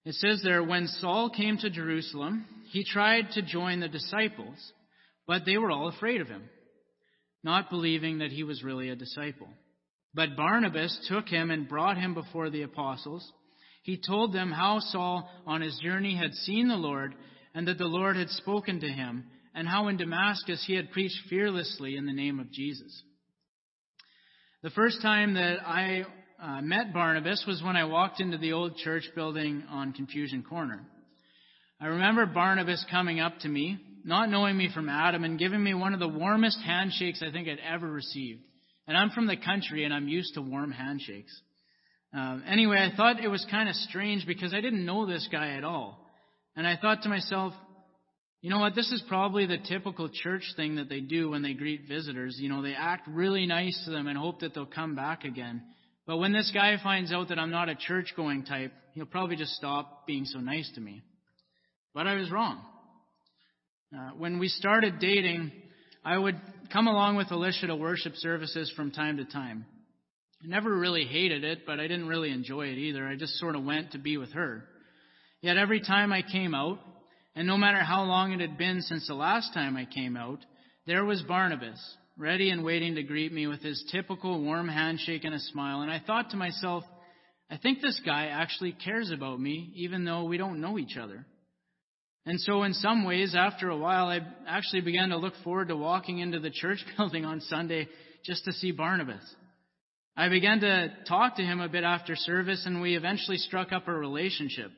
It 0.05 0.15
says 0.15 0.41
there, 0.41 0.63
when 0.63 0.87
Saul 0.87 1.29
came 1.29 1.57
to 1.57 1.69
Jerusalem, 1.69 2.45
he 2.71 2.85
tried 2.85 3.31
to 3.31 3.41
join 3.41 3.81
the 3.81 3.89
disciples, 3.89 4.71
but 5.27 5.43
they 5.45 5.57
were 5.57 5.71
all 5.71 5.89
afraid 5.89 6.21
of 6.21 6.27
him, 6.27 6.49
not 7.43 7.69
believing 7.69 8.19
that 8.19 8.31
he 8.31 8.43
was 8.43 8.63
really 8.63 8.89
a 8.89 8.95
disciple. 8.95 9.49
But 10.13 10.37
Barnabas 10.37 11.05
took 11.09 11.27
him 11.27 11.51
and 11.51 11.69
brought 11.69 11.97
him 11.97 12.13
before 12.13 12.49
the 12.49 12.63
apostles. 12.63 13.29
He 13.83 14.01
told 14.05 14.33
them 14.33 14.51
how 14.51 14.79
Saul 14.79 15.29
on 15.45 15.61
his 15.61 15.77
journey 15.83 16.15
had 16.15 16.33
seen 16.33 16.67
the 16.67 16.75
Lord 16.75 17.13
and 17.53 17.67
that 17.67 17.77
the 17.77 17.85
Lord 17.85 18.15
had 18.15 18.29
spoken 18.29 18.79
to 18.81 18.87
him, 18.87 19.25
and 19.55 19.67
how 19.67 19.87
in 19.87 19.97
Damascus 19.97 20.63
he 20.67 20.75
had 20.75 20.91
preached 20.91 21.17
fearlessly 21.27 21.95
in 21.95 22.05
the 22.05 22.13
name 22.13 22.39
of 22.39 22.51
Jesus. 22.51 23.01
The 24.61 24.69
first 24.69 25.01
time 25.01 25.33
that 25.33 25.57
I 25.65 26.05
uh, 26.39 26.61
met 26.61 26.93
Barnabas 26.93 27.43
was 27.47 27.63
when 27.63 27.75
I 27.75 27.85
walked 27.85 28.19
into 28.19 28.37
the 28.37 28.53
old 28.53 28.77
church 28.77 29.03
building 29.15 29.63
on 29.69 29.93
Confusion 29.93 30.43
Corner. 30.43 30.85
I 31.81 31.87
remember 31.87 32.27
Barnabas 32.27 32.85
coming 32.91 33.19
up 33.19 33.39
to 33.39 33.49
me 33.49 33.79
not 34.07 34.29
knowing 34.29 34.57
me 34.57 34.69
from 34.73 34.87
Adam 34.87 35.25
and 35.25 35.37
giving 35.37 35.61
me 35.61 35.73
one 35.73 35.93
of 35.93 35.99
the 35.99 36.07
warmest 36.07 36.59
handshakes 36.65 37.21
I 37.21 37.29
think 37.29 37.47
I'd 37.47 37.59
ever 37.59 37.85
received. 37.85 38.41
And 38.87 38.95
I'm 38.95 39.09
from 39.09 39.27
the 39.27 39.35
country 39.35 39.83
and 39.83 39.93
I'm 39.93 40.07
used 40.07 40.35
to 40.35 40.41
warm 40.41 40.71
handshakes. 40.71 41.37
Uh, 42.17 42.39
anyway, 42.47 42.77
I 42.77 42.95
thought 42.95 43.21
it 43.21 43.27
was 43.27 43.45
kind 43.51 43.67
of 43.67 43.75
strange 43.75 44.25
because 44.25 44.53
I 44.53 44.61
didn't 44.61 44.85
know 44.85 45.05
this 45.05 45.27
guy 45.29 45.49
at 45.57 45.65
all. 45.65 45.99
And 46.55 46.65
I 46.65 46.77
thought 46.77 47.03
to 47.03 47.09
myself, 47.09 47.53
you 48.41 48.49
know 48.49 48.59
what, 48.59 48.75
this 48.75 48.89
is 48.93 49.03
probably 49.09 49.45
the 49.45 49.57
typical 49.57 50.09
church 50.09 50.43
thing 50.55 50.75
that 50.75 50.87
they 50.87 51.01
do 51.01 51.31
when 51.31 51.41
they 51.41 51.53
greet 51.53 51.81
visitors. 51.89 52.37
You 52.39 52.47
know, 52.47 52.61
they 52.61 52.73
act 52.73 53.09
really 53.09 53.45
nice 53.45 53.79
to 53.83 53.91
them 53.91 54.07
and 54.07 54.17
hope 54.17 54.39
that 54.39 54.53
they'll 54.53 54.65
come 54.65 54.95
back 54.95 55.25
again. 55.25 55.61
But 56.05 56.17
when 56.17 56.31
this 56.31 56.49
guy 56.53 56.73
finds 56.81 57.11
out 57.11 57.27
that 57.27 57.39
I'm 57.39 57.51
not 57.51 57.67
a 57.67 57.75
church 57.75 58.13
going 58.15 58.45
type, 58.45 58.71
he'll 58.93 59.05
probably 59.05 59.35
just 59.35 59.51
stop 59.55 60.07
being 60.07 60.23
so 60.23 60.39
nice 60.39 60.71
to 60.75 60.81
me. 60.81 61.03
But 61.93 62.07
I 62.07 62.15
was 62.15 62.31
wrong. 62.31 62.61
Uh, 63.95 64.09
when 64.17 64.37
we 64.37 64.49
started 64.49 64.99
dating, 64.99 65.49
I 66.03 66.17
would 66.17 66.35
come 66.73 66.87
along 66.87 67.15
with 67.15 67.31
Alicia 67.31 67.67
to 67.67 67.75
worship 67.75 68.15
services 68.15 68.71
from 68.75 68.91
time 68.91 69.15
to 69.17 69.23
time. 69.23 69.65
I 70.43 70.47
never 70.47 70.77
really 70.77 71.05
hated 71.05 71.45
it, 71.45 71.59
but 71.65 71.79
I 71.79 71.83
didn't 71.83 72.09
really 72.09 72.31
enjoy 72.31 72.67
it 72.67 72.77
either. 72.77 73.07
I 73.07 73.15
just 73.15 73.35
sort 73.35 73.55
of 73.55 73.63
went 73.63 73.93
to 73.93 73.97
be 73.97 74.17
with 74.17 74.33
her. 74.33 74.65
Yet 75.41 75.57
every 75.57 75.79
time 75.79 76.11
I 76.11 76.21
came 76.21 76.53
out, 76.53 76.79
and 77.33 77.47
no 77.47 77.57
matter 77.57 77.77
how 77.77 78.03
long 78.03 78.33
it 78.33 78.41
had 78.41 78.57
been 78.57 78.81
since 78.81 79.07
the 79.07 79.13
last 79.13 79.53
time 79.53 79.77
I 79.77 79.85
came 79.85 80.17
out, 80.17 80.39
there 80.85 81.05
was 81.05 81.21
Barnabas, 81.21 81.79
ready 82.17 82.49
and 82.49 82.65
waiting 82.65 82.95
to 82.95 83.03
greet 83.03 83.31
me 83.31 83.47
with 83.47 83.61
his 83.61 83.81
typical 83.89 84.43
warm 84.43 84.67
handshake 84.67 85.23
and 85.23 85.33
a 85.33 85.39
smile. 85.39 85.81
And 85.81 85.91
I 85.91 86.01
thought 86.05 86.31
to 86.31 86.37
myself, 86.37 86.83
I 87.49 87.55
think 87.55 87.81
this 87.81 88.01
guy 88.05 88.25
actually 88.25 88.73
cares 88.73 89.11
about 89.11 89.39
me, 89.39 89.71
even 89.75 90.03
though 90.03 90.25
we 90.25 90.37
don't 90.37 90.59
know 90.59 90.77
each 90.77 90.97
other. 90.97 91.25
And 92.27 92.41
so, 92.41 92.63
in 92.63 92.73
some 92.73 93.05
ways, 93.05 93.33
after 93.37 93.69
a 93.69 93.77
while, 93.77 94.07
I 94.07 94.19
actually 94.45 94.81
began 94.81 95.09
to 95.09 95.17
look 95.17 95.33
forward 95.45 95.69
to 95.69 95.77
walking 95.77 96.19
into 96.19 96.41
the 96.41 96.49
church 96.49 96.79
building 96.97 97.23
on 97.23 97.39
Sunday 97.39 97.87
just 98.25 98.43
to 98.43 98.51
see 98.51 98.71
Barnabas. 98.71 99.23
I 100.17 100.27
began 100.27 100.59
to 100.59 100.89
talk 101.07 101.37
to 101.37 101.41
him 101.41 101.61
a 101.61 101.69
bit 101.69 101.85
after 101.85 102.17
service, 102.17 102.63
and 102.65 102.81
we 102.81 102.97
eventually 102.97 103.37
struck 103.37 103.71
up 103.71 103.87
a 103.87 103.93
relationship. 103.93 104.71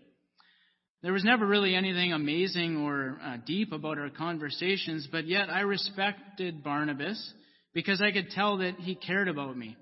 There 1.01 1.11
was 1.11 1.23
never 1.23 1.47
really 1.47 1.73
anything 1.73 2.13
amazing 2.13 2.77
or 2.77 3.19
uh, 3.19 3.37
deep 3.47 3.71
about 3.71 3.97
our 3.97 4.11
conversations, 4.11 5.07
but 5.11 5.25
yet 5.25 5.49
I 5.49 5.61
respected 5.61 6.63
Barnabas 6.63 7.33
because 7.73 7.99
I 7.99 8.11
could 8.11 8.29
tell 8.29 8.57
that 8.57 8.75
he 8.75 8.93
cared 8.93 9.27
about 9.27 9.57
me 9.57 9.75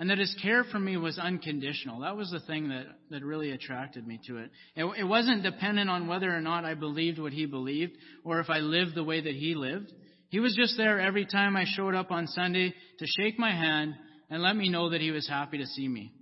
and 0.00 0.08
that 0.08 0.16
his 0.16 0.34
care 0.42 0.64
for 0.64 0.78
me 0.78 0.96
was 0.96 1.18
unconditional. 1.18 2.00
That 2.00 2.16
was 2.16 2.30
the 2.30 2.40
thing 2.40 2.70
that, 2.70 2.86
that 3.10 3.22
really 3.22 3.50
attracted 3.50 4.06
me 4.06 4.18
to 4.28 4.38
it. 4.38 4.50
it. 4.74 4.84
It 4.98 5.04
wasn't 5.04 5.42
dependent 5.42 5.90
on 5.90 6.08
whether 6.08 6.34
or 6.34 6.40
not 6.40 6.64
I 6.64 6.72
believed 6.72 7.18
what 7.18 7.34
he 7.34 7.44
believed 7.44 7.92
or 8.24 8.40
if 8.40 8.48
I 8.48 8.60
lived 8.60 8.94
the 8.94 9.04
way 9.04 9.20
that 9.20 9.34
he 9.34 9.54
lived. 9.54 9.92
He 10.30 10.40
was 10.40 10.56
just 10.56 10.78
there 10.78 10.98
every 10.98 11.26
time 11.26 11.54
I 11.54 11.66
showed 11.66 11.94
up 11.94 12.10
on 12.10 12.28
Sunday 12.28 12.74
to 12.98 13.06
shake 13.06 13.38
my 13.38 13.50
hand 13.50 13.94
and 14.30 14.42
let 14.42 14.56
me 14.56 14.70
know 14.70 14.88
that 14.88 15.02
he 15.02 15.10
was 15.10 15.28
happy 15.28 15.58
to 15.58 15.66
see 15.66 15.86
me. 15.86 16.14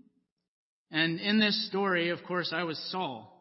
And 0.90 1.20
in 1.20 1.38
this 1.38 1.68
story, 1.68 2.08
of 2.08 2.18
course, 2.26 2.52
I 2.52 2.64
was 2.64 2.78
Saul. 2.90 3.32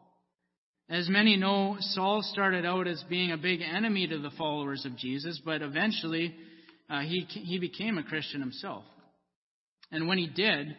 As 0.88 1.08
many 1.08 1.36
know, 1.36 1.78
Saul 1.80 2.22
started 2.22 2.64
out 2.64 2.86
as 2.86 3.02
being 3.10 3.32
a 3.32 3.36
big 3.36 3.60
enemy 3.60 4.06
to 4.06 4.18
the 4.18 4.30
followers 4.38 4.84
of 4.86 4.96
Jesus, 4.96 5.40
but 5.44 5.62
eventually 5.62 6.32
uh, 6.88 7.00
he, 7.00 7.26
he 7.28 7.58
became 7.58 7.98
a 7.98 8.04
Christian 8.04 8.40
himself. 8.40 8.84
And 9.90 10.08
when 10.08 10.18
he 10.18 10.26
did, 10.26 10.76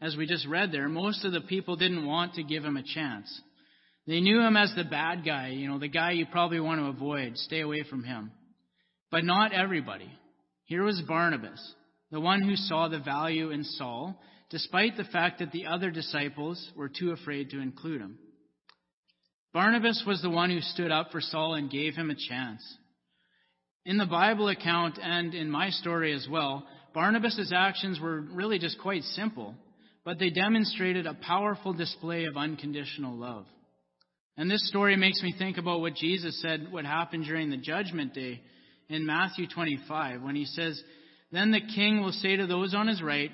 as 0.00 0.16
we 0.16 0.26
just 0.26 0.46
read 0.46 0.72
there, 0.72 0.88
most 0.88 1.24
of 1.24 1.32
the 1.32 1.40
people 1.40 1.76
didn't 1.76 2.06
want 2.06 2.34
to 2.34 2.42
give 2.42 2.64
him 2.64 2.76
a 2.76 2.82
chance. 2.82 3.42
They 4.06 4.20
knew 4.20 4.40
him 4.40 4.56
as 4.56 4.72
the 4.74 4.84
bad 4.84 5.24
guy, 5.24 5.48
you 5.48 5.68
know, 5.68 5.78
the 5.78 5.88
guy 5.88 6.12
you 6.12 6.26
probably 6.26 6.60
want 6.60 6.80
to 6.80 6.86
avoid, 6.86 7.36
stay 7.36 7.60
away 7.60 7.84
from 7.88 8.04
him. 8.04 8.30
But 9.10 9.24
not 9.24 9.52
everybody. 9.52 10.10
Here 10.64 10.82
was 10.82 11.02
Barnabas, 11.06 11.60
the 12.10 12.20
one 12.20 12.42
who 12.42 12.56
saw 12.56 12.88
the 12.88 13.00
value 13.00 13.50
in 13.50 13.64
Saul, 13.64 14.18
despite 14.50 14.96
the 14.96 15.04
fact 15.04 15.40
that 15.40 15.52
the 15.52 15.66
other 15.66 15.90
disciples 15.90 16.70
were 16.74 16.88
too 16.88 17.10
afraid 17.10 17.50
to 17.50 17.60
include 17.60 18.00
him. 18.00 18.18
Barnabas 19.52 20.04
was 20.06 20.22
the 20.22 20.30
one 20.30 20.50
who 20.50 20.60
stood 20.60 20.90
up 20.90 21.10
for 21.10 21.20
Saul 21.20 21.54
and 21.54 21.70
gave 21.70 21.94
him 21.94 22.10
a 22.10 22.28
chance. 22.28 22.62
In 23.84 23.96
the 23.96 24.06
Bible 24.06 24.48
account 24.48 24.98
and 25.02 25.34
in 25.34 25.50
my 25.50 25.70
story 25.70 26.12
as 26.12 26.26
well, 26.30 26.66
Barnabas' 26.98 27.52
actions 27.54 28.00
were 28.00 28.22
really 28.22 28.58
just 28.58 28.76
quite 28.80 29.04
simple, 29.04 29.54
but 30.04 30.18
they 30.18 30.30
demonstrated 30.30 31.06
a 31.06 31.14
powerful 31.14 31.72
display 31.72 32.24
of 32.24 32.36
unconditional 32.36 33.16
love. 33.16 33.46
And 34.36 34.50
this 34.50 34.68
story 34.68 34.96
makes 34.96 35.22
me 35.22 35.32
think 35.38 35.58
about 35.58 35.80
what 35.80 35.94
Jesus 35.94 36.42
said 36.42 36.72
would 36.72 36.84
happen 36.84 37.22
during 37.22 37.50
the 37.50 37.56
judgment 37.56 38.14
day 38.14 38.40
in 38.88 39.06
Matthew 39.06 39.46
25 39.46 40.22
when 40.22 40.34
he 40.34 40.44
says, 40.44 40.82
Then 41.30 41.52
the 41.52 41.60
king 41.60 42.00
will 42.02 42.10
say 42.10 42.34
to 42.34 42.48
those 42.48 42.74
on 42.74 42.88
his 42.88 43.00
right, 43.00 43.30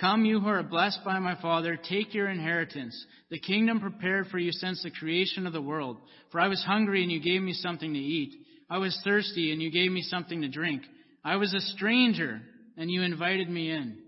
Come, 0.00 0.24
you 0.24 0.38
who 0.38 0.46
are 0.46 0.62
blessed 0.62 1.00
by 1.04 1.18
my 1.18 1.34
Father, 1.42 1.76
take 1.76 2.14
your 2.14 2.30
inheritance, 2.30 2.94
the 3.28 3.40
kingdom 3.40 3.80
prepared 3.80 4.28
for 4.28 4.38
you 4.38 4.52
since 4.52 4.84
the 4.84 4.92
creation 4.92 5.48
of 5.48 5.52
the 5.52 5.60
world. 5.60 5.96
For 6.30 6.40
I 6.40 6.46
was 6.46 6.62
hungry, 6.62 7.02
and 7.02 7.10
you 7.10 7.20
gave 7.20 7.42
me 7.42 7.54
something 7.54 7.92
to 7.92 7.98
eat. 7.98 8.36
I 8.70 8.78
was 8.78 8.96
thirsty, 9.02 9.50
and 9.50 9.60
you 9.60 9.72
gave 9.72 9.90
me 9.90 10.02
something 10.02 10.42
to 10.42 10.48
drink. 10.48 10.82
I 11.24 11.34
was 11.38 11.52
a 11.52 11.60
stranger, 11.60 12.40
and 12.80 12.90
you 12.90 13.02
invited 13.02 13.50
me 13.50 13.70
in. 13.70 13.98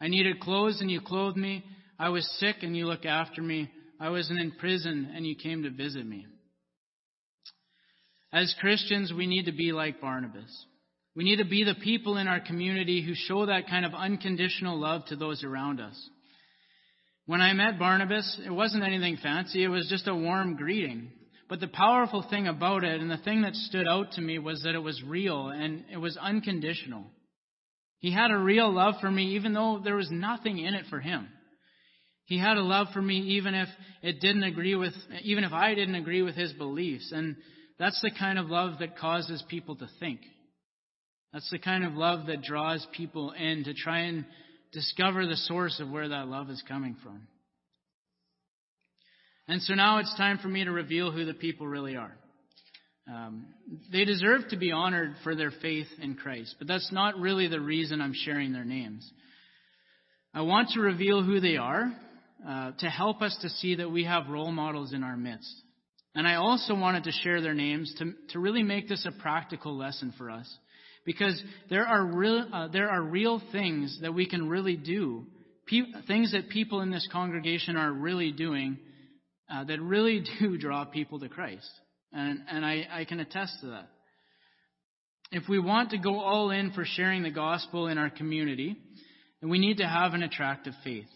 I 0.00 0.08
needed 0.08 0.40
clothes, 0.40 0.80
and 0.80 0.90
you 0.90 1.02
clothed 1.02 1.36
me. 1.36 1.62
I 1.98 2.08
was 2.08 2.26
sick, 2.40 2.56
and 2.62 2.74
you 2.74 2.86
looked 2.86 3.04
after 3.04 3.42
me. 3.42 3.70
I 4.00 4.08
was 4.08 4.30
in 4.30 4.52
prison, 4.58 5.12
and 5.14 5.26
you 5.26 5.36
came 5.36 5.62
to 5.64 5.70
visit 5.70 6.06
me. 6.06 6.26
As 8.32 8.54
Christians, 8.60 9.12
we 9.14 9.26
need 9.26 9.44
to 9.44 9.52
be 9.52 9.72
like 9.72 10.00
Barnabas. 10.00 10.64
We 11.14 11.22
need 11.22 11.36
to 11.36 11.44
be 11.44 11.64
the 11.64 11.74
people 11.74 12.16
in 12.16 12.28
our 12.28 12.40
community 12.40 13.04
who 13.04 13.12
show 13.14 13.44
that 13.44 13.68
kind 13.68 13.84
of 13.84 13.92
unconditional 13.92 14.80
love 14.80 15.04
to 15.08 15.16
those 15.16 15.44
around 15.44 15.78
us. 15.78 16.08
When 17.26 17.42
I 17.42 17.52
met 17.52 17.78
Barnabas, 17.78 18.40
it 18.42 18.50
wasn't 18.50 18.84
anything 18.84 19.18
fancy, 19.22 19.62
it 19.62 19.68
was 19.68 19.86
just 19.90 20.08
a 20.08 20.14
warm 20.14 20.56
greeting. 20.56 21.10
But 21.50 21.60
the 21.60 21.68
powerful 21.68 22.24
thing 22.30 22.48
about 22.48 22.84
it, 22.84 23.02
and 23.02 23.10
the 23.10 23.18
thing 23.18 23.42
that 23.42 23.54
stood 23.54 23.86
out 23.86 24.12
to 24.12 24.22
me, 24.22 24.38
was 24.38 24.62
that 24.62 24.74
it 24.74 24.82
was 24.82 25.02
real 25.06 25.48
and 25.48 25.84
it 25.92 25.98
was 25.98 26.16
unconditional. 26.16 27.04
He 28.02 28.12
had 28.12 28.32
a 28.32 28.36
real 28.36 28.70
love 28.70 28.96
for 29.00 29.08
me, 29.08 29.36
even 29.36 29.52
though 29.52 29.80
there 29.82 29.94
was 29.94 30.10
nothing 30.10 30.58
in 30.58 30.74
it 30.74 30.86
for 30.90 30.98
him. 30.98 31.28
He 32.24 32.36
had 32.36 32.56
a 32.56 32.62
love 32.62 32.88
for 32.92 33.00
me, 33.00 33.36
even 33.36 33.54
if 33.54 33.68
it 34.02 34.20
didn't 34.20 34.42
agree 34.42 34.74
with, 34.74 34.92
even 35.22 35.44
if 35.44 35.52
I 35.52 35.74
didn't 35.74 35.94
agree 35.94 36.20
with 36.20 36.34
his 36.34 36.52
beliefs. 36.52 37.12
And 37.12 37.36
that's 37.78 38.00
the 38.02 38.10
kind 38.10 38.40
of 38.40 38.46
love 38.46 38.80
that 38.80 38.98
causes 38.98 39.44
people 39.48 39.76
to 39.76 39.88
think. 40.00 40.18
That's 41.32 41.48
the 41.50 41.60
kind 41.60 41.84
of 41.84 41.94
love 41.94 42.26
that 42.26 42.42
draws 42.42 42.84
people 42.92 43.30
in 43.30 43.62
to 43.64 43.72
try 43.72 44.00
and 44.00 44.24
discover 44.72 45.24
the 45.24 45.36
source 45.36 45.78
of 45.78 45.88
where 45.88 46.08
that 46.08 46.26
love 46.26 46.50
is 46.50 46.62
coming 46.66 46.96
from. 47.04 47.28
And 49.46 49.62
so 49.62 49.74
now 49.74 49.98
it's 49.98 50.14
time 50.16 50.38
for 50.38 50.48
me 50.48 50.64
to 50.64 50.72
reveal 50.72 51.12
who 51.12 51.24
the 51.24 51.34
people 51.34 51.68
really 51.68 51.94
are. 51.94 52.16
Um, 53.08 53.46
they 53.90 54.04
deserve 54.04 54.48
to 54.50 54.56
be 54.56 54.70
honored 54.70 55.14
for 55.24 55.34
their 55.34 55.50
faith 55.50 55.88
in 56.00 56.14
Christ, 56.14 56.54
but 56.58 56.68
that's 56.68 56.92
not 56.92 57.18
really 57.18 57.48
the 57.48 57.60
reason 57.60 58.00
I'm 58.00 58.14
sharing 58.14 58.52
their 58.52 58.64
names. 58.64 59.10
I 60.32 60.42
want 60.42 60.70
to 60.70 60.80
reveal 60.80 61.22
who 61.22 61.40
they 61.40 61.56
are 61.56 61.92
uh, 62.46 62.72
to 62.78 62.88
help 62.88 63.20
us 63.20 63.36
to 63.42 63.48
see 63.48 63.76
that 63.76 63.90
we 63.90 64.04
have 64.04 64.28
role 64.28 64.52
models 64.52 64.92
in 64.92 65.02
our 65.02 65.16
midst. 65.16 65.52
And 66.14 66.28
I 66.28 66.36
also 66.36 66.74
wanted 66.74 67.04
to 67.04 67.12
share 67.12 67.40
their 67.40 67.54
names 67.54 67.94
to, 67.98 68.12
to 68.30 68.38
really 68.38 68.62
make 68.62 68.88
this 68.88 69.06
a 69.06 69.20
practical 69.20 69.76
lesson 69.76 70.14
for 70.16 70.30
us 70.30 70.50
because 71.04 71.42
there 71.70 71.86
are 71.86 72.04
real, 72.04 72.46
uh, 72.52 72.68
there 72.68 72.90
are 72.90 73.02
real 73.02 73.40
things 73.50 73.98
that 74.02 74.14
we 74.14 74.26
can 74.26 74.48
really 74.48 74.76
do, 74.76 75.26
Pe- 75.66 76.02
things 76.06 76.32
that 76.32 76.48
people 76.48 76.80
in 76.80 76.90
this 76.90 77.08
congregation 77.12 77.76
are 77.76 77.92
really 77.92 78.32
doing 78.32 78.78
uh, 79.50 79.64
that 79.64 79.80
really 79.80 80.24
do 80.40 80.58
draw 80.58 80.84
people 80.84 81.20
to 81.20 81.28
Christ. 81.28 81.70
And, 82.12 82.40
and 82.48 82.64
I, 82.64 82.86
I 82.90 83.04
can 83.04 83.20
attest 83.20 83.60
to 83.60 83.68
that. 83.68 83.88
If 85.30 85.48
we 85.48 85.58
want 85.58 85.90
to 85.90 85.98
go 85.98 86.20
all 86.20 86.50
in 86.50 86.72
for 86.72 86.84
sharing 86.84 87.22
the 87.22 87.30
gospel 87.30 87.86
in 87.86 87.96
our 87.96 88.10
community, 88.10 88.76
then 89.40 89.48
we 89.50 89.58
need 89.58 89.78
to 89.78 89.86
have 89.86 90.12
an 90.12 90.22
attractive 90.22 90.74
faith. 90.84 91.06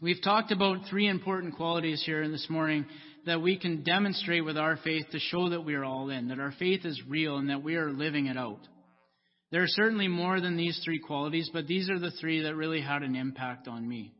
We've 0.00 0.22
talked 0.22 0.50
about 0.50 0.88
three 0.88 1.08
important 1.08 1.56
qualities 1.56 2.02
here 2.06 2.28
this 2.28 2.46
morning 2.48 2.86
that 3.26 3.42
we 3.42 3.58
can 3.58 3.82
demonstrate 3.82 4.44
with 4.44 4.56
our 4.56 4.78
faith 4.78 5.06
to 5.12 5.18
show 5.18 5.50
that 5.50 5.64
we 5.64 5.74
are 5.74 5.84
all 5.84 6.08
in, 6.08 6.28
that 6.28 6.40
our 6.40 6.54
faith 6.58 6.86
is 6.86 7.02
real, 7.06 7.36
and 7.36 7.50
that 7.50 7.62
we 7.62 7.76
are 7.76 7.90
living 7.90 8.26
it 8.26 8.38
out. 8.38 8.60
There 9.50 9.62
are 9.62 9.68
certainly 9.68 10.08
more 10.08 10.40
than 10.40 10.56
these 10.56 10.80
three 10.84 10.98
qualities, 10.98 11.50
but 11.52 11.66
these 11.66 11.90
are 11.90 11.98
the 11.98 12.12
three 12.12 12.42
that 12.42 12.54
really 12.54 12.80
had 12.80 13.02
an 13.02 13.16
impact 13.16 13.68
on 13.68 13.86
me. 13.86 14.14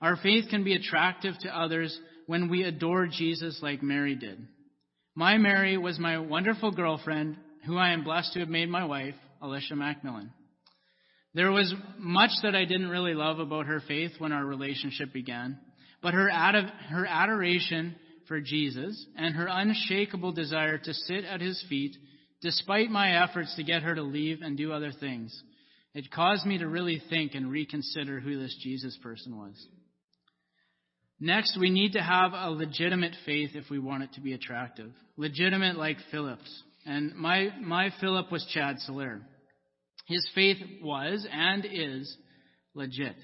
Our 0.00 0.16
faith 0.16 0.44
can 0.50 0.64
be 0.64 0.74
attractive 0.74 1.34
to 1.40 1.58
others 1.58 1.98
when 2.26 2.48
we 2.48 2.62
adore 2.62 3.06
Jesus 3.06 3.58
like 3.62 3.82
Mary 3.82 4.14
did. 4.14 4.46
My 5.18 5.36
Mary 5.36 5.76
was 5.76 5.98
my 5.98 6.16
wonderful 6.18 6.70
girlfriend, 6.70 7.38
who 7.66 7.76
I 7.76 7.90
am 7.90 8.04
blessed 8.04 8.34
to 8.34 8.38
have 8.38 8.48
made 8.48 8.68
my 8.68 8.84
wife, 8.84 9.16
Alicia 9.42 9.74
Macmillan. 9.74 10.30
There 11.34 11.50
was 11.50 11.74
much 11.98 12.30
that 12.44 12.54
I 12.54 12.64
didn't 12.64 12.88
really 12.88 13.14
love 13.14 13.40
about 13.40 13.66
her 13.66 13.80
faith 13.88 14.12
when 14.18 14.30
our 14.30 14.46
relationship 14.46 15.12
began, 15.12 15.58
but 16.02 16.14
her, 16.14 16.30
ad- 16.30 16.72
her 16.90 17.04
adoration 17.04 17.96
for 18.28 18.40
Jesus 18.40 19.04
and 19.16 19.34
her 19.34 19.48
unshakable 19.50 20.30
desire 20.30 20.78
to 20.78 20.94
sit 20.94 21.24
at 21.24 21.40
his 21.40 21.64
feet 21.68 21.96
despite 22.40 22.88
my 22.88 23.24
efforts 23.24 23.56
to 23.56 23.64
get 23.64 23.82
her 23.82 23.96
to 23.96 24.02
leave 24.02 24.38
and 24.40 24.56
do 24.56 24.72
other 24.72 24.92
things. 24.92 25.36
It 25.94 26.12
caused 26.12 26.46
me 26.46 26.58
to 26.58 26.68
really 26.68 27.02
think 27.10 27.34
and 27.34 27.50
reconsider 27.50 28.20
who 28.20 28.38
this 28.38 28.56
Jesus 28.62 28.96
person 29.02 29.36
was. 29.36 29.66
Next, 31.20 31.58
we 31.58 31.70
need 31.70 31.92
to 31.92 32.02
have 32.02 32.32
a 32.32 32.50
legitimate 32.50 33.14
faith 33.26 33.50
if 33.54 33.70
we 33.70 33.78
want 33.78 34.04
it 34.04 34.12
to 34.14 34.20
be 34.20 34.34
attractive. 34.34 34.92
Legitimate 35.16 35.76
like 35.76 35.96
Philip's. 36.10 36.62
And 36.86 37.14
my, 37.16 37.48
my 37.60 37.90
Philip 38.00 38.30
was 38.30 38.46
Chad 38.54 38.78
Soler. 38.80 39.20
His 40.06 40.26
faith 40.34 40.58
was 40.80 41.26
and 41.30 41.66
is 41.70 42.16
legit. 42.74 43.16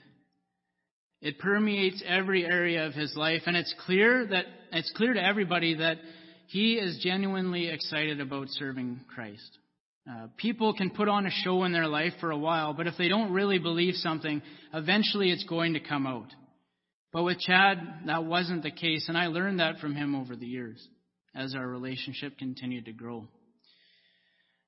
It 1.23 1.39
permeates 1.39 2.03
every 2.07 2.45
area 2.45 2.87
of 2.87 2.93
his 2.93 3.17
life, 3.17 3.43
and 3.47 3.57
it's 3.57 3.75
clear 3.87 4.27
that 4.27 4.45
it's 4.73 4.93
clear 4.95 5.15
to 5.15 5.25
everybody 5.25 5.77
that 5.77 5.97
he 6.49 6.75
is 6.75 7.01
genuinely 7.03 7.71
excited 7.71 8.21
about 8.21 8.49
serving 8.51 9.01
Christ. 9.15 9.59
Uh, 10.11 10.27
people 10.37 10.75
can 10.75 10.91
put 10.91 11.09
on 11.09 11.25
a 11.25 11.31
show 11.31 11.65
in 11.65 11.73
their 11.73 11.87
life 11.87 12.13
for 12.21 12.31
a 12.31 12.37
while, 12.37 12.75
but 12.75 12.87
if 12.87 12.95
they 12.99 13.09
don't 13.09 13.33
really 13.33 13.59
believe 13.59 13.95
something, 13.95 14.43
eventually 14.75 15.31
it's 15.31 15.45
going 15.45 15.73
to 15.73 15.81
come 15.81 16.07
out. 16.07 16.29
But 17.15 17.23
with 17.23 17.39
Chad, 17.39 17.79
that 18.07 18.25
wasn't 18.25 18.65
the 18.65 18.73
case, 18.73 19.05
and 19.07 19.17
I 19.17 19.29
learned 19.29 19.61
that 19.61 19.79
from 19.79 19.95
him 19.95 20.17
over 20.17 20.35
the 20.35 20.49
years 20.49 20.85
as 21.33 21.55
our 21.55 21.65
relationship 21.65 22.37
continued 22.39 22.87
to 22.87 22.93
grow. 22.93 23.29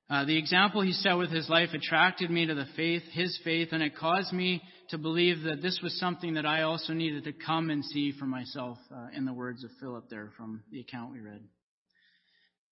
Uh, 0.09 0.23
the 0.23 0.37
example 0.37 0.81
he 0.81 0.93
set 0.93 1.17
with 1.17 1.29
his 1.29 1.49
life 1.49 1.71
attracted 1.73 2.31
me 2.31 2.45
to 2.45 2.55
the 2.55 2.65
faith, 2.77 3.03
his 3.11 3.37
faith, 3.43 3.69
and 3.73 3.83
it 3.83 3.97
caused 3.97 4.31
me 4.31 4.61
to 4.91 4.97
believe 4.97 5.43
that 5.43 5.61
this 5.61 5.81
was 5.83 5.99
something 5.99 6.35
that 6.35 6.45
I 6.45 6.61
also 6.61 6.93
needed 6.93 7.25
to 7.25 7.33
come 7.33 7.69
and 7.69 7.83
see 7.83 8.13
for 8.17 8.25
myself, 8.25 8.77
uh, 8.95 9.07
in 9.13 9.25
the 9.25 9.33
words 9.33 9.65
of 9.65 9.69
Philip 9.81 10.05
there 10.09 10.31
from 10.37 10.63
the 10.71 10.79
account 10.79 11.11
we 11.11 11.19
read. 11.19 11.41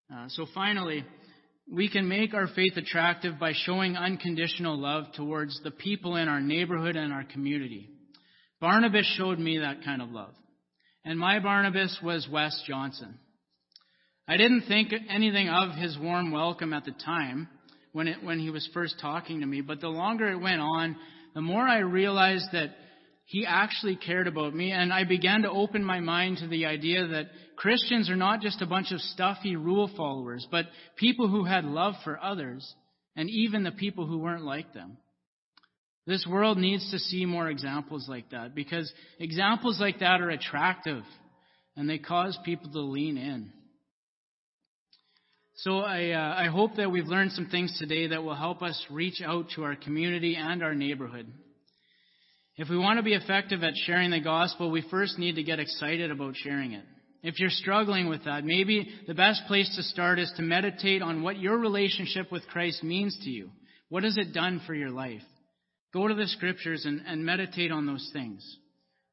Uh, 0.09 0.27
so 0.29 0.45
finally, 0.55 1.03
we 1.69 1.89
can 1.89 2.07
make 2.07 2.33
our 2.33 2.47
faith 2.47 2.77
attractive 2.77 3.37
by 3.37 3.51
showing 3.53 3.97
unconditional 3.97 4.79
love 4.79 5.11
towards 5.15 5.59
the 5.63 5.71
people 5.71 6.15
in 6.15 6.29
our 6.29 6.39
neighborhood 6.39 6.95
and 6.95 7.11
our 7.11 7.25
community. 7.25 7.89
Barnabas 8.59 9.05
showed 9.17 9.39
me 9.39 9.59
that 9.59 9.83
kind 9.83 10.01
of 10.01 10.11
love. 10.11 10.33
And 11.03 11.19
my 11.19 11.39
Barnabas 11.39 11.99
was 12.03 12.27
Wes 12.31 12.63
Johnson. 12.67 13.19
I 14.27 14.37
didn't 14.37 14.63
think 14.67 14.91
anything 15.09 15.49
of 15.49 15.75
his 15.75 15.97
warm 15.99 16.31
welcome 16.31 16.73
at 16.73 16.85
the 16.85 16.95
time 17.05 17.47
when, 17.91 18.07
it, 18.07 18.23
when 18.23 18.39
he 18.39 18.49
was 18.49 18.67
first 18.73 18.95
talking 18.99 19.41
to 19.41 19.45
me, 19.45 19.61
but 19.61 19.81
the 19.81 19.87
longer 19.87 20.31
it 20.31 20.41
went 20.41 20.61
on, 20.61 20.95
the 21.35 21.41
more 21.41 21.61
I 21.61 21.79
realized 21.79 22.47
that 22.53 22.75
he 23.25 23.45
actually 23.47 23.95
cared 23.95 24.27
about 24.27 24.55
me, 24.55 24.71
and 24.71 24.93
I 24.93 25.03
began 25.03 25.41
to 25.43 25.49
open 25.49 25.83
my 25.83 25.99
mind 25.99 26.37
to 26.37 26.47
the 26.47 26.65
idea 26.65 27.07
that 27.07 27.29
Christians 27.55 28.09
are 28.09 28.15
not 28.15 28.41
just 28.41 28.61
a 28.61 28.67
bunch 28.67 28.91
of 28.91 28.99
stuffy 28.99 29.55
rule 29.55 29.89
followers, 29.95 30.47
but 30.49 30.65
people 30.95 31.27
who 31.27 31.43
had 31.43 31.65
love 31.65 31.95
for 32.03 32.19
others, 32.21 32.75
and 33.15 33.29
even 33.29 33.63
the 33.63 33.71
people 33.71 34.05
who 34.05 34.19
weren't 34.19 34.43
like 34.43 34.73
them. 34.73 34.97
This 36.07 36.25
world 36.29 36.57
needs 36.57 36.91
to 36.91 36.99
see 36.99 37.25
more 37.25 37.49
examples 37.49 38.07
like 38.07 38.29
that, 38.29 38.53
because 38.53 38.91
examples 39.19 39.79
like 39.79 39.99
that 39.99 40.21
are 40.21 40.29
attractive, 40.29 41.03
and 41.75 41.89
they 41.89 41.97
cause 41.97 42.37
people 42.45 42.71
to 42.71 42.79
lean 42.81 43.17
in. 43.17 43.51
So 45.57 45.79
I, 45.79 46.11
uh, 46.11 46.35
I 46.37 46.47
hope 46.47 46.75
that 46.75 46.91
we've 46.91 47.07
learned 47.07 47.31
some 47.31 47.47
things 47.47 47.75
today 47.79 48.07
that 48.07 48.23
will 48.23 48.35
help 48.35 48.61
us 48.61 48.79
reach 48.91 49.21
out 49.25 49.47
to 49.55 49.63
our 49.63 49.75
community 49.75 50.35
and 50.35 50.61
our 50.61 50.75
neighborhood. 50.75 51.27
If 52.57 52.69
we 52.69 52.77
want 52.77 52.99
to 52.99 53.03
be 53.03 53.13
effective 53.13 53.63
at 53.63 53.73
sharing 53.75 54.11
the 54.11 54.19
gospel, 54.19 54.69
we 54.69 54.85
first 54.91 55.17
need 55.17 55.35
to 55.35 55.43
get 55.43 55.59
excited 55.59 56.11
about 56.11 56.35
sharing 56.35 56.73
it. 56.73 56.83
If 57.23 57.39
you're 57.39 57.49
struggling 57.49 58.07
with 58.07 58.25
that, 58.25 58.45
maybe 58.45 58.87
the 59.07 59.13
best 59.13 59.41
place 59.47 59.73
to 59.75 59.83
start 59.83 60.19
is 60.19 60.31
to 60.37 60.43
meditate 60.43 61.01
on 61.01 61.23
what 61.23 61.39
your 61.39 61.57
relationship 61.57 62.31
with 62.31 62.47
Christ 62.47 62.83
means 62.83 63.17
to 63.23 63.29
you. 63.29 63.49
What 63.89 64.03
has 64.03 64.17
it 64.17 64.33
done 64.33 64.61
for 64.67 64.75
your 64.75 64.91
life? 64.91 65.23
Go 65.95 66.09
to 66.09 66.13
the 66.13 66.27
scriptures 66.27 66.83
and, 66.83 67.03
and 67.07 67.23
meditate 67.23 67.71
on 67.71 67.85
those 67.85 68.09
things. 68.11 68.45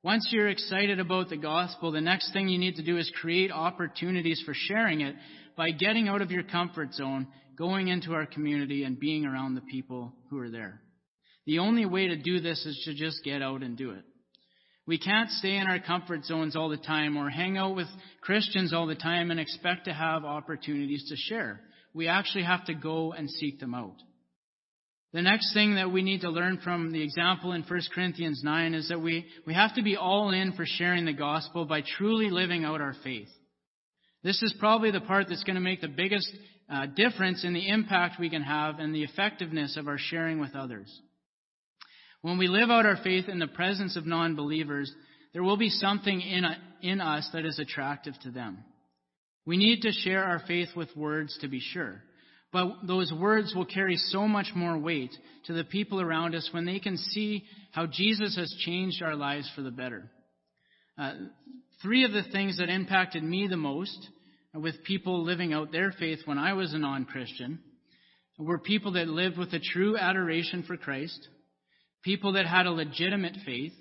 Once 0.03 0.29
you're 0.33 0.49
excited 0.49 0.99
about 0.99 1.29
the 1.29 1.37
gospel, 1.37 1.93
the 1.93 2.01
next 2.01 2.33
thing 2.33 2.49
you 2.49 2.59
need 2.59 2.75
to 2.75 2.83
do 2.83 2.99
is 2.99 3.09
create 3.21 3.53
opportunities 3.53 4.43
for 4.45 4.53
sharing 4.53 5.01
it 5.01 5.15
by 5.57 5.71
getting 5.71 6.09
out 6.09 6.23
of 6.23 6.33
your 6.33 6.43
comfort 6.43 6.93
zone, 6.93 7.29
going 7.57 7.87
into 7.87 8.15
our 8.15 8.27
community, 8.27 8.83
and 8.83 8.99
being 8.99 9.25
around 9.25 9.55
the 9.55 9.61
people 9.61 10.13
who 10.29 10.41
are 10.41 10.51
there. 10.51 10.81
The 11.47 11.61
only 11.61 11.87
way 11.87 12.09
to 12.09 12.17
do 12.17 12.41
this 12.41 12.67
is 12.67 12.83
to 12.85 12.95
just 12.95 13.23
get 13.23 13.43
out 13.43 13.63
and 13.63 13.77
do 13.77 13.93
it. 13.93 14.03
We 14.85 14.99
can't 14.99 15.31
stay 15.31 15.59
in 15.59 15.69
our 15.69 15.79
comfort 15.79 16.25
zones 16.25 16.57
all 16.57 16.69
the 16.69 16.77
time 16.77 17.17
or 17.17 17.31
hang 17.31 17.59
out 17.59 17.77
with 17.77 17.87
Christians 18.23 18.73
all 18.73 18.89
the 18.89 18.97
time 18.97 19.31
and 19.31 19.39
expect 19.39 19.85
to 19.85 19.93
have 19.93 20.25
opportunities 20.25 21.09
to 21.11 21.17
share. 21.17 21.61
We 21.95 22.09
actually 22.09 22.43
have 22.43 22.65
to 22.65 22.75
go 22.75 23.13
and 23.13 23.31
seek 23.31 23.61
them 23.61 23.73
out. 23.73 23.95
The 25.13 25.23
next 25.23 25.53
thing 25.53 25.75
that 25.75 25.93
we 25.93 26.03
need 26.03 26.23
to 26.23 26.31
learn 26.31 26.59
from 26.65 26.91
the 26.91 27.03
example 27.03 27.53
in 27.53 27.63
1 27.63 27.81
Corinthians 27.95 28.41
9 28.43 28.75
is 28.75 28.89
that 28.89 29.01
we, 29.01 29.27
we 29.47 29.53
have 29.53 29.75
to 29.75 29.83
be 29.83 29.97
all 29.97 30.31
in 30.31 30.53
for 30.53 30.65
sharing 30.67 31.05
the 31.05 31.13
gospel 31.13 31.67
by 31.67 31.83
truly 31.83 32.31
living 32.31 32.65
out 32.65 32.81
our 32.81 32.95
faith. 33.05 33.29
This 34.25 34.43
is 34.43 34.55
probably 34.59 34.91
the 34.91 35.03
part 35.03 35.27
that's 35.29 35.45
going 35.45 35.57
to 35.57 35.61
make 35.61 35.83
the 35.83 35.89
biggest 35.89 36.35
uh, 36.71 36.87
difference 36.87 37.45
in 37.45 37.53
the 37.53 37.69
impact 37.69 38.19
we 38.19 38.31
can 38.31 38.43
have 38.43 38.79
and 38.79 38.95
the 38.95 39.03
effectiveness 39.03 39.77
of 39.77 39.87
our 39.87 39.99
sharing 39.99 40.41
with 40.41 40.55
others. 40.55 40.91
When 42.23 42.39
we 42.39 42.49
live 42.49 42.71
out 42.71 42.87
our 42.87 42.99
faith 43.03 43.29
in 43.29 43.39
the 43.39 43.49
presence 43.49 43.97
of 43.97 44.07
non 44.07 44.35
believers, 44.35 44.91
there 45.35 45.43
will 45.43 45.59
be 45.59 45.69
something 45.69 46.21
in, 46.23 46.45
in 46.81 47.01
us 47.03 47.29
that 47.35 47.45
is 47.45 47.59
attractive 47.59 48.15
to 48.23 48.31
them. 48.31 48.65
We 49.45 49.57
need 49.59 49.83
to 49.83 49.93
share 49.93 50.25
our 50.25 50.41
faith 50.47 50.69
with 50.77 50.97
words 50.97 51.37
to 51.41 51.49
be 51.49 51.61
sure. 51.61 52.01
But 52.53 52.87
those 52.87 53.13
words 53.13 53.55
will 53.55 53.65
carry 53.65 53.97
so 53.97 54.29
much 54.29 54.49
more 54.55 54.79
weight 54.79 55.13
to 55.47 55.55
the 55.55 55.65
people 55.65 56.01
around 56.01 56.35
us 56.35 56.49
when 56.53 56.67
they 56.67 56.79
can 56.79 56.99
see 56.99 57.45
how 57.73 57.87
Jesus 57.87 58.37
has 58.37 58.55
changed 58.65 59.03
our 59.03 59.17
lives 59.17 59.51
for 59.57 59.63
the 59.63 59.71
better. 59.71 60.11
Uh, 60.99 61.15
three 61.83 62.05
of 62.05 62.13
the 62.13 62.25
things 62.31 62.59
that 62.59 62.69
impacted 62.69 63.23
me 63.23 63.47
the 63.49 63.57
most 63.57 64.09
with 64.55 64.85
people 64.85 65.25
living 65.25 65.55
out 65.55 65.73
their 65.73 65.93
faith 65.93 66.19
when 66.27 66.37
I 66.37 66.53
was 66.53 66.75
a 66.75 66.79
non 66.79 67.07
Christian 67.07 67.59
were 68.39 68.59
people 68.59 68.93
that 68.93 69.09
lived 69.09 69.39
with 69.39 69.53
a 69.53 69.61
true 69.61 69.97
adoration 69.97 70.63
for 70.65 70.77
Christ, 70.77 71.29
people 72.03 72.33
that 72.33 72.47
had 72.47 72.67
a 72.67 72.71
legitimate 72.71 73.37
faith, 73.47 73.73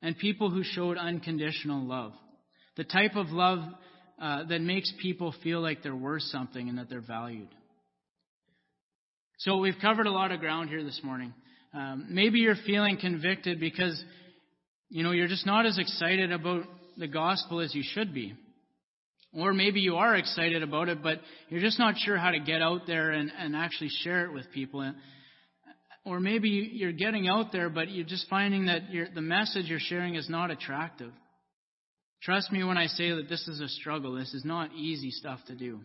and 0.00 0.16
people 0.16 0.50
who 0.50 0.62
showed 0.62 0.96
unconditional 0.96 1.84
love. 1.86 2.12
The 2.76 2.84
type 2.84 3.16
of 3.16 3.30
love 3.30 3.60
uh, 4.20 4.44
that 4.44 4.60
makes 4.60 4.92
people 5.00 5.34
feel 5.42 5.60
like 5.60 5.82
they're 5.82 5.94
worth 5.94 6.22
something 6.22 6.68
and 6.68 6.78
that 6.78 6.88
they're 6.88 7.00
valued. 7.00 7.48
So 9.44 9.56
we've 9.56 9.74
covered 9.82 10.06
a 10.06 10.10
lot 10.12 10.30
of 10.30 10.38
ground 10.38 10.68
here 10.68 10.84
this 10.84 11.00
morning. 11.02 11.34
Um, 11.74 12.06
maybe 12.10 12.38
you're 12.38 12.54
feeling 12.64 12.96
convicted 12.96 13.58
because 13.58 14.00
you 14.88 15.02
know 15.02 15.10
you're 15.10 15.26
just 15.26 15.46
not 15.46 15.66
as 15.66 15.78
excited 15.78 16.30
about 16.30 16.62
the 16.96 17.08
gospel 17.08 17.58
as 17.58 17.74
you 17.74 17.82
should 17.84 18.14
be. 18.14 18.34
Or 19.34 19.52
maybe 19.52 19.80
you 19.80 19.96
are 19.96 20.14
excited 20.14 20.62
about 20.62 20.88
it, 20.88 21.02
but 21.02 21.18
you're 21.48 21.60
just 21.60 21.80
not 21.80 21.96
sure 21.98 22.16
how 22.16 22.30
to 22.30 22.38
get 22.38 22.62
out 22.62 22.82
there 22.86 23.10
and, 23.10 23.32
and 23.36 23.56
actually 23.56 23.90
share 24.04 24.26
it 24.26 24.32
with 24.32 24.44
people. 24.52 24.92
Or 26.04 26.20
maybe 26.20 26.48
you're 26.74 26.92
getting 26.92 27.26
out 27.26 27.50
there, 27.50 27.68
but 27.68 27.90
you're 27.90 28.06
just 28.06 28.28
finding 28.28 28.66
that 28.66 28.82
the 29.12 29.20
message 29.22 29.66
you're 29.66 29.80
sharing 29.80 30.14
is 30.14 30.28
not 30.28 30.52
attractive. 30.52 31.10
Trust 32.22 32.52
me 32.52 32.62
when 32.62 32.78
I 32.78 32.86
say 32.86 33.10
that 33.10 33.28
this 33.28 33.48
is 33.48 33.60
a 33.60 33.68
struggle. 33.68 34.14
This 34.14 34.34
is 34.34 34.44
not 34.44 34.72
easy 34.74 35.10
stuff 35.10 35.40
to 35.48 35.56
do. 35.56 35.80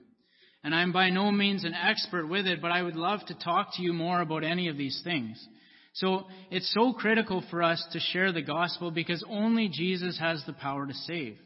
And 0.68 0.76
I'm 0.76 0.92
by 0.92 1.12
no 1.12 1.32
means 1.32 1.64
an 1.64 1.74
expert 1.74 2.28
with 2.28 2.46
it, 2.46 2.62
but 2.62 2.72
I 2.72 2.82
would 2.82 2.98
love 2.98 3.22
to 3.28 3.34
talk 3.34 3.70
to 3.76 3.82
you 3.82 3.94
more 3.94 4.20
about 4.20 4.44
any 4.44 4.68
of 4.68 4.76
these 4.76 5.00
things. 5.02 5.42
So 5.94 6.26
it's 6.52 6.70
so 6.74 6.92
critical 6.92 7.42
for 7.50 7.64
us 7.64 7.82
to 7.94 8.02
share 8.02 8.34
the 8.34 8.42
gospel 8.42 8.92
because 8.92 9.24
only 9.30 9.70
Jesus 9.72 10.20
has 10.20 10.44
the 10.46 10.52
power 10.52 10.86
to 10.86 10.94
save. 10.94 11.38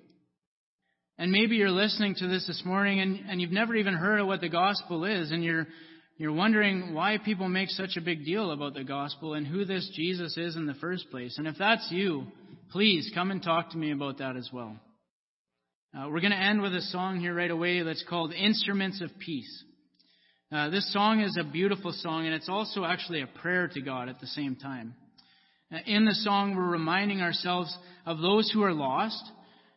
And 1.20 1.32
maybe 1.32 1.58
you're 1.58 1.70
listening 1.70 2.16
to 2.16 2.28
this 2.28 2.48
this 2.48 2.64
morning 2.66 3.00
and, 3.00 3.20
and 3.30 3.40
you've 3.40 3.52
never 3.52 3.76
even 3.76 3.94
heard 3.94 4.22
of 4.22 4.26
what 4.26 4.42
the 4.42 4.50
gospel 4.50 5.06
is, 5.06 5.30
and 5.30 5.44
you're, 5.44 5.68
you're 6.18 6.34
wondering 6.34 6.96
why 6.96 7.20
people 7.24 7.48
make 7.48 7.70
such 7.70 7.98
a 7.98 8.02
big 8.02 8.26
deal 8.26 8.50
about 8.50 8.74
the 8.74 8.84
gospel 8.84 9.36
and 9.36 9.46
who 9.46 9.66
this 9.66 9.88
Jesus 9.96 10.36
is 10.36 10.56
in 10.56 10.66
the 10.66 10.74
first 10.74 11.12
place. 11.12 11.38
And 11.38 11.46
if 11.46 11.60
that's 11.60 11.92
you, 11.92 12.26
please 12.72 13.12
come 13.14 13.30
and 13.30 13.44
talk 13.44 13.70
to 13.70 13.78
me 13.78 13.92
about 13.92 14.18
that 14.18 14.36
as 14.36 14.50
well. 14.52 14.78
Uh, 15.94 16.08
we're 16.10 16.22
going 16.22 16.32
to 16.32 16.38
end 16.38 16.62
with 16.62 16.74
a 16.74 16.82
song 16.82 17.20
here 17.20 17.34
right 17.34 17.52
away 17.52 17.82
that's 17.84 18.04
called 18.08 18.32
Instruments 18.34 19.02
of 19.02 19.10
Peace. 19.20 19.64
Uh, 20.50 20.70
this 20.70 20.92
song 20.94 21.20
is 21.20 21.38
a 21.38 21.44
beautiful 21.44 21.92
song, 21.92 22.26
and 22.26 22.34
it's 22.34 22.48
also 22.48 22.86
actually 22.86 23.22
a 23.22 23.28
prayer 23.28 23.68
to 23.68 23.82
God 23.82 24.08
at 24.08 24.20
the 24.22 24.28
same 24.28 24.56
time. 24.56 24.96
Uh, 25.70 25.80
in 25.86 26.06
the 26.06 26.14
song, 26.14 26.56
we're 26.56 26.72
reminding 26.72 27.22
ourselves 27.22 27.76
of 28.06 28.20
those 28.20 28.50
who 28.54 28.64
are 28.64 28.74
lost 28.74 29.22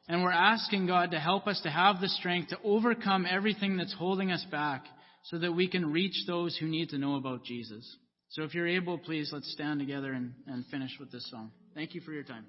and 0.09 0.23
we're 0.23 0.31
asking 0.31 0.87
God 0.87 1.13
to 1.13 1.19
help 1.19 1.47
us 1.47 1.61
to 1.63 1.71
have 1.71 2.01
the 2.01 2.09
strength 2.09 2.51
to 2.51 2.59
overcome 2.63 3.27
everything 3.29 3.77
that's 3.77 3.95
holding 3.95 4.31
us 4.31 4.45
back 4.51 4.85
so 5.25 5.39
that 5.39 5.53
we 5.53 5.67
can 5.67 5.93
reach 5.93 6.27
those 6.27 6.57
who 6.57 6.67
need 6.67 6.91
to 6.91 6.99
know 6.99 7.17
about 7.17 7.45
Jesus. 7.45 7.97
So 8.29 8.43
if 8.43 8.55
you're 8.55 8.69
able, 8.69 8.99
please 8.99 9.31
let's 9.33 9.51
stand 9.53 9.81
together 9.81 10.13
and, 10.13 10.35
and 10.47 10.67
finish 10.67 10.91
with 11.01 11.11
this 11.11 11.29
song. 11.31 11.53
Thank 11.75 11.95
you 11.95 12.03
for 12.03 12.13
your 12.13 12.25
time. 12.25 12.45